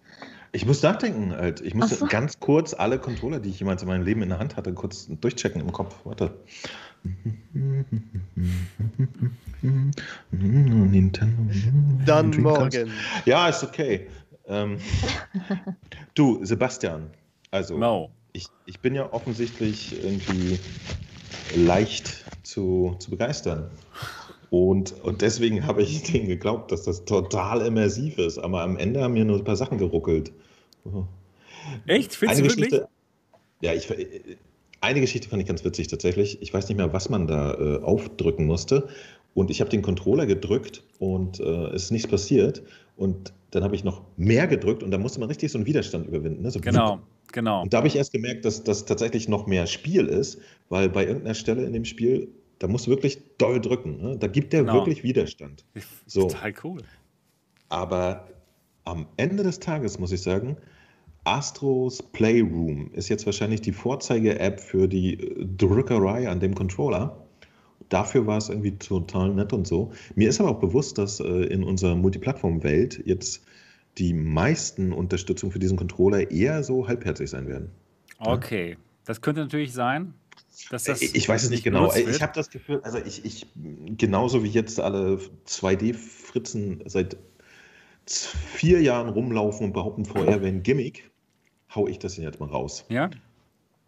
[0.56, 1.60] Ich muss nachdenken halt.
[1.60, 2.06] Ich muss so.
[2.06, 5.10] ganz kurz alle Controller, die ich jemals in meinem Leben in der Hand hatte, kurz
[5.20, 5.93] durchchecken im Kopf.
[6.06, 6.34] Warte.
[12.06, 12.89] Dann morgen.
[13.26, 14.08] Ja, ist okay.
[14.47, 14.78] Ähm,
[16.14, 17.08] du, Sebastian,
[17.51, 18.12] also no.
[18.32, 20.58] ich, ich bin ja offensichtlich irgendwie
[21.53, 23.70] leicht zu, zu begeistern.
[24.51, 28.38] Und, und deswegen habe ich denen geglaubt, dass das total immersiv ist.
[28.38, 30.32] Aber am Ende haben mir nur ein paar Sachen geruckelt.
[31.86, 32.14] Echt?
[32.14, 32.82] Findest Eine du wirklich?
[33.62, 33.88] Ja, ich,
[34.82, 36.41] eine Geschichte fand ich ganz witzig tatsächlich.
[36.41, 38.88] Ich weiß nicht mehr, was man da äh, aufdrücken musste.
[39.34, 42.64] Und ich habe den Controller gedrückt und äh, es ist nichts passiert.
[42.95, 46.07] Und dann habe ich noch mehr gedrückt und da musste man richtig so einen Widerstand
[46.07, 46.41] überwinden.
[46.44, 46.52] Ne?
[46.52, 46.99] So genau,
[47.32, 47.62] genau.
[47.62, 50.40] Und da habe ich erst gemerkt, dass das tatsächlich noch mehr Spiel ist,
[50.70, 52.30] weil bei irgendeiner Stelle in dem Spiel,
[52.60, 53.98] da musst du wirklich doll drücken.
[53.98, 54.18] Ne?
[54.18, 54.74] Da gibt der genau.
[54.74, 55.66] wirklich Widerstand.
[56.06, 56.28] So.
[56.28, 56.82] Total cool.
[57.68, 58.28] Aber
[58.86, 60.57] am Ende des Tages muss ich sagen,
[61.26, 67.18] Astros Playroom ist jetzt wahrscheinlich die Vorzeige-App für die äh, Drückerei an dem Controller.
[67.89, 69.91] dafür war es irgendwie total nett und so.
[70.15, 73.43] Mir ist aber auch bewusst, dass äh, in unserer Multiplattform-Welt jetzt
[73.97, 77.72] die meisten Unterstützung für diesen Controller eher so halbherzig sein werden.
[78.19, 80.14] Okay, das könnte natürlich sein.
[80.69, 81.93] Dass das ich, ich weiß es nicht genau.
[81.93, 83.47] Ich habe das Gefühl, also ich, ich,
[83.97, 87.18] genauso wie jetzt alle 2D-Fritzen seit
[88.07, 91.11] vier Jahren rumlaufen und behaupten, VR wäre ein Gimmick,
[91.76, 92.85] hau ich das jetzt mal raus.
[92.89, 93.10] Ja?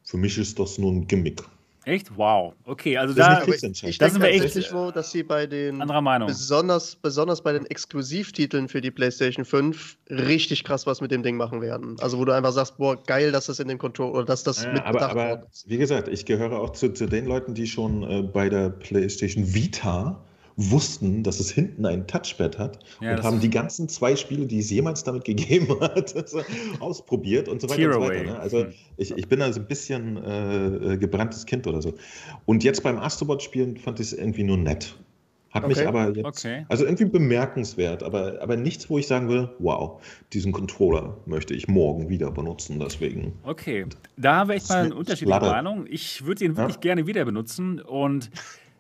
[0.04, 1.44] Für mich ist das nur ein Gimmick.
[1.88, 2.18] Echt?
[2.18, 2.54] Wow.
[2.66, 6.28] Okay, also da, ich denke tatsächlich, wo, dass sie bei den anderer Meinung.
[6.28, 11.38] Besonders, besonders bei den Exklusivtiteln für die PlayStation 5 richtig krass was mit dem Ding
[11.38, 11.96] machen werden.
[12.02, 14.66] Also wo du einfach sagst, boah, geil, dass das in den Control oder dass das
[14.66, 18.04] ja, mitbedacht aber, aber, Wie gesagt, ich gehöre auch zu, zu den Leuten, die schon
[18.04, 20.22] äh, bei der PlayStation Vita
[20.58, 24.60] wussten, dass es hinten ein Touchpad hat ja, und haben die ganzen zwei Spiele, die
[24.60, 26.16] es jemals damit gegeben hat,
[26.80, 28.24] ausprobiert und so weiter und so weiter.
[28.24, 28.40] Ne?
[28.40, 28.74] Also hm.
[28.98, 31.94] ich, ich bin also ein bisschen äh, äh, gebranntes Kind oder so.
[32.46, 34.98] Und jetzt beim Astrobot-Spielen fand ich es irgendwie nur nett.
[35.52, 35.76] Hat okay.
[35.76, 36.66] mich aber jetzt, okay.
[36.68, 40.02] also irgendwie bemerkenswert, aber, aber nichts, wo ich sagen würde, wow,
[40.34, 43.34] diesen Controller möchte ich morgen wieder benutzen, deswegen.
[43.44, 43.86] Okay,
[44.18, 45.86] da haben wir echt mal eine unterschiedliche Meinung.
[45.88, 46.82] Ich würde ihn wirklich ja?
[46.82, 48.30] gerne wieder benutzen und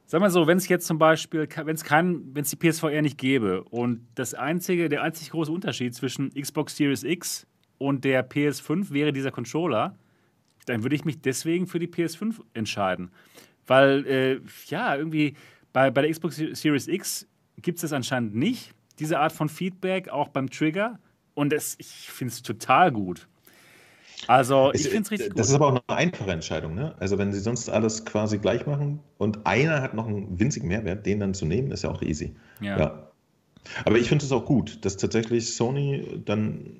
[0.09, 3.01] Sag mal so, wenn es jetzt zum Beispiel, wenn es kein, wenn es die PSVR
[3.01, 7.45] nicht gäbe und das einzige, der einzig große Unterschied zwischen Xbox Series X
[7.77, 9.97] und der PS5 wäre dieser Controller,
[10.65, 13.11] dann würde ich mich deswegen für die PS5 entscheiden.
[13.65, 15.35] Weil, äh, ja, irgendwie
[15.73, 17.27] bei, bei der Xbox Series X
[17.61, 20.99] gibt es das anscheinend nicht, diese Art von Feedback, auch beim Trigger.
[21.34, 23.27] Und das, ich finde es total gut.
[24.26, 25.39] Also ich finde es richtig gut.
[25.39, 26.73] Das ist aber auch eine einfache Entscheidung.
[26.73, 26.95] Ne?
[26.99, 31.06] Also wenn sie sonst alles quasi gleich machen und einer hat noch einen winzigen Mehrwert,
[31.06, 32.35] den dann zu nehmen, ist ja auch easy.
[32.60, 32.80] Ja.
[32.80, 33.11] ja.
[33.85, 36.77] Aber ich finde es auch gut, dass tatsächlich Sony dann,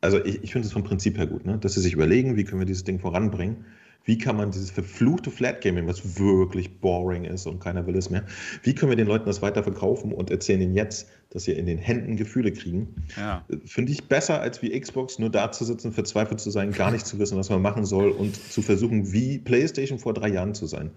[0.00, 1.58] also ich, ich finde es vom Prinzip her gut, ne?
[1.58, 3.64] dass sie sich überlegen, wie können wir dieses Ding voranbringen
[4.04, 8.10] wie kann man dieses verfluchte Flat Gaming, was wirklich boring ist und keiner will es
[8.10, 8.24] mehr,
[8.62, 11.66] wie können wir den Leuten das weiter verkaufen und erzählen ihnen jetzt, dass sie in
[11.66, 12.94] den Händen Gefühle kriegen?
[13.16, 13.44] Ja.
[13.64, 17.06] Finde ich besser als wie Xbox, nur da zu sitzen, verzweifelt zu sein, gar nicht
[17.06, 20.66] zu wissen, was man machen soll und zu versuchen, wie PlayStation vor drei Jahren zu
[20.66, 20.90] sein.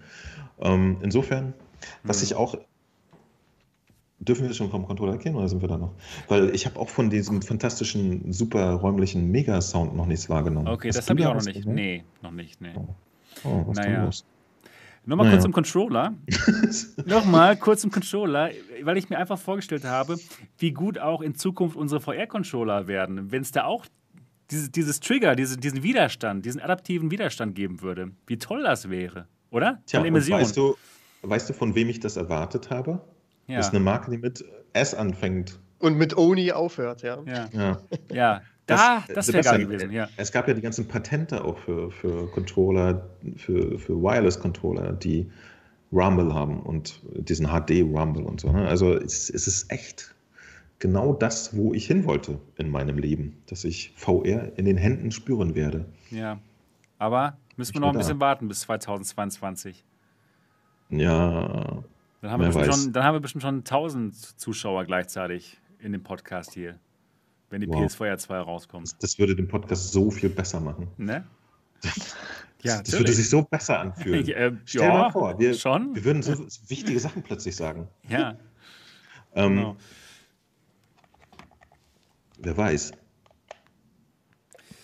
[0.60, 1.54] Ähm, insofern,
[2.02, 2.24] was mhm.
[2.24, 2.58] ich auch
[4.20, 5.92] Dürfen wir schon vom Controller erkennen oder sind wir da noch?
[6.28, 10.68] Weil ich habe auch von diesem fantastischen, super räumlichen Mega-Sound noch nichts wahrgenommen.
[10.68, 11.56] Okay, Hast das habe ich auch noch nicht.
[11.56, 11.74] Gesehen?
[11.74, 12.60] Nee, noch nicht.
[12.60, 12.72] Nee.
[12.76, 12.86] Oh.
[13.42, 14.10] Oh, was naja.
[15.06, 15.36] Nochmal naja.
[15.36, 16.14] kurz zum Controller.
[17.06, 18.50] Nochmal kurz zum Controller,
[18.82, 20.16] weil ich mir einfach vorgestellt habe,
[20.58, 23.84] wie gut auch in Zukunft unsere VR-Controller werden, wenn es da auch
[24.50, 28.12] dieses, dieses Trigger, diese, diesen Widerstand, diesen adaptiven Widerstand geben würde.
[28.26, 29.82] Wie toll das wäre, oder?
[29.86, 30.76] Tja, weißt du,
[31.22, 33.02] weißt du, von wem ich das erwartet habe?
[33.46, 33.58] Ja.
[33.58, 35.58] Das ist eine Marke, die mit S anfängt.
[35.78, 37.22] Und mit Oni aufhört, ja.
[37.26, 37.78] Ja, ja.
[38.10, 38.42] ja.
[38.66, 40.08] Da, das, das wäre geil gewesen, ja.
[40.16, 45.30] Es gab ja die ganzen Patente auch für, für Controller, für, für Wireless-Controller, die
[45.92, 48.50] Rumble haben und diesen HD-Rumble und so.
[48.50, 48.66] Ne?
[48.66, 50.14] Also es, es ist echt
[50.78, 55.10] genau das, wo ich hin wollte in meinem Leben, dass ich VR in den Händen
[55.10, 55.84] spüren werde.
[56.10, 56.38] Ja,
[56.98, 59.84] aber müssen wir noch ein bisschen warten bis 2022.
[60.90, 61.84] Ja,
[62.24, 66.54] dann haben, wir schon, dann haben wir bestimmt schon 1000 Zuschauer gleichzeitig in dem Podcast
[66.54, 66.78] hier,
[67.50, 67.84] wenn die wow.
[67.84, 68.86] PS4 2 rauskommt.
[68.86, 70.88] Das, das, würde den Podcast so viel besser machen.
[70.96, 71.26] Ne?
[71.82, 72.16] Das,
[72.62, 74.26] ja, das würde sich so besser anfühlen.
[74.30, 75.94] äh, Stell ja, mal vor, wir, schon?
[75.94, 77.88] wir würden so wichtige Sachen plötzlich sagen.
[78.08, 78.38] Ja.
[79.34, 79.76] ähm, genau.
[82.38, 82.92] Wer weiß.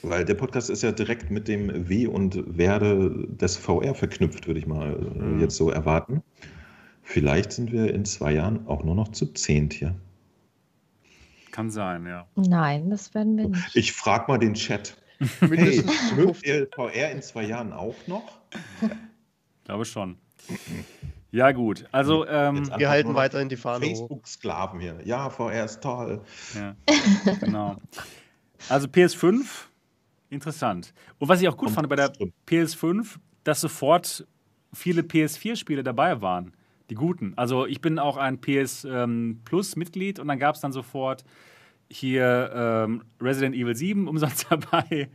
[0.03, 4.61] Weil der Podcast ist ja direkt mit dem W und Werde des VR verknüpft, würde
[4.61, 5.41] ich mal mhm.
[5.41, 6.23] jetzt so erwarten.
[7.11, 9.97] Vielleicht sind wir in zwei Jahren auch nur noch zu zehnt hier.
[11.51, 12.29] Kann sein, ja.
[12.37, 13.75] Nein, das werden wir nicht.
[13.75, 14.97] Ich frage mal den Chat.
[15.41, 15.83] hey,
[16.15, 18.39] mögt ihr VR in zwei Jahren auch noch?
[18.81, 20.19] Ich glaube schon.
[21.33, 21.85] Ja, gut.
[21.91, 25.01] Also, ähm, wir halten weiterhin die Fahne Facebook-Sklaven hier.
[25.05, 26.21] Ja, VR ist toll.
[26.55, 26.77] Ja,
[27.41, 27.77] genau.
[28.69, 29.47] Also PS5,
[30.29, 30.95] interessant.
[31.19, 32.13] Und was ich auch gut Kommt fand bei der
[32.49, 34.25] PS5, dass sofort
[34.73, 36.53] viele PS4-Spiele dabei waren.
[36.91, 37.33] Die guten.
[37.37, 41.25] Also ich bin auch ein PS ähm, Plus Mitglied und dann gab es dann sofort
[41.89, 45.09] hier ähm, Resident Evil 7 umsonst dabei.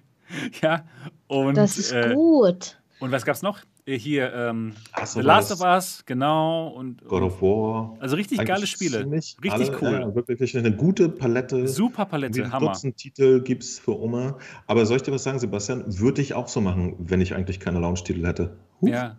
[0.62, 0.86] ja.
[1.28, 2.80] Und, das ist äh, gut.
[3.00, 3.60] Und was gab es noch?
[3.86, 4.74] Äh, hier ähm,
[5.06, 6.70] The Last of Us, genau.
[6.70, 7.98] Und, God of War.
[8.00, 9.06] Also richtig geile Spiele.
[9.12, 9.92] Richtig alle, cool.
[9.92, 11.68] Ja, wirklich eine gute Palette.
[11.68, 12.68] Super Palette, Hammer.
[12.68, 14.38] Dutzend Titel gibt es für Oma.
[14.66, 15.84] Aber soll ich dir was sagen, Sebastian?
[16.00, 18.56] Würde ich auch so machen, wenn ich eigentlich keine Launch-Titel hätte.
[18.82, 18.88] Huch.
[18.88, 19.18] Ja.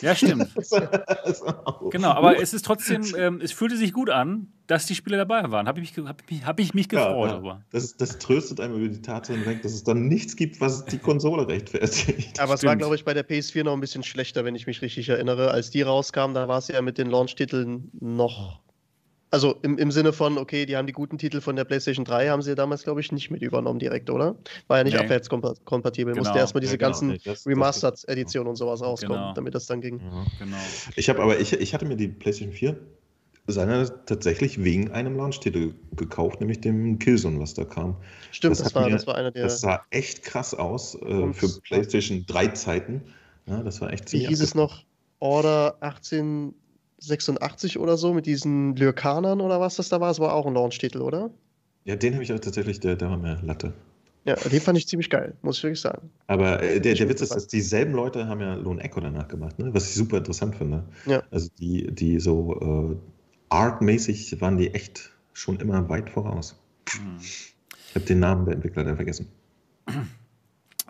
[0.00, 0.48] Ja, stimmt.
[1.90, 5.50] genau, aber es ist trotzdem, ähm, es fühlte sich gut an, dass die Spieler dabei
[5.50, 5.68] waren.
[5.68, 7.42] Habe ich, mich, hab ich, hab ich mich gefreut.
[7.42, 7.62] Ja, ja.
[7.70, 10.98] Das, das, tröstet einem über die Tatsache hinweg, dass es dann nichts gibt, was die
[10.98, 12.38] Konsole rechtfertigt.
[12.40, 14.82] Aber es war, glaube ich, bei der PS4 noch ein bisschen schlechter, wenn ich mich
[14.82, 15.50] richtig erinnere.
[15.50, 18.60] Als die rauskam, da war es ja mit den Launch-Titeln noch
[19.30, 22.28] also im, im Sinne von, okay, die haben die guten Titel von der PlayStation 3,
[22.28, 24.36] haben sie damals, glaube ich, nicht mit übernommen direkt, oder?
[24.68, 25.00] War ja nicht nee.
[25.00, 26.14] abwärtskompatibel.
[26.14, 26.24] Genau.
[26.24, 26.88] Musste erstmal diese ja, genau.
[26.88, 29.34] ganzen Remastered-Editionen und sowas rauskommen, genau.
[29.34, 30.00] damit das dann ging.
[30.00, 30.56] Ja, genau.
[30.94, 32.76] Ich habe aber, ich, ich hatte mir die PlayStation 4
[33.48, 37.96] seiner tatsächlich wegen einem Launch-Titel gekauft, nämlich dem Killzone, was da kam.
[38.32, 39.44] Stimmt, das, das war, mir, das war einer der.
[39.44, 43.02] Das sah echt krass aus äh, für PlayStation 3 Zeiten.
[43.46, 44.28] Ja, das war echt ziemlich.
[44.28, 44.84] Wie hieß es noch?
[45.20, 46.54] Order 18
[46.98, 50.08] 86 oder so mit diesen Lyrkanern oder was das da war.
[50.08, 51.30] Das war auch ein Launch-Titel, oder?
[51.84, 53.72] Ja, den habe ich auch tatsächlich, der, der war mir Latte.
[54.24, 56.10] Ja, den fand ich ziemlich geil, muss ich wirklich sagen.
[56.26, 59.56] Aber äh, der, der Witz ist, dass dieselben Leute haben ja Lone Echo danach gemacht,
[59.60, 59.72] ne?
[59.72, 60.82] was ich super interessant finde.
[61.06, 61.22] Ja.
[61.30, 62.96] Also die, die so äh,
[63.50, 66.60] artmäßig waren die echt schon immer weit voraus.
[66.90, 67.18] Hm.
[67.20, 67.54] Ich
[67.94, 69.28] habe den Namen der Entwickler da vergessen.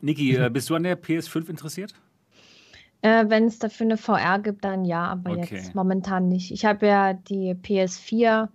[0.00, 1.94] Niki, äh, bist du an der PS5 interessiert?
[3.06, 5.56] Äh, Wenn es dafür eine VR gibt, dann ja, aber Okay.
[5.56, 6.50] jetzt momentan nicht.
[6.50, 8.48] Ich habe ja die PS4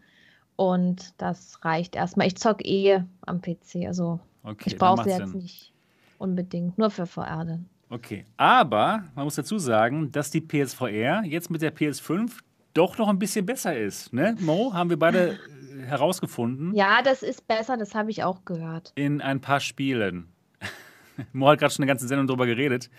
[0.55, 2.27] und das reicht erstmal.
[2.27, 5.41] Ich zocke eh am PC, also Okay, ich brauche sie jetzt Sinn.
[5.41, 5.73] nicht
[6.17, 7.65] unbedingt, nur für VR dann.
[7.89, 12.31] Okay, aber man muss dazu sagen, dass die PSVR jetzt mit der PS5
[12.73, 14.13] doch noch ein bisschen besser ist.
[14.13, 14.35] Ne?
[14.39, 15.33] Mo, haben wir beide
[15.79, 18.93] äh, herausgefunden Ja, das ist besser, das habe ich auch gehört.
[18.95, 20.27] in ein paar Spielen.
[21.33, 22.89] Mo hat gerade schon eine ganze Sendung darüber geredet.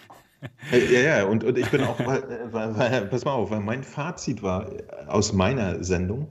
[0.73, 4.43] Ja, ja, und, und ich bin auch, weil, weil, pass mal auf, weil mein Fazit
[4.43, 4.69] war
[5.07, 6.29] aus meiner Sendung,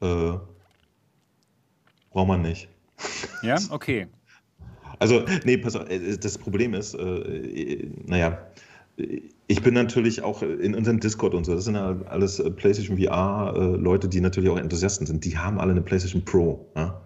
[0.00, 0.32] äh,
[2.10, 2.68] braucht man nicht.
[3.42, 4.06] Ja, okay.
[4.98, 8.38] Also, nee, pass auf, äh, das Problem ist, äh, naja,
[9.46, 14.08] ich bin natürlich auch in unserem Discord und so, das sind ja alles PlayStation VR-Leute,
[14.08, 16.70] die natürlich auch Enthusiasten sind, die haben alle eine PlayStation Pro.
[16.76, 17.02] Ja?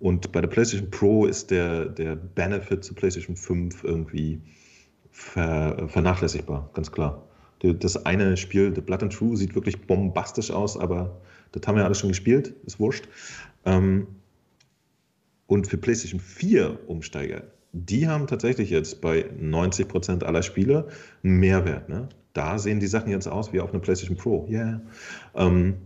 [0.00, 4.40] Und bei der PlayStation Pro ist der, der Benefit zur PlayStation 5 irgendwie
[5.18, 7.24] ver, vernachlässigbar, ganz klar.
[7.60, 11.20] Das eine Spiel, The Blood and True, sieht wirklich bombastisch aus, aber
[11.50, 13.08] das haben wir alles schon gespielt, ist wurscht.
[13.64, 14.06] Ähm,
[15.48, 17.42] und für PlayStation 4 Umsteiger,
[17.72, 20.88] die haben tatsächlich jetzt bei 90% aller Spiele
[21.24, 21.88] einen Mehrwert.
[21.88, 22.08] Ne?
[22.32, 24.46] Da sehen die Sachen jetzt aus wie auf einer PlayStation Pro.
[24.48, 24.80] Yeah.
[25.34, 25.78] Ähm,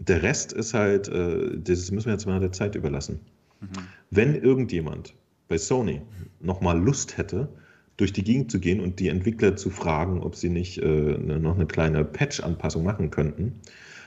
[0.00, 3.20] der Rest ist halt, äh, das müssen wir jetzt mal der Zeit überlassen.
[3.60, 3.66] Mhm.
[4.10, 5.14] Wenn irgendjemand
[5.46, 6.02] bei Sony
[6.40, 7.48] nochmal Lust hätte,
[7.98, 11.56] durch die Gegend zu gehen und die Entwickler zu fragen, ob sie nicht äh, noch
[11.56, 13.60] eine kleine Patch-Anpassung machen könnten.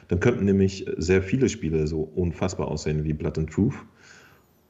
[0.08, 3.76] Dann könnten nämlich sehr viele Spiele so unfassbar aussehen wie Blood and Truth.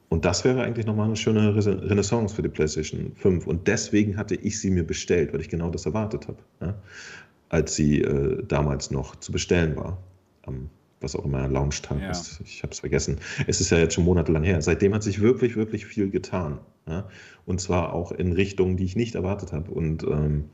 [0.08, 3.46] Und das wäre eigentlich nochmal eine schöne Renaissance für die PlayStation 5.
[3.46, 6.74] Und deswegen hatte ich sie mir bestellt, weil ich genau das erwartet habe, ja?
[7.48, 9.98] als sie äh, damals noch zu bestellen war.
[10.42, 10.68] Am
[11.02, 12.10] was auch immer Launchtag ja.
[12.10, 12.40] ist.
[12.44, 13.18] Ich habe es vergessen.
[13.46, 14.62] Es ist ja jetzt schon monatelang her.
[14.62, 16.58] Seitdem hat sich wirklich, wirklich viel getan.
[16.86, 17.08] Ja?
[17.46, 19.70] Und zwar auch in Richtungen, die ich nicht erwartet habe.
[19.70, 20.50] Und ähm,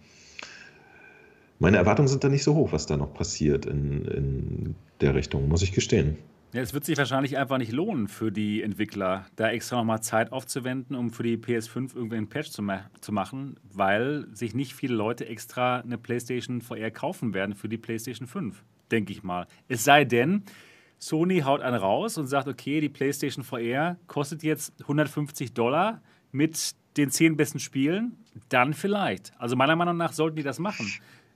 [1.58, 5.48] meine Erwartungen sind da nicht so hoch, was da noch passiert in, in der Richtung,
[5.48, 6.16] muss ich gestehen.
[6.54, 10.32] Ja, es wird sich wahrscheinlich einfach nicht lohnen für die Entwickler, da extra nochmal Zeit
[10.32, 14.72] aufzuwenden, um für die PS5 irgendwie einen Patch zu, ma zu machen, weil sich nicht
[14.72, 19.46] viele Leute extra eine PlayStation VR kaufen werden für die PlayStation 5 denke ich mal.
[19.68, 20.44] Es sei denn,
[20.98, 26.02] Sony haut einen raus und sagt, okay, die PlayStation VR kostet jetzt 150 Dollar
[26.38, 28.16] mit den zehn besten Spielen,
[28.48, 29.32] dann vielleicht.
[29.38, 30.86] Also meiner Meinung nach sollten die das machen.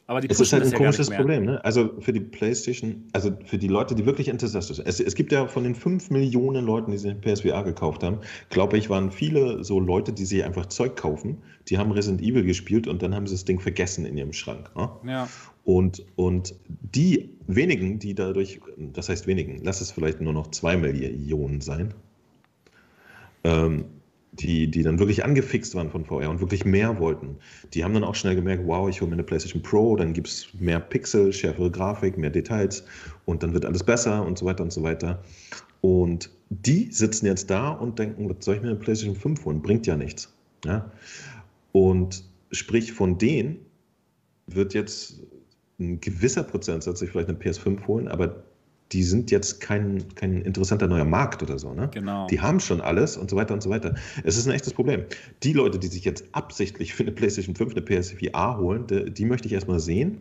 [0.06, 1.64] Aber die es ist halt ein komisches Problem, ne?
[1.64, 4.86] Also für die PlayStation, also für die Leute, die wirklich enthusiastisch sind.
[4.86, 8.18] Es, es gibt ja von den 5 Millionen Leuten, die sich PSVR gekauft haben,
[8.50, 11.38] glaube ich, waren viele so Leute, die sich einfach Zeug kaufen.
[11.68, 14.70] Die haben Resident Evil gespielt und dann haben sie das Ding vergessen in ihrem Schrank.
[14.76, 14.88] Ne?
[15.06, 15.28] Ja.
[15.64, 20.76] Und, und die wenigen, die dadurch, das heißt wenigen, lass es vielleicht nur noch 2
[20.76, 21.94] Millionen sein,
[23.44, 23.84] ähm,
[24.32, 27.36] die, die dann wirklich angefixt waren von VR und wirklich mehr wollten,
[27.74, 30.28] die haben dann auch schnell gemerkt, wow, ich hole mir eine PlayStation Pro, dann gibt
[30.28, 32.84] es mehr Pixel, schärfere Grafik, mehr Details
[33.26, 35.22] und dann wird alles besser und so weiter und so weiter.
[35.82, 39.62] Und die sitzen jetzt da und denken, was soll ich mir eine PlayStation 5 holen?
[39.62, 40.32] Bringt ja nichts.
[40.64, 40.90] Ja?
[41.72, 43.58] Und sprich, von denen
[44.46, 45.22] wird jetzt
[45.78, 48.44] ein gewisser Prozentsatz sich vielleicht eine PS5 holen, aber
[48.92, 51.72] die sind jetzt kein, kein interessanter neuer Markt oder so.
[51.72, 51.88] Ne?
[51.92, 52.26] Genau.
[52.26, 53.94] Die haben schon alles und so weiter und so weiter.
[54.24, 55.04] Es ist ein echtes Problem.
[55.42, 59.24] Die Leute, die sich jetzt absichtlich für eine PlayStation 5 eine PSVR holen, die, die
[59.24, 60.20] möchte ich erstmal sehen.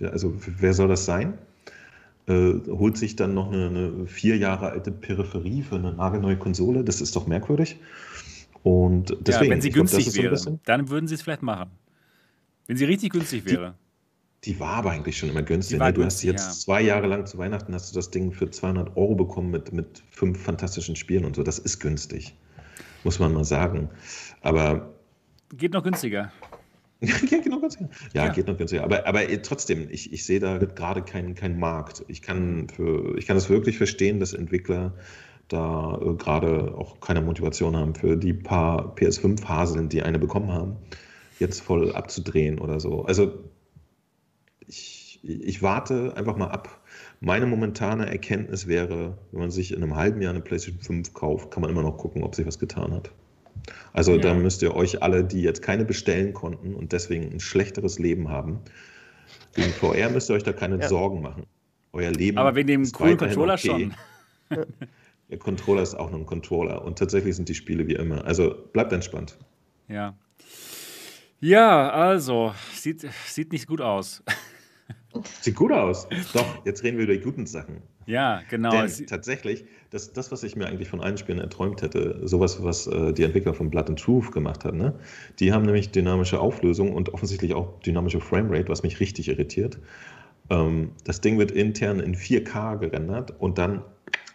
[0.00, 1.34] Also wer soll das sein?
[2.26, 6.84] Äh, holt sich dann noch eine, eine, vier Jahre alte Peripherie für eine nagelneue Konsole?
[6.84, 7.76] Das ist doch merkwürdig.
[8.62, 11.70] Und deswegen, ja, wenn sie günstig glaub, wäre, so dann würden sie es vielleicht machen.
[12.66, 13.74] Wenn sie richtig günstig wäre.
[13.78, 13.85] Die
[14.60, 15.78] war aber eigentlich schon immer günstig.
[15.78, 15.92] Ne?
[15.92, 16.52] Du hast jetzt ja.
[16.52, 20.02] zwei Jahre lang zu Weihnachten hast du das Ding für 200 Euro bekommen mit, mit
[20.10, 21.42] fünf fantastischen Spielen und so.
[21.42, 22.36] Das ist günstig,
[23.02, 23.90] muss man mal sagen.
[24.42, 24.94] Aber
[25.56, 26.32] geht noch günstiger.
[27.00, 27.90] ja, geht noch günstiger.
[28.14, 28.84] Ja, ja, geht noch günstiger.
[28.84, 32.04] Aber, aber trotzdem, ich, ich sehe da gerade keinen kein Markt.
[32.08, 34.94] Ich kann, für, ich kann das wirklich verstehen, dass Entwickler
[35.48, 40.76] da äh, gerade auch keine Motivation haben für die paar PS5-Haseln, die eine bekommen haben,
[41.38, 43.04] jetzt voll abzudrehen oder so.
[43.04, 43.32] Also
[45.28, 46.80] ich, warte einfach mal ab.
[47.20, 51.50] Meine momentane Erkenntnis wäre, wenn man sich in einem halben Jahr eine PlayStation 5 kauft,
[51.50, 53.10] kann man immer noch gucken, ob sich was getan hat.
[53.92, 54.18] Also ja.
[54.18, 58.28] da müsst ihr euch alle, die jetzt keine bestellen konnten und deswegen ein schlechteres Leben
[58.28, 58.60] haben,
[59.54, 60.88] wegen VR müsst ihr euch da keine ja.
[60.88, 61.44] Sorgen machen.
[61.92, 62.38] Euer Leben.
[62.38, 63.90] Aber wegen dem coolen Controller okay.
[64.50, 64.66] schon.
[65.30, 68.24] Der Controller ist auch nur ein Controller und tatsächlich sind die Spiele wie immer.
[68.24, 69.36] Also bleibt entspannt.
[69.88, 70.14] Ja.
[71.40, 74.22] Ja, also, sieht, sieht nicht gut aus.
[75.40, 76.08] Sieht gut aus.
[76.32, 77.82] Doch, jetzt reden wir über die guten Sachen.
[78.06, 78.70] Ja, genau.
[78.70, 82.86] Denn tatsächlich, das, das, was ich mir eigentlich von allen Spielen erträumt hätte, sowas, was
[82.86, 84.94] äh, die Entwickler von Blood and Truth gemacht haben, ne?
[85.40, 89.78] die haben nämlich dynamische Auflösung und offensichtlich auch dynamische Framerate, was mich richtig irritiert.
[90.50, 93.82] Ähm, das Ding wird intern in 4K gerendert und dann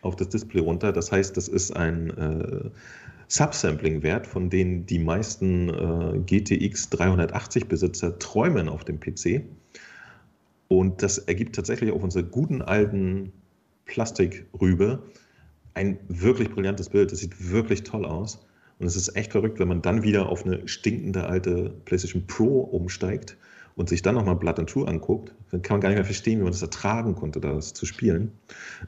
[0.01, 0.91] auf das Display runter.
[0.91, 2.69] Das heißt, das ist ein äh,
[3.27, 9.43] Subsampling-Wert, von denen die meisten äh, GTX 380 Besitzer träumen auf dem PC.
[10.71, 13.33] Und das ergibt tatsächlich auf unsere guten alten
[13.83, 15.03] Plastikrübe
[15.73, 17.11] ein wirklich brillantes Bild.
[17.11, 18.47] Das sieht wirklich toll aus.
[18.79, 22.61] Und es ist echt verrückt, wenn man dann wieder auf eine stinkende alte PlayStation Pro
[22.61, 23.35] umsteigt
[23.75, 26.39] und sich dann nochmal Blood and True anguckt, dann kann man gar nicht mehr verstehen,
[26.39, 28.31] wie man das ertragen konnte, das zu spielen.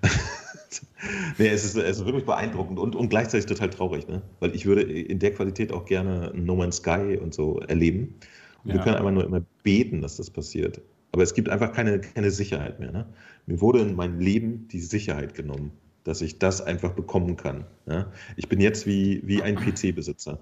[1.37, 4.21] nee, es ist, es ist wirklich beeindruckend und, und gleichzeitig total traurig, ne?
[4.39, 8.15] weil ich würde in der Qualität auch gerne No Man's Sky und so erleben.
[8.63, 8.75] Und ja.
[8.75, 10.81] wir können einfach nur immer beten, dass das passiert.
[11.13, 12.91] Aber es gibt einfach keine, keine Sicherheit mehr.
[12.91, 13.05] Ne?
[13.45, 15.71] Mir wurde in meinem Leben die Sicherheit genommen,
[16.03, 17.65] dass ich das einfach bekommen kann.
[17.85, 18.11] Ja?
[18.35, 20.39] Ich bin jetzt wie, wie ein PC-Besitzer.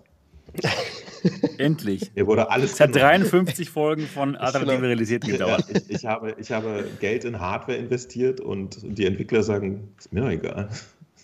[1.58, 2.12] Endlich.
[2.16, 2.74] Mir wurde alles.
[2.74, 5.66] Es hat 53 Folgen von Alternative Realität gedauert.
[5.70, 10.22] Ich, ich, habe, ich habe Geld in Hardware investiert und die Entwickler sagen, ist mir
[10.22, 10.70] doch egal.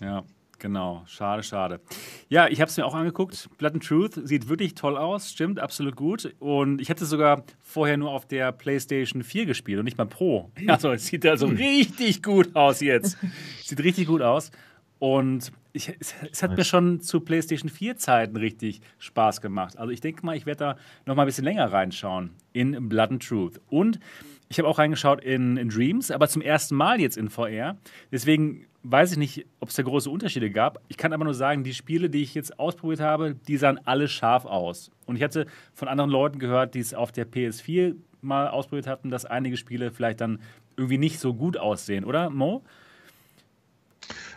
[0.00, 0.24] Ja.
[0.60, 1.80] Genau, schade, schade.
[2.28, 3.48] Ja, ich habe es mir auch angeguckt.
[3.58, 6.34] Blood and Truth sieht wirklich toll aus, stimmt, absolut gut.
[6.40, 10.50] Und ich hätte sogar vorher nur auf der PlayStation 4 gespielt und nicht mal Pro.
[10.66, 13.18] Also es sieht also richtig gut aus jetzt.
[13.62, 14.50] Sieht richtig gut aus.
[14.98, 19.78] Und ich, es, es, hat mir schon zu PlayStation 4 Zeiten richtig Spaß gemacht.
[19.78, 20.76] Also ich denke mal, ich werde da
[21.06, 23.60] noch mal ein bisschen länger reinschauen in Blood and Truth.
[23.68, 24.00] Und
[24.48, 27.76] ich habe auch reingeschaut in, in Dreams, aber zum ersten Mal jetzt in VR.
[28.10, 30.80] Deswegen weiß ich nicht, ob es da große Unterschiede gab.
[30.88, 34.08] Ich kann aber nur sagen, die Spiele, die ich jetzt ausprobiert habe, die sahen alle
[34.08, 34.90] scharf aus.
[35.06, 39.10] Und ich hatte von anderen Leuten gehört, die es auf der PS4 mal ausprobiert hatten,
[39.10, 40.40] dass einige Spiele vielleicht dann
[40.76, 42.64] irgendwie nicht so gut aussehen, oder Mo?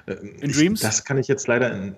[0.05, 0.81] Äh, in Dreams?
[0.81, 1.71] das kann ich jetzt leider.
[1.73, 1.95] In,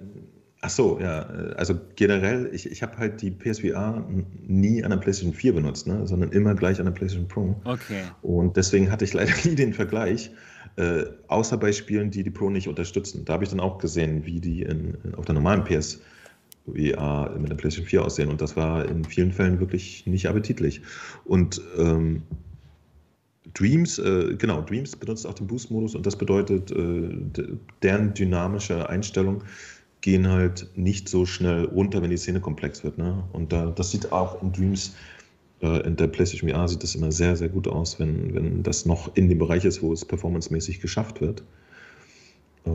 [0.62, 1.22] ach so, ja.
[1.22, 4.06] Äh, also generell, ich, ich habe halt die PSVR
[4.46, 7.56] nie an der PlayStation 4 benutzt, ne, sondern immer gleich an der PlayStation Pro.
[7.64, 8.04] Okay.
[8.22, 10.32] Und deswegen hatte ich leider nie den Vergleich.
[10.76, 13.26] Äh, außer bei Spielen, die die Pro nicht unterstützen.
[13.26, 16.02] Da habe ich dann auch gesehen, wie die in, in, auf der normalen PS
[16.66, 18.30] VR mit der PlayStation 4 aussehen.
[18.30, 20.82] Und das war in vielen Fällen wirklich nicht appetitlich.
[21.26, 22.24] Und ähm,
[23.54, 27.44] Dreams, äh, genau, Dreams benutzt auch den Boost-Modus und das bedeutet, äh,
[27.84, 29.44] deren dynamische Einstellungen
[30.02, 32.98] gehen halt nicht so schnell runter, wenn die Szene komplex wird.
[32.98, 33.24] Ne?
[33.32, 35.23] Und da, das sieht auch in Dreams äh,
[35.64, 39.16] in der PlayStation VR sieht das immer sehr, sehr gut aus, wenn, wenn das noch
[39.16, 41.44] in dem Bereich ist, wo es performancemäßig geschafft wird.
[42.66, 42.72] Äh,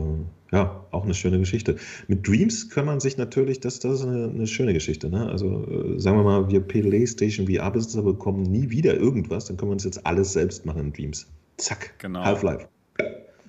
[0.51, 1.77] ja, auch eine schöne Geschichte.
[2.07, 5.09] Mit Dreams kann man sich natürlich, das, das ist eine, eine schöne Geschichte.
[5.09, 5.29] Ne?
[5.29, 9.73] Also äh, sagen wir mal, wir PlayStation VR-Besitzer bekommen nie wieder irgendwas, dann können wir
[9.73, 11.27] uns jetzt alles selbst machen in Dreams.
[11.57, 12.23] Zack, genau.
[12.23, 12.67] Half-Life.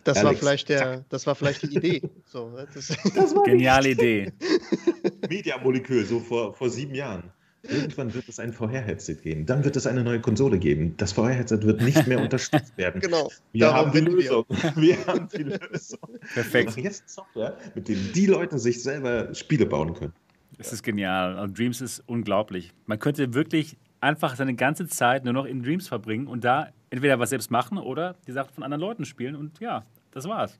[0.04, 2.02] Das Alex, war, vielleicht der, das war vielleicht die Idee.
[2.24, 4.32] So, das, das war Geniale Idee.
[5.28, 7.24] Media-Molekül, so vor, vor sieben Jahren.
[7.62, 9.44] Irgendwann wird es ein VR-Headset geben.
[9.44, 10.94] Dann wird es eine neue Konsole geben.
[10.96, 13.00] Das VR-Headset wird nicht mehr unterstützt werden.
[13.00, 13.30] Genau.
[13.52, 14.44] Wir haben die Lösung.
[14.48, 14.76] Wir.
[14.76, 15.06] wir.
[15.06, 15.98] haben die Lösung.
[16.32, 16.76] Perfekt.
[16.76, 20.12] Wir jetzt Software, mit dem die Leute sich selber Spiele bauen können.
[20.56, 21.36] Das ist genial.
[21.36, 22.72] Also Dreams ist unglaublich.
[22.86, 27.18] Man könnte wirklich einfach seine ganze Zeit nur noch in Dreams verbringen und da entweder
[27.18, 29.36] was selbst machen oder die Sachen von anderen Leuten spielen.
[29.36, 30.58] Und ja, das war's.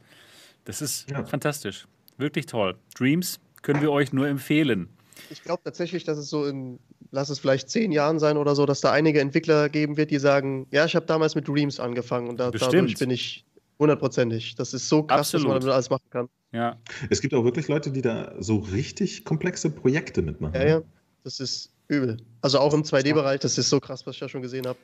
[0.65, 1.25] Das ist ja.
[1.25, 1.87] fantastisch.
[2.19, 2.77] Wirklich toll.
[2.95, 4.91] Dreams können wir euch nur empfehlen.
[5.31, 6.79] Ich glaube tatsächlich, dass es so in,
[7.11, 10.19] lass es vielleicht zehn Jahren sein oder so, dass da einige Entwickler geben wird, die
[10.19, 13.45] sagen, ja, ich habe damals mit Dreams angefangen und da, dadurch bin ich
[13.79, 14.55] hundertprozentig.
[14.55, 15.47] Das ist so krass, Absolut.
[15.47, 16.29] was man damit alles machen kann.
[16.53, 16.77] Ja.
[17.09, 20.55] Es gibt auch wirklich Leute, die da so richtig komplexe Projekte mitmachen.
[20.55, 20.83] Ja, ja.
[21.25, 22.19] Das ist Übel.
[22.41, 24.79] Also auch im 2D-Bereich, das ist so krass, was ich ja schon gesehen habe.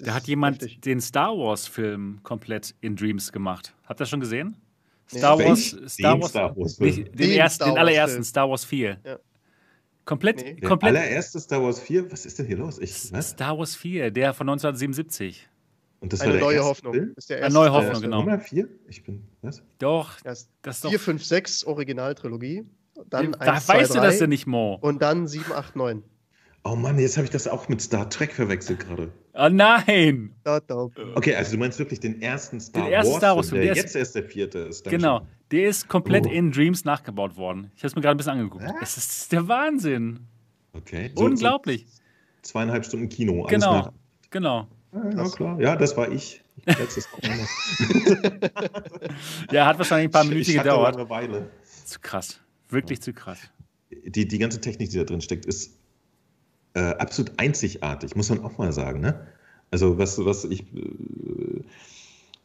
[0.00, 0.80] Da hat jemand heftig.
[0.80, 3.74] den Star Wars-Film komplett in Dreams gemacht.
[3.84, 4.56] Habt ihr das schon gesehen?
[5.08, 8.64] Star Wars, Star Wars, Star Wars nicht, den, den, ersten, Star den allerersten, Star Wars
[8.64, 8.98] 4.
[9.04, 9.18] Ja.
[10.08, 10.54] Komplett, nee.
[10.66, 10.94] komplett.
[10.94, 12.10] Der allererste Star Wars 4?
[12.10, 12.78] Was ist denn hier los?
[12.78, 15.46] Ich, Star Wars 4, der von 1977.
[16.00, 17.12] Und das Eine war neue Hoffnung.
[17.14, 18.20] Ist der Eine neue Hoffnung, genau.
[18.20, 18.66] Nummer 4?
[18.88, 19.62] Ich bin, was?
[19.78, 20.18] Doch.
[20.22, 22.64] Das, das 4, 5, 6 Originaltrilogie.
[23.10, 24.78] Dann da 1, weißt 2, du das denn nicht, Mo.
[24.80, 26.02] Und dann 7, 8, 9.
[26.64, 29.12] Oh Mann, jetzt habe ich das auch mit Star Trek verwechselt gerade.
[29.34, 30.34] Oh nein!
[31.14, 33.74] Okay, also du meinst wirklich den ersten Star den ersten Wars, Star Wars der, der
[33.74, 34.84] jetzt erst der vierte ist.
[34.84, 35.28] Genau, schon.
[35.50, 36.30] Der ist komplett oh.
[36.30, 37.70] in Dreams nachgebaut worden.
[37.76, 38.64] Ich habe es mir gerade ein bisschen angeguckt.
[38.64, 38.72] Äh?
[38.82, 40.20] Es ist der Wahnsinn.
[40.72, 41.10] Okay.
[41.14, 41.86] So, Unglaublich.
[41.86, 41.98] So
[42.42, 43.44] zweieinhalb Stunden Kino.
[43.44, 43.90] Genau,
[44.30, 44.68] genau.
[44.92, 45.60] Ja, ja, klar.
[45.60, 46.42] Ja, das war ich.
[46.64, 47.08] Letztes
[49.52, 50.96] ja, hat wahrscheinlich ein paar Minuten gedauert.
[50.96, 51.50] Eine Weile.
[51.84, 52.40] Zu krass.
[52.68, 53.04] Wirklich ja.
[53.04, 53.38] zu krass.
[53.90, 55.78] Die, die ganze Technik, die da drin steckt, ist
[56.74, 59.00] äh, absolut einzigartig, muss man auch mal sagen.
[59.00, 59.26] Ne?
[59.70, 60.90] Also was, was ich, äh,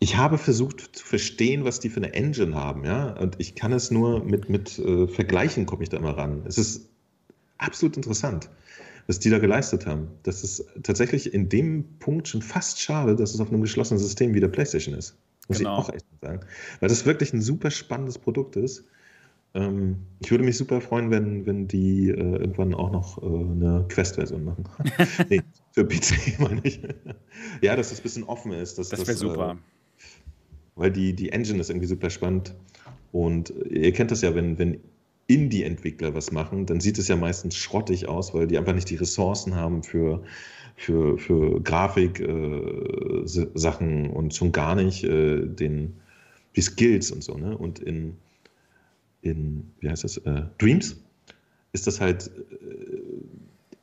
[0.03, 3.71] ich habe versucht zu verstehen, was die für eine Engine haben, ja, und ich kann
[3.71, 6.43] es nur mit, mit äh, Vergleichen komme ich da immer ran.
[6.45, 6.89] Es ist
[7.57, 8.49] absolut interessant,
[9.07, 10.09] was die da geleistet haben.
[10.23, 14.33] Das ist tatsächlich in dem Punkt schon fast schade, dass es auf einem geschlossenen System
[14.33, 15.15] wie der PlayStation ist.
[15.47, 15.79] Muss genau.
[15.79, 16.41] ich auch echt sagen.
[16.81, 18.83] Weil das wirklich ein super spannendes Produkt ist.
[19.53, 23.85] Ähm, ich würde mich super freuen, wenn, wenn die äh, irgendwann auch noch äh, eine
[23.87, 24.65] Quest-Version machen.
[25.29, 26.81] nee, für PC meine ich.
[27.61, 28.77] ja, dass das ein bisschen offen ist.
[28.77, 29.51] Dass, das wäre super.
[29.51, 29.72] Äh,
[30.75, 32.55] weil die, die Engine ist irgendwie super spannend.
[33.11, 34.79] Und ihr kennt das ja, wenn, wenn
[35.27, 38.95] Indie-Entwickler was machen, dann sieht es ja meistens schrottig aus, weil die einfach nicht die
[38.95, 40.23] Ressourcen haben für,
[40.75, 45.93] für, für Grafik-Sachen äh, und schon gar nicht äh, den,
[46.55, 47.37] die Skills und so.
[47.37, 47.57] Ne?
[47.57, 48.17] Und in
[49.23, 50.97] in, wie heißt das, äh, Dreams,
[51.71, 52.31] ist das halt äh,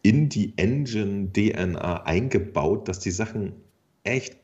[0.03, 3.53] in die Engine-DNA eingebaut, dass die Sachen
[4.05, 4.37] echt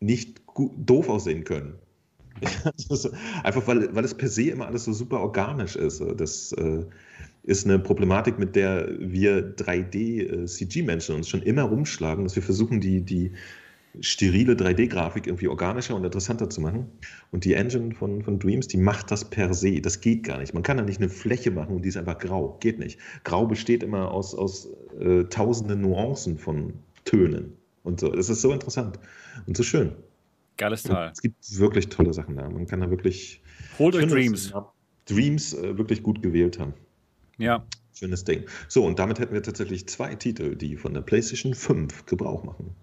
[0.00, 0.43] nicht
[0.76, 1.74] doof aussehen können.
[3.44, 6.02] einfach weil, weil es per se immer alles so super organisch ist.
[6.16, 6.84] Das äh,
[7.44, 12.80] ist eine Problematik, mit der wir 3D-CG-Menschen äh, uns schon immer rumschlagen, dass wir versuchen,
[12.80, 13.32] die, die
[14.00, 16.86] sterile 3D-Grafik irgendwie organischer und interessanter zu machen.
[17.30, 19.80] Und die Engine von, von Dreams, die macht das per se.
[19.80, 20.54] Das geht gar nicht.
[20.54, 22.56] Man kann da nicht eine Fläche machen und die ist einfach grau.
[22.60, 22.98] Geht nicht.
[23.22, 24.68] Grau besteht immer aus, aus
[24.98, 26.72] äh, tausenden Nuancen von
[27.04, 27.52] Tönen.
[27.84, 28.08] Und so.
[28.08, 28.98] Das ist so interessant
[29.46, 29.92] und so schön.
[30.56, 31.06] Geiles Teil.
[31.08, 32.48] Und es gibt wirklich tolle Sachen da.
[32.48, 33.42] Man kann da wirklich.
[33.78, 34.52] Holt euch Dreams.
[35.06, 36.74] Dreams äh, wirklich gut gewählt haben.
[37.38, 37.64] Ja.
[37.92, 38.44] Schönes Ding.
[38.68, 42.74] So, und damit hätten wir tatsächlich zwei Titel, die von der PlayStation 5 Gebrauch machen.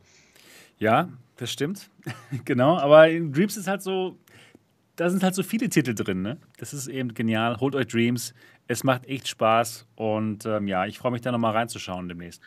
[0.77, 1.89] Ja, das stimmt.
[2.45, 4.18] genau, aber in Dreams ist halt so,
[4.95, 6.38] da sind halt so viele Titel drin, ne?
[6.57, 7.60] Das ist eben genial.
[7.60, 8.34] Holt euch Dreams.
[8.68, 12.41] Es macht echt Spaß und ähm, ja, ich freue mich da nochmal reinzuschauen demnächst.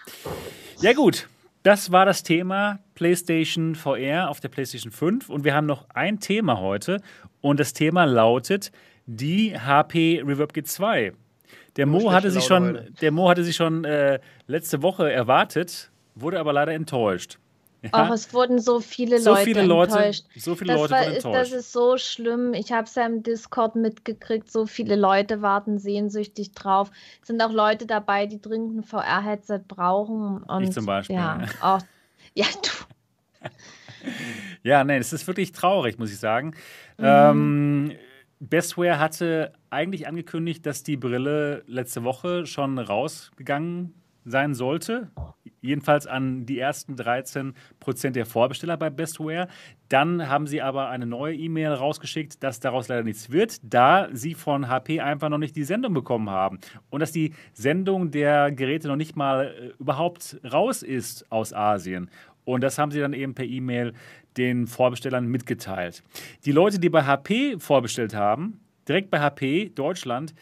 [0.80, 1.28] Ja, gut.
[1.64, 6.20] Das war das Thema PlayStation VR auf der PlayStation 5 und wir haben noch ein
[6.20, 7.00] Thema heute
[7.40, 8.70] und das Thema lautet
[9.06, 11.14] die HP Reverb G2.
[11.76, 16.38] Der Mo hatte sich schon, der Mo hatte sich schon äh, letzte Woche erwartet, wurde
[16.38, 17.38] aber leider enttäuscht.
[17.92, 18.08] Ja.
[18.08, 20.24] Oh, es wurden so viele so Leute viele Leute enttäuscht.
[20.36, 21.36] So viele das Leute war, wurden enttäuscht.
[21.36, 22.54] Das ist so schlimm.
[22.54, 24.50] Ich habe es ja im Discord mitgekriegt.
[24.50, 26.90] So viele Leute warten sehnsüchtig drauf.
[27.20, 30.42] Es sind auch Leute dabei, die dringend ein VR-Headset brauchen.
[30.44, 31.16] Und, ich zum Beispiel.
[31.16, 31.80] Ja, auch,
[32.32, 33.50] ja du.
[34.62, 36.54] ja, nein, es ist wirklich traurig, muss ich sagen.
[36.96, 37.04] Mhm.
[37.04, 37.92] Ähm,
[38.40, 43.94] Bestware hatte eigentlich angekündigt, dass die Brille letzte Woche schon rausgegangen
[44.24, 45.10] sein sollte
[45.64, 49.48] jedenfalls an die ersten 13 Prozent der Vorbesteller bei Bestware.
[49.88, 54.34] Dann haben sie aber eine neue E-Mail rausgeschickt, dass daraus leider nichts wird, da sie
[54.34, 56.58] von HP einfach noch nicht die Sendung bekommen haben
[56.90, 62.10] und dass die Sendung der Geräte noch nicht mal äh, überhaupt raus ist aus Asien.
[62.44, 63.94] Und das haben sie dann eben per E-Mail
[64.36, 66.02] den Vorbestellern mitgeteilt.
[66.44, 70.34] Die Leute, die bei HP vorbestellt haben, direkt bei HP Deutschland,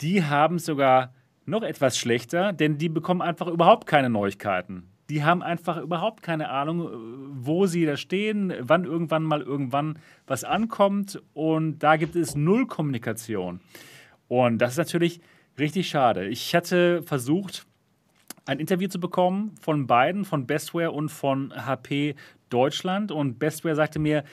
[0.00, 1.12] die haben sogar
[1.50, 4.84] noch etwas schlechter, denn die bekommen einfach überhaupt keine Neuigkeiten.
[5.10, 6.90] Die haben einfach überhaupt keine Ahnung, äh,
[7.32, 11.20] wo sie da stehen, wann irgendwann mal irgendwann was ankommt.
[11.34, 13.60] Und da gibt es null Kommunikation.
[14.28, 15.20] Und das ist natürlich
[15.58, 16.28] richtig schade.
[16.28, 17.66] Ich hatte versucht,
[18.46, 22.14] ein Interview zu bekommen von beiden, von Bestware und von HP
[22.48, 23.10] Deutschland.
[23.10, 24.24] Und Bestware sagte mir,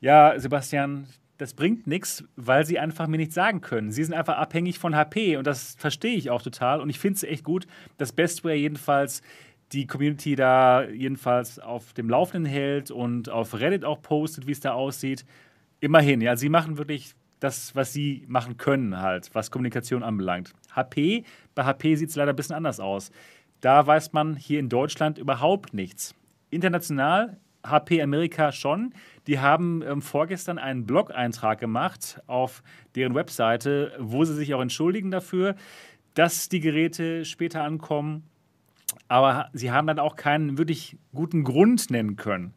[0.00, 1.06] ja, Sebastian,
[1.40, 3.90] das bringt nichts, weil sie einfach mir nichts sagen können.
[3.90, 6.82] Sie sind einfach abhängig von HP und das verstehe ich auch total.
[6.82, 9.22] Und ich finde es echt gut, dass Bestware jedenfalls
[9.72, 14.60] die Community da jedenfalls auf dem Laufenden hält und auf Reddit auch postet, wie es
[14.60, 15.24] da aussieht.
[15.80, 20.52] Immerhin, ja, sie machen wirklich das, was sie machen können, halt, was Kommunikation anbelangt.
[20.74, 23.10] HP, bei HP sieht es leider ein bisschen anders aus.
[23.62, 26.14] da weiß man hier in Deutschland überhaupt nichts.
[26.50, 28.94] International HP Amerika schon.
[29.26, 32.62] Die haben ähm, vorgestern einen Blog-Eintrag gemacht auf
[32.94, 35.54] deren Webseite, wo sie sich auch entschuldigen dafür,
[36.14, 38.24] dass die Geräte später ankommen.
[39.08, 42.54] Aber sie haben dann auch keinen wirklich guten Grund nennen können.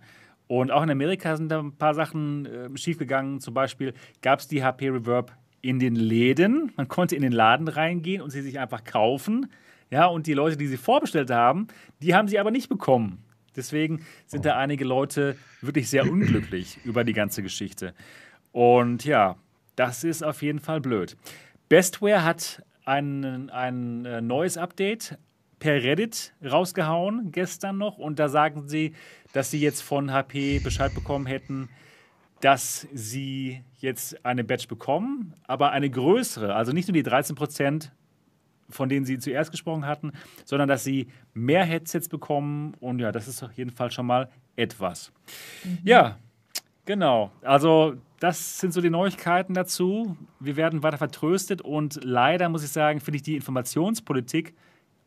[0.47, 3.39] Und auch in Amerika sind da ein paar Sachen äh, schiefgegangen.
[3.39, 5.31] Zum Beispiel gab es die HP Reverb
[5.61, 6.71] in den Läden.
[6.75, 9.47] Man konnte in den Laden reingehen und sie sich einfach kaufen.
[9.89, 11.67] Ja, und die Leute, die sie vorbestellt haben,
[12.01, 13.23] die haben sie aber nicht bekommen.
[13.55, 17.93] Deswegen sind da einige Leute wirklich sehr unglücklich über die ganze Geschichte.
[18.51, 19.35] Und ja,
[19.75, 21.17] das ist auf jeden Fall blöd.
[21.69, 25.17] Bestware hat ein, ein äh, neues Update
[25.59, 27.97] per Reddit rausgehauen, gestern noch.
[27.97, 28.93] Und da sagen sie,
[29.31, 31.69] dass sie jetzt von HP Bescheid bekommen hätten,
[32.41, 37.93] dass sie jetzt eine Batch bekommen, aber eine größere, also nicht nur die 13 Prozent,
[38.69, 40.11] von denen sie zuerst gesprochen hatten,
[40.45, 42.73] sondern dass sie mehr Headsets bekommen.
[42.79, 45.11] Und ja, das ist auf jeden Fall schon mal etwas.
[45.63, 45.79] Mhm.
[45.83, 46.17] Ja,
[46.85, 47.31] genau.
[47.41, 50.17] Also das sind so die Neuigkeiten dazu.
[50.39, 54.53] Wir werden weiter vertröstet und leider muss ich sagen, finde ich die Informationspolitik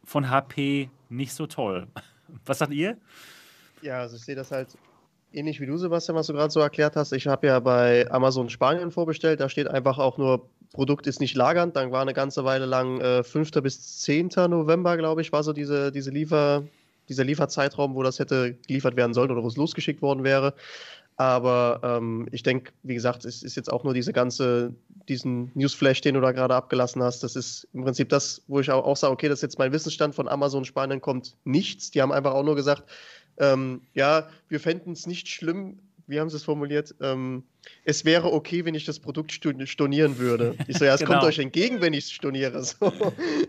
[0.05, 1.87] von HP nicht so toll.
[2.45, 2.97] Was sagt ihr?
[3.83, 4.77] Ja, also ich sehe das halt
[5.33, 7.13] ähnlich wie du, Sebastian, was du gerade so erklärt hast.
[7.13, 9.41] Ich habe ja bei Amazon Spanien vorbestellt.
[9.41, 11.77] Da steht einfach auch nur, Produkt ist nicht lagernd.
[11.77, 13.51] Dann war eine ganze Weile lang äh, 5.
[13.63, 14.31] bis 10.
[14.49, 16.65] November, glaube ich, war so diese, diese Liefer,
[17.09, 20.55] dieser Lieferzeitraum, wo das hätte geliefert werden sollen oder wo es losgeschickt worden wäre.
[21.19, 24.75] Aber ähm, ich denke, wie gesagt, es ist jetzt auch nur diese ganze,
[25.09, 27.23] diesen Newsflash, den du da gerade abgelassen hast.
[27.23, 29.73] Das ist im Prinzip das, wo ich auch, auch sage, okay, das ist jetzt mein
[29.73, 31.91] Wissensstand von Amazon Spanien kommt nichts.
[31.91, 32.85] Die haben einfach auch nur gesagt,
[33.39, 36.95] ähm, ja, wir fänden es nicht schlimm, wie haben sie es formuliert?
[37.01, 37.45] Ähm,
[37.85, 40.57] es wäre okay, wenn ich das Produkt stornieren würde.
[40.67, 41.13] Ich so, ja, es genau.
[41.13, 42.65] kommt euch entgegen, wenn ich es storniere.
[42.77, 42.93] So,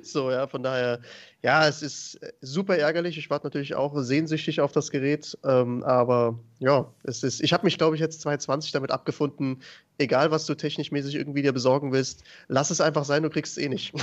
[0.01, 0.99] so, ja, von daher,
[1.43, 3.17] ja, es ist äh, super ärgerlich.
[3.17, 5.37] Ich warte natürlich auch sehnsüchtig auf das Gerät.
[5.43, 9.61] Ähm, aber ja, es ist, ich habe mich, glaube ich, jetzt 2020 damit abgefunden,
[9.97, 13.57] egal was du technisch mäßig irgendwie dir besorgen willst, lass es einfach sein, du kriegst
[13.57, 13.93] es eh nicht.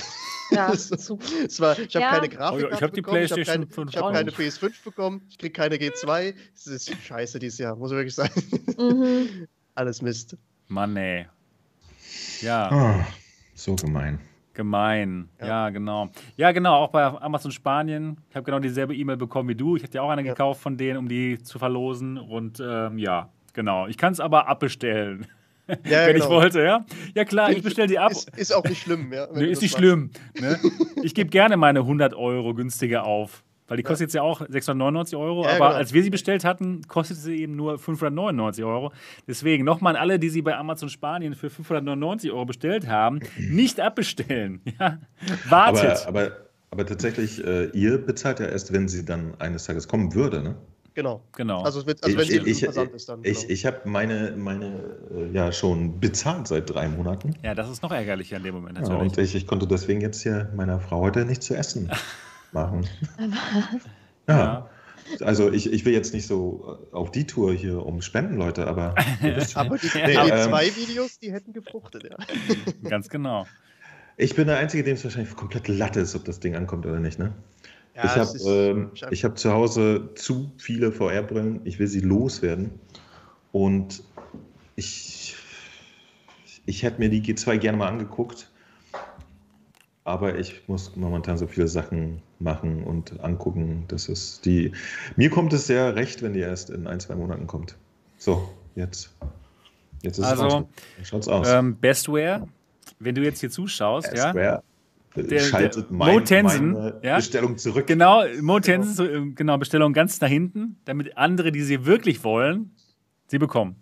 [0.51, 1.24] Ja, super.
[1.59, 2.11] war, ich habe ja.
[2.11, 2.66] keine Grafik.
[2.70, 5.77] Oh, ich habe die PlayStation ich habe keine, hab keine PS5 bekommen, ich kriege keine
[5.77, 6.35] G2.
[6.55, 8.43] Es ist scheiße dieses Jahr, muss ich wirklich sagen.
[8.78, 9.49] Mhm.
[9.75, 10.37] Alles Mist.
[10.69, 11.27] Mann, ey.
[12.41, 12.71] Ja.
[12.73, 13.05] Oh,
[13.55, 14.21] so gemein.
[14.53, 15.47] Gemein, ja.
[15.47, 15.71] ja.
[15.71, 16.11] genau.
[16.37, 18.19] Ja, genau, auch bei Amazon Spanien.
[18.31, 19.75] Ich habe genau dieselbe E-Mail bekommen wie du.
[19.75, 20.33] Ich hatte ja auch eine ja.
[20.33, 22.19] gekauft von denen, um die zu verlosen.
[22.19, 23.89] Und ähm, ja, genau.
[23.89, 25.27] Ich kann es aber abbestellen.
[25.67, 25.77] Ja,
[26.07, 26.25] wenn genau.
[26.27, 26.85] ich wollte, ja?
[27.17, 28.13] Ja, klar, ich bestelle die ab.
[28.13, 29.27] Ist, ist, auch nicht schlimm, ja.
[29.35, 30.11] Nee, ist nicht schlimm.
[30.39, 30.61] Ne?
[31.03, 33.43] Ich gebe gerne meine 100 Euro günstiger auf.
[33.66, 34.05] Weil die kostet ja.
[34.07, 35.78] jetzt ja auch 699 Euro, ja, aber genau.
[35.78, 38.93] als wir sie bestellt hatten, kostete sie eben nur 599 Euro.
[39.27, 43.81] Deswegen nochmal an alle, die sie bei Amazon Spanien für 599 Euro bestellt haben, nicht
[43.81, 44.61] abbestellen.
[44.81, 44.99] Ja?
[45.49, 46.07] Wartet.
[46.07, 46.36] Aber, aber,
[46.70, 50.57] aber tatsächlich, äh, ihr bezahlt ja erst, wenn sie dann eines Tages kommen würde, ne?
[50.95, 51.23] Genau.
[51.36, 51.62] genau.
[51.62, 53.20] Also, wird, also ich, wenn ich, Versand ist dann.
[53.23, 53.53] Ich, genau.
[53.53, 57.35] ich habe meine, meine äh, ja schon bezahlt seit drei Monaten.
[57.43, 58.99] Ja, das ist noch ärgerlicher in dem Moment natürlich.
[58.99, 61.91] Ja, und ich, ich konnte deswegen jetzt hier meiner Frau heute nicht zu essen
[62.55, 62.89] machen.
[64.26, 64.36] Ja.
[64.36, 64.70] ja.
[65.20, 68.66] Also ich, ich will jetzt nicht so äh, auf die Tour hier um Spenden, Leute,
[68.66, 68.94] aber.
[69.55, 72.16] aber die, nee, die ähm, zwei Videos, die hätten gefruchtet, ja.
[72.89, 73.47] Ganz genau.
[74.16, 77.01] Ich bin der Einzige, dem es wahrscheinlich komplett Latte ist, ob das Ding ankommt oder
[77.01, 77.32] nicht, ne?
[77.94, 81.60] Ja, ich habe ähm, hab zu Hause zu viele VR-Brillen.
[81.64, 82.70] Ich will sie loswerden.
[83.52, 84.02] Und
[84.74, 85.36] ich,
[86.66, 88.48] ich hätte mir die G2 gerne mal angeguckt
[90.05, 93.85] aber ich muss momentan so viele Sachen machen und angucken.
[93.89, 94.73] Das ist die.
[95.16, 97.77] Mir kommt es sehr recht, wenn die erst in ein, zwei Monaten kommt.
[98.19, 99.15] So, jetzt.
[100.02, 100.69] Jetzt ist also,
[101.01, 101.48] es schaut's aus.
[101.48, 102.47] Ähm, Bestware,
[102.98, 104.44] wenn du jetzt hier zuschaust, Bestware.
[104.44, 104.62] ja.
[105.16, 107.16] Der, schaltet der, mein, Tensen, meine ja?
[107.16, 107.86] Bestellung zurück.
[107.86, 109.32] Genau, Mo Tensen, genau.
[109.36, 112.73] genau, Bestellung ganz da hinten, damit andere, die sie wirklich wollen,
[113.28, 113.77] sie bekommen.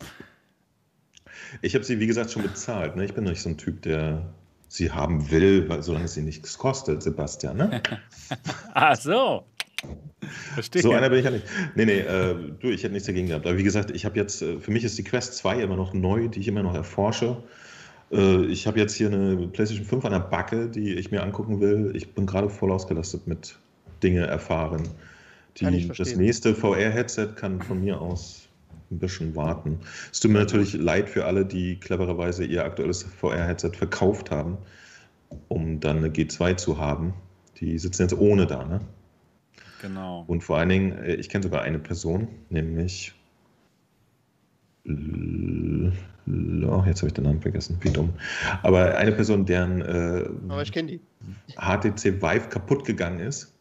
[1.62, 2.96] Ich habe sie, wie gesagt, schon bezahlt.
[2.96, 3.04] Ne?
[3.06, 4.34] Ich bin nicht so ein Typ, der
[4.72, 7.58] sie haben will, weil, solange sie nichts kostet, Sebastian.
[7.58, 7.82] Ne?
[8.74, 9.44] Ach so.
[10.54, 10.82] Verstehe.
[10.82, 11.44] So einer bin ich ja nicht.
[11.74, 13.46] Nee, nee, äh, du, ich hätte nichts dagegen gehabt.
[13.46, 15.92] Aber wie gesagt, ich habe jetzt, äh, für mich ist die Quest 2 immer noch
[15.92, 17.42] neu, die ich immer noch erforsche.
[18.10, 21.60] Äh, ich habe jetzt hier eine PlayStation 5 an der Backe, die ich mir angucken
[21.60, 21.92] will.
[21.94, 23.56] Ich bin gerade voll ausgelastet mit
[24.02, 24.88] Dinge erfahren.
[25.58, 28.41] Die, das nächste VR-Headset kann von mir aus
[28.93, 29.81] ein bisschen warten.
[30.12, 34.59] Es tut mir natürlich leid für alle, die clevererweise ihr aktuelles VR-Headset verkauft haben,
[35.48, 37.14] um dann eine G2 zu haben.
[37.59, 38.81] Die sitzen jetzt ohne da, ne?
[39.81, 40.24] Genau.
[40.28, 43.12] Und vor allen Dingen, äh, ich kenne sogar eine Person, nämlich.
[44.86, 48.14] Oh, jetzt habe ich den Namen vergessen, wie dumm.
[48.62, 51.01] Aber eine Person, deren äh, Aber ich die.
[51.56, 53.52] HTC Vive kaputt gegangen ist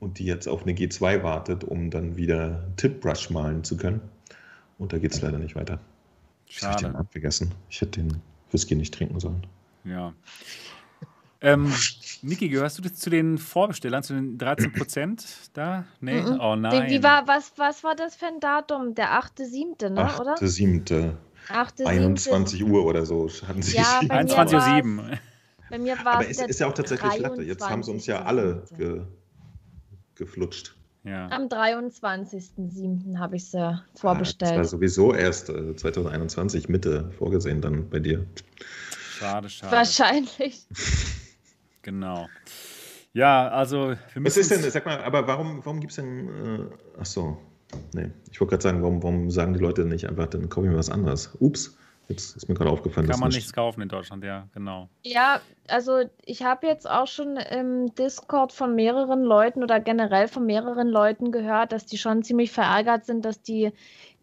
[0.00, 4.00] und die jetzt auf eine G2 wartet, um dann wieder Tip-Brush malen zu können.
[4.78, 5.78] Und da geht es leider nicht weiter.
[6.46, 7.52] Ich habe den vergessen.
[7.68, 8.20] Ich hätte den
[8.50, 9.46] Whisky nicht trinken sollen.
[9.84, 10.12] Ja.
[11.40, 11.72] Ähm,
[12.22, 15.84] Niki, gehörst du zu den Vorbestellern, zu den 13 Prozent da?
[16.00, 16.22] Nee?
[16.22, 16.38] Mm -mm.
[16.40, 16.90] Oh nein.
[16.90, 18.94] Wie war, was, was war das für ein Datum?
[18.94, 20.20] Der 8.7., ne, 8.
[20.20, 20.34] oder?
[20.36, 21.14] 8.7.
[21.84, 25.18] 21 Uhr oder so hatten sie ja, 21.07 Uhr.
[25.68, 26.38] Bei mir war es.
[26.38, 27.42] Aber es ist ja auch tatsächlich Latte.
[27.42, 29.02] Jetzt haben sie uns ja alle ge,
[30.14, 30.74] geflutscht.
[31.04, 31.28] Ja.
[31.28, 33.18] Am 23.07.
[33.18, 34.52] habe ich sie vorbestellt.
[34.52, 38.24] Ah, das war sowieso erst äh, 2021 Mitte vorgesehen dann bei dir.
[39.18, 39.72] Schade, schade.
[39.76, 40.66] Wahrscheinlich.
[41.82, 42.26] genau.
[43.12, 46.60] Ja, also für Was ist denn, sag mal, aber warum, warum gibt es denn, äh,
[46.98, 47.36] ach so,
[47.94, 50.72] nee, ich wollte gerade sagen, warum, warum sagen die Leute nicht einfach, dann kaufe ich
[50.72, 51.36] mir was anderes?
[51.38, 51.76] Ups.
[52.08, 53.08] Jetzt ist mir gerade aufgefallen.
[53.08, 54.88] Kann man nicht nichts kaufen in Deutschland, ja, genau.
[55.02, 60.44] Ja, also ich habe jetzt auch schon im Discord von mehreren Leuten oder generell von
[60.44, 63.72] mehreren Leuten gehört, dass die schon ziemlich verärgert sind, dass die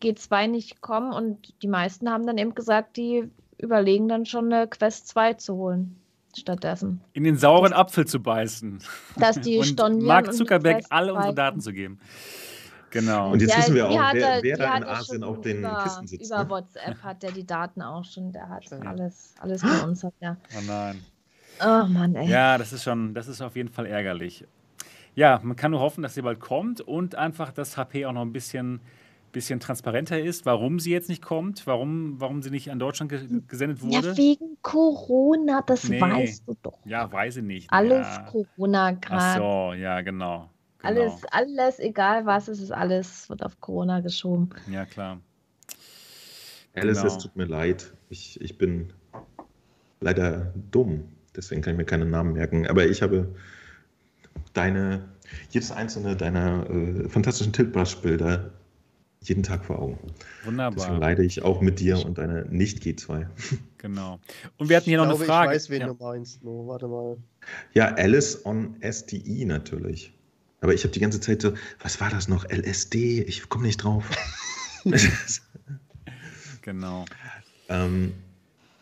[0.02, 4.68] G2 nicht kommen und die meisten haben dann eben gesagt, die überlegen dann schon eine
[4.68, 5.96] Quest 2 zu holen
[6.38, 7.02] stattdessen.
[7.14, 8.80] In den sauren Apfel zu beißen.
[9.18, 12.00] Dass die und Mark Zuckerberg alle unsere Daten zu geben.
[12.92, 13.32] Genau.
[13.32, 16.08] Und jetzt ja, wissen wir auch, wer, wer da in Asien auf den über, Kisten
[16.08, 16.30] sitzt.
[16.30, 16.50] Über ne?
[16.50, 18.32] WhatsApp hat der die Daten auch schon.
[18.32, 20.04] Der hat alles, alles bei uns.
[20.04, 20.38] Hat der.
[20.56, 21.02] Oh nein.
[21.62, 22.28] Oh Mann, ey.
[22.28, 24.46] Ja, das ist schon, das ist auf jeden Fall ärgerlich.
[25.16, 28.22] Ja, man kann nur hoffen, dass sie bald kommt und einfach, dass HP auch noch
[28.22, 28.80] ein bisschen,
[29.32, 33.42] bisschen transparenter ist, warum sie jetzt nicht kommt, warum, warum sie nicht an Deutschland ge
[33.48, 34.10] gesendet wurde.
[34.10, 36.00] Ja, wegen Corona, das nee.
[36.00, 36.80] weißt du doch.
[36.86, 37.72] Ja, weiß ich nicht.
[37.72, 38.24] Alles ja.
[38.24, 39.22] Corona gerade.
[39.22, 40.50] Ach so, ja, genau.
[40.82, 41.02] Genau.
[41.02, 44.50] Alles, alles, egal was, es ist alles, wird auf Corona geschoben.
[44.70, 45.20] Ja, klar.
[46.74, 47.16] Alice, genau.
[47.16, 47.94] es tut mir leid.
[48.10, 48.94] Ich, ich bin
[50.00, 51.04] leider dumm.
[51.36, 52.68] Deswegen kann ich mir keinen Namen merken.
[52.68, 53.36] Aber ich habe
[54.54, 55.08] deine,
[55.50, 58.52] jedes einzelne deiner äh, fantastischen Tiltbrush-Bilder
[59.24, 60.00] jeden Tag vor Augen.
[60.46, 60.76] Wunderbar.
[60.76, 63.28] Deswegen leide ich auch mit dir und deiner Nicht-G2.
[63.78, 64.20] Genau.
[64.60, 65.52] Und wir hatten hier ich noch glaube, eine Frage.
[65.54, 65.88] Ich weiß, wen ja.
[65.88, 66.44] du meinst.
[66.44, 67.18] No, warte mal.
[67.74, 70.14] Ja, Alice on STI natürlich.
[70.62, 72.46] Aber ich habe die ganze Zeit so, was war das noch?
[72.46, 73.24] LSD?
[73.24, 74.06] Ich komme nicht drauf.
[76.62, 77.06] genau.
[77.68, 78.14] Ähm,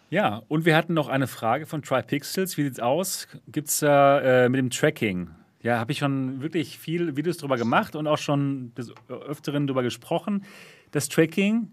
[0.09, 2.57] ja, und wir hatten noch eine Frage von TriPixels.
[2.57, 3.29] Wie sieht's aus?
[3.47, 5.29] Gibt es äh, mit dem Tracking?
[5.61, 9.83] Ja, habe ich schon wirklich viel Videos drüber gemacht und auch schon des Öfteren drüber
[9.83, 10.43] gesprochen.
[10.91, 11.71] Das Tracking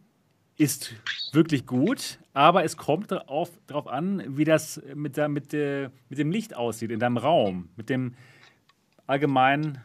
[0.57, 0.95] ist
[1.33, 6.19] wirklich gut, aber es kommt darauf, darauf an, wie das mit, der, mit, der, mit
[6.19, 8.15] dem Licht aussieht in deinem Raum, mit dem
[9.07, 9.79] allgemeinen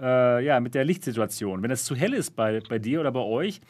[0.00, 1.62] äh, ja, mit der Lichtsituation.
[1.62, 3.60] Wenn es zu hell ist bei, bei dir oder bei euch,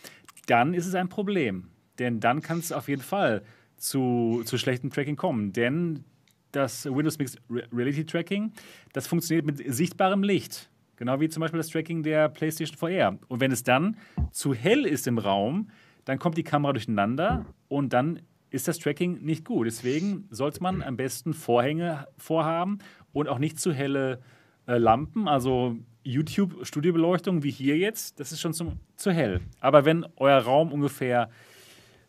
[0.47, 1.69] dann ist es ein Problem.
[1.99, 3.43] Denn dann kann es auf jeden Fall
[3.77, 5.53] zu, zu schlechtem Tracking kommen.
[5.53, 6.05] Denn
[6.53, 8.53] das Windows Mixed Reality Tracking,
[8.93, 10.71] das funktioniert mit sichtbarem Licht.
[10.97, 13.19] Genau wie zum Beispiel das Tracking der PlayStation VR.
[13.29, 13.97] Und wenn es dann
[14.33, 15.71] zu hell ist im Raum,
[16.05, 19.67] dann kommt die Kamera durcheinander und dann ist das Tracking nicht gut.
[19.67, 22.79] Deswegen sollte man am besten Vorhänge vorhaben
[23.13, 24.21] und auch nicht zu helle
[24.67, 25.29] äh, Lampen.
[25.29, 25.77] Also
[26.09, 29.41] YouTube-Studiobeleuchtung wie hier jetzt, das ist schon zum, zu hell.
[29.61, 31.31] Aber wenn euer Raum ungefähr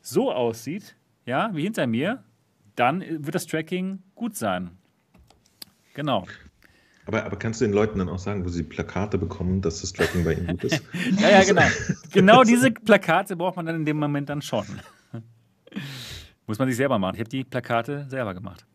[0.02, 0.96] so aussieht,
[1.26, 2.24] ja, wie hinter mir,
[2.76, 4.72] dann wird das Tracking gut sein.
[5.94, 6.26] Genau.
[7.06, 9.92] Aber, aber kannst du den Leuten dann auch sagen, wo sie Plakate bekommen, dass das
[9.92, 10.82] Tracking bei ihnen gut ist?
[11.20, 11.64] ja, ja, genau.
[12.12, 14.66] genau diese Plakate braucht man dann in dem Moment dann schon.
[16.48, 17.16] Muss man sich selber machen.
[17.16, 18.66] Ich habe die Plakate selber gemacht.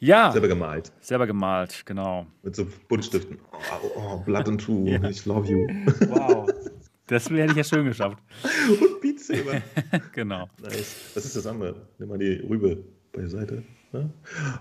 [0.00, 0.32] Ja.
[0.32, 0.90] Selber gemalt.
[1.00, 2.26] Selber gemalt, genau.
[2.42, 3.38] Mit so Buntstiften.
[3.52, 5.08] Oh, oh Blood and True, ja.
[5.08, 5.66] ich love you.
[6.08, 6.48] Wow.
[7.06, 8.18] Das hätte ich ja schön geschafft.
[8.44, 9.60] Und Beat Saber.
[10.12, 10.48] genau.
[10.62, 11.10] Nice.
[11.14, 11.74] Was ist das andere?
[11.98, 13.64] Nimm mal die Rübe beiseite.
[13.92, 14.08] Ja?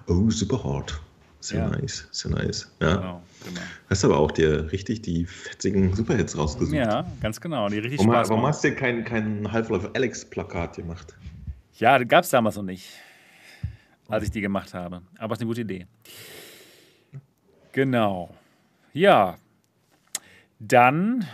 [0.07, 0.99] Oh, super hart.
[1.41, 1.69] Sehr ja.
[1.69, 2.71] nice, sehr nice.
[2.81, 2.95] Ja.
[2.95, 3.61] Genau, genau.
[3.87, 6.75] Hast aber auch dir richtig die fetzigen Superhits rausgesucht.
[6.75, 7.69] Ja, ganz genau.
[7.69, 11.15] Die richtig warum, Spaß warum hast du kein, kein Half-Life Alex-Plakat gemacht?
[11.75, 12.89] Ja, das gab es damals noch nicht
[14.09, 15.01] als ich die gemacht habe.
[15.17, 15.87] Aber es ist eine gute Idee.
[17.71, 18.35] Genau.
[18.93, 19.37] Ja.
[20.59, 21.25] Dann,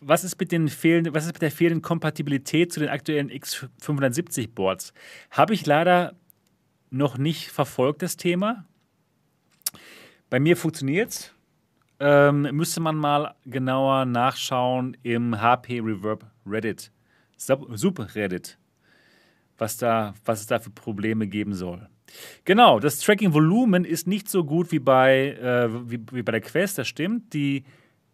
[0.00, 4.52] was ist mit, den fehlenden, was ist mit der fehlenden Kompatibilität zu den aktuellen X570
[4.54, 4.92] Boards?
[5.30, 6.14] Habe ich leider
[6.90, 8.66] noch nicht verfolgt, das Thema.
[10.28, 11.32] Bei mir funktioniert es.
[11.98, 16.92] Ähm, müsste man mal genauer nachschauen im HP Reverb Reddit,
[17.38, 18.58] Subreddit
[19.58, 21.88] was, da, was es da für Probleme geben soll.
[22.44, 26.78] Genau, das Tracking-Volumen ist nicht so gut wie bei, äh, wie, wie, bei der Quest,
[26.78, 27.32] das stimmt.
[27.34, 27.64] Die,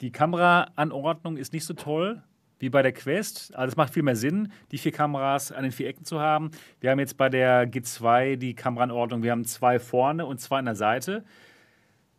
[0.00, 2.22] die Kameraanordnung ist nicht so toll
[2.58, 3.54] wie bei der Quest.
[3.56, 6.52] Also es macht viel mehr Sinn, die vier Kameras an den vier Ecken zu haben.
[6.80, 10.66] Wir haben jetzt bei der G2 die Kameraanordnung, wir haben zwei vorne und zwei an
[10.66, 11.24] der Seite.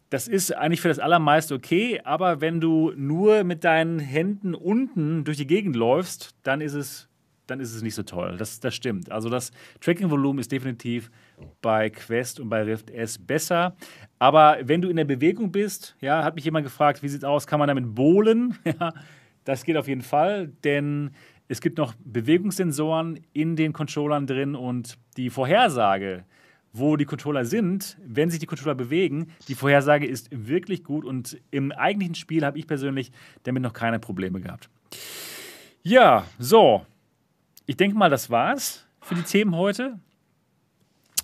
[0.09, 5.23] das ist eigentlich für das Allermeiste okay, aber wenn du nur mit deinen Händen unten
[5.23, 7.09] durch die Gegend läufst, dann ist es,
[7.47, 8.37] dann ist es nicht so toll.
[8.37, 9.11] Das, das stimmt.
[9.11, 9.51] Also das
[9.81, 11.11] Tracking-Volumen ist definitiv
[11.61, 13.75] bei Quest und bei Rift S besser.
[14.19, 17.23] Aber wenn du in der Bewegung bist, ja, hat mich jemand gefragt, wie sieht es
[17.23, 18.57] aus, kann man damit bohlen?
[18.65, 18.93] Ja,
[19.43, 21.11] das geht auf jeden Fall, denn
[21.49, 26.23] es gibt noch Bewegungssensoren in den Controllern drin und die Vorhersage
[26.73, 29.27] wo die Controller sind, wenn sich die Controller bewegen.
[29.47, 33.11] Die Vorhersage ist wirklich gut und im eigentlichen Spiel habe ich persönlich
[33.43, 34.69] damit noch keine Probleme gehabt.
[35.83, 36.85] Ja, so.
[37.65, 39.99] Ich denke mal, das war's für die Themen heute.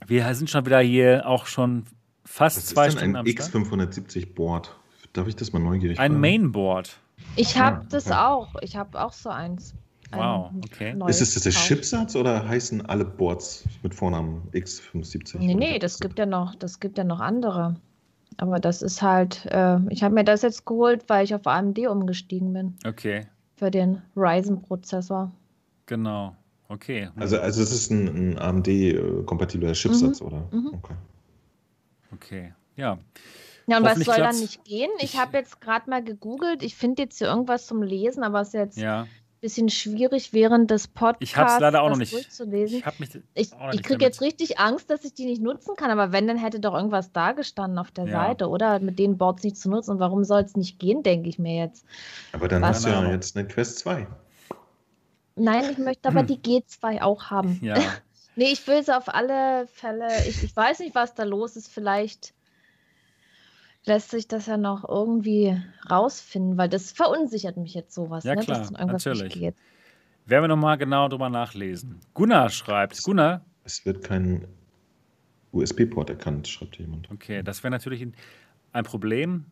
[0.07, 1.83] Wir sind schon wieder hier auch schon
[2.23, 3.49] fast Was zwei ist denn Stunden ein am Start.
[3.53, 4.75] X570 Board.
[5.13, 6.21] Darf ich das mal neugierig Ein fragen?
[6.21, 6.97] Mainboard.
[7.35, 8.15] Ich Ah, habe das okay.
[8.15, 8.55] auch.
[8.61, 9.73] Ich habe auch so eins.
[10.11, 10.93] Ein Wow, okay.
[10.95, 11.61] neues Ist es das der.
[11.61, 15.37] Chipsatz oder heißen alle Boards mit Vornamen X570?
[15.37, 17.75] Nee, nee, das gibt ja noch, das gibt ja noch andere.
[18.37, 21.77] Aber das ist halt, äh, ich habe mir das jetzt geholt, weil ich auf AMD
[21.87, 25.31] umgestiegen bin Okay, für den Ryzen-Prozessor.
[25.89, 26.35] Genau.
[26.69, 27.09] Okay.
[27.15, 30.47] Also, also es ist ein, ein AMD-kompatibler Chipsatz, oder?
[30.51, 30.67] mhm.
[30.75, 30.93] Okay.
[32.13, 32.53] Okay.
[32.75, 32.97] Ja.
[33.67, 34.89] Ja, und was soll dann nicht gehen?
[34.99, 36.63] Ich, Ich- habe jetzt gerade mal gegoogelt.
[36.63, 39.07] Ich finde jetzt hier irgendwas zum Lesen, aber es ist jetzt ein Ja.
[39.41, 42.13] bisschen schwierig, während des Podcasts Ich hab's leider auch noch das nicht.
[42.13, 42.77] durchzulesen.
[42.79, 45.91] Ich habe mich Ich, ich kriege jetzt richtig Angst, dass ich die nicht nutzen kann,
[45.91, 48.11] aber wenn, dann hätte doch irgendwas da gestanden auf der Ja.
[48.11, 48.79] Seite, oder?
[48.79, 49.91] Mit den Boards nicht zu nutzen.
[49.91, 51.85] Und warum soll es nicht gehen, denke ich mir jetzt.
[52.33, 52.77] Aber dann Was?
[52.77, 54.07] hast du ja jetzt eine Quest 2.
[55.39, 57.59] Nein, ich möchte aber die G2 auch haben.
[57.61, 57.75] Ja.
[58.35, 60.07] Nee, ich will sie auf alle Fälle.
[60.29, 61.67] Ich, ich weiß nicht, was da los ist.
[61.67, 62.33] Vielleicht
[63.83, 68.41] lässt sich das ja noch irgendwie rausfinden, weil das verunsichert mich jetzt sowas, Ja, ne?
[68.41, 69.33] klar, natürlich.
[69.33, 69.55] geht.
[70.25, 71.99] Werden wir nochmal genau drüber nachlesen.
[72.13, 73.03] Gunnar schreibt.
[73.03, 74.47] Gunnar, Es wird kein
[75.51, 77.11] USB-Port erkannt, schreibt jemand.
[77.11, 78.07] okay, das wäre natürlich
[78.71, 79.47] ein Problem.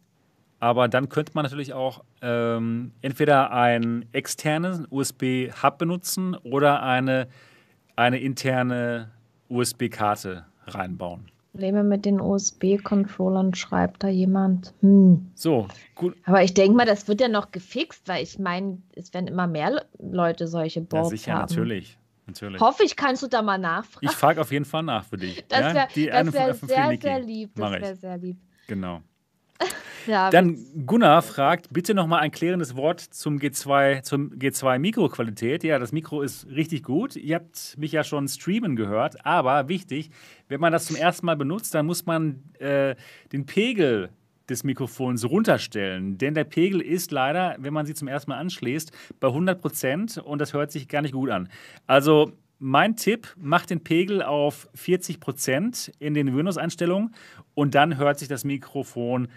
[0.59, 7.27] Aber dann könnte man natürlich auch ähm, entweder einen externen USB-Hub benutzen oder eine,
[7.95, 9.11] eine interne
[9.49, 11.29] USB-Karte reinbauen.
[11.51, 14.73] Probleme mit den USB-Controllern, schreibt da jemand.
[14.81, 15.31] Hm.
[15.33, 16.15] So, gut.
[16.25, 19.47] Aber ich denke mal, das wird ja noch gefixt, weil ich meine, es werden immer
[19.47, 21.41] mehr Le- Leute solche Ja, Boards sicher, haben.
[21.41, 21.97] natürlich.
[22.27, 22.61] natürlich.
[22.61, 24.05] Hoffe ich, kannst du da mal nachfragen.
[24.05, 25.43] Ich frage auf jeden Fall nach für dich.
[25.47, 25.73] das ja?
[25.73, 25.87] wäre
[26.25, 27.51] das wär sehr, sehr lieb.
[27.55, 28.37] Das wäre sehr lieb.
[28.67, 29.01] Genau.
[30.07, 35.65] Ja, Dann Gunnar fragt, bitte nochmal ein klärendes Wort zum G2, zum G2 Mikroqualität.
[35.65, 37.17] Ja, das Mikro ist richtig gut.
[37.17, 40.09] Ihr habt mich ja schon streamen gehört, aber wichtig,
[40.47, 42.95] wenn man das zum ersten Mal benutzt, dann muss man äh,
[43.33, 44.09] den Pegel
[44.49, 46.17] des Mikrofons runterstellen.
[46.17, 50.17] Denn der Pegel ist leider, wenn man sie zum ersten Mal anschließt, bei 100 Prozent
[50.17, 51.49] und das hört sich gar nicht gut an.
[51.85, 57.13] Also mein Tipp, macht den Pegel auf 40 Prozent in den Windows-Einstellungen
[57.53, 59.27] und dann hört sich das Mikrofon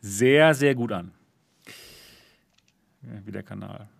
[0.00, 1.12] sehr, sehr gut an.
[3.02, 3.88] Ja, wie der Kanal.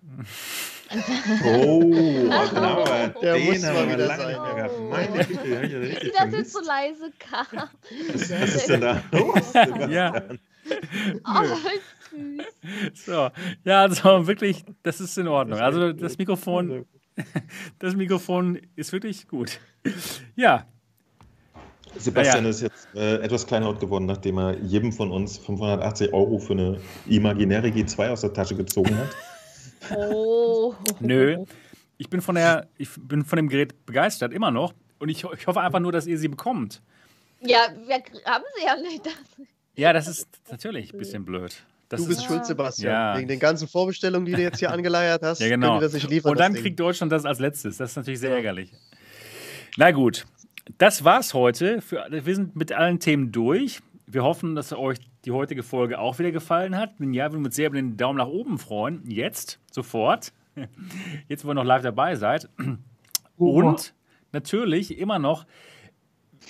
[1.43, 1.81] Oh,
[2.51, 2.85] genau.
[3.23, 4.29] Der den muss mal wir wieder lange sein.
[4.29, 4.81] nicht mehr gehabt.
[4.91, 6.53] Meine Güte, hab ich richtig jetzt vermisst.
[6.53, 7.69] so leise kam.
[8.13, 9.53] Was ist denn da los?
[9.89, 10.23] Ja.
[11.25, 11.45] Oh,
[12.11, 12.45] süß.
[13.07, 13.31] So,
[13.65, 15.61] ja, also wirklich, das ist in Ordnung.
[15.61, 16.85] Also das Mikrofon,
[17.79, 19.61] das Mikrofon ist wirklich gut.
[20.37, 20.67] Ja,
[21.99, 26.39] Sebastian Ja, ist jetzt äh, etwas kleinlaut geworden, nachdem er jedem von uns 580 Euro
[26.39, 29.97] für eine imaginäre G2 aus der Tasche gezogen hat.
[29.97, 30.75] Oh.
[31.01, 31.45] nö.
[31.99, 34.73] Ich bin von der, ich bin von dem Gerät begeistert, immer noch.
[34.99, 36.81] Und ich, ich hoffe einfach nur, dass ihr sie bekommt.
[37.41, 39.09] Ja, wir haben sie ja nicht.
[39.75, 41.65] Ja, das ist natürlich ein bisschen blöd.
[41.93, 42.91] Das Du bist ist, schuld, Sebastian.
[42.91, 43.19] Ja.
[43.19, 45.79] Wegen den ganzen Vorbestellungen, die du jetzt hier angeleiert hast, Ja, genau.
[45.79, 46.31] das nicht liefern.
[46.33, 47.77] Und dann kriegt Deutschland das als letztes.
[47.77, 48.73] Das ist natürlich sehr ärgerlich.
[49.77, 50.25] Na gut,
[50.79, 51.83] das war's heute.
[51.83, 53.81] Für, wir sind mit allen Themen durch.
[54.07, 56.95] Wir hoffen, dass euch die heutige Folge auch wieder gefallen hat.
[56.97, 59.03] Wenn ja, würden wir uns sehr über den Daumen nach oben freuen.
[59.07, 60.33] Jetzt, sofort.
[61.29, 62.49] Jetzt, wo ihr noch live dabei seid.
[63.37, 63.93] Und
[64.33, 65.45] natürlich immer noch,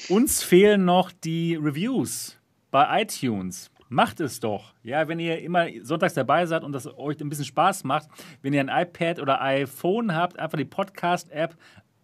[0.09, 2.39] uns fehlen noch die Reviews
[2.71, 3.72] bei iTunes.
[3.93, 4.73] Macht es doch.
[4.83, 8.09] Ja, wenn ihr immer sonntags dabei seid und das euch ein bisschen Spaß macht,
[8.41, 11.55] wenn ihr ein iPad oder iPhone habt, einfach die Podcast-App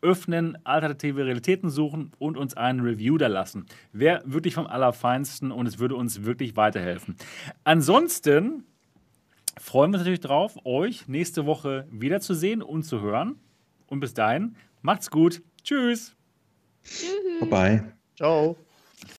[0.03, 3.65] öffnen, alternative Realitäten suchen und uns einen Review da lassen.
[3.93, 7.17] Wäre wirklich vom Allerfeinsten und es würde uns wirklich weiterhelfen.
[7.65, 8.65] Ansonsten
[9.57, 13.37] freuen wir uns natürlich drauf, euch nächste Woche wiederzusehen und zu hören.
[13.87, 15.41] Und bis dahin, macht's gut.
[15.65, 16.15] Tschüss.
[16.85, 17.39] Tschüss.
[17.39, 17.83] Vorbei.
[18.15, 18.59] Ciao.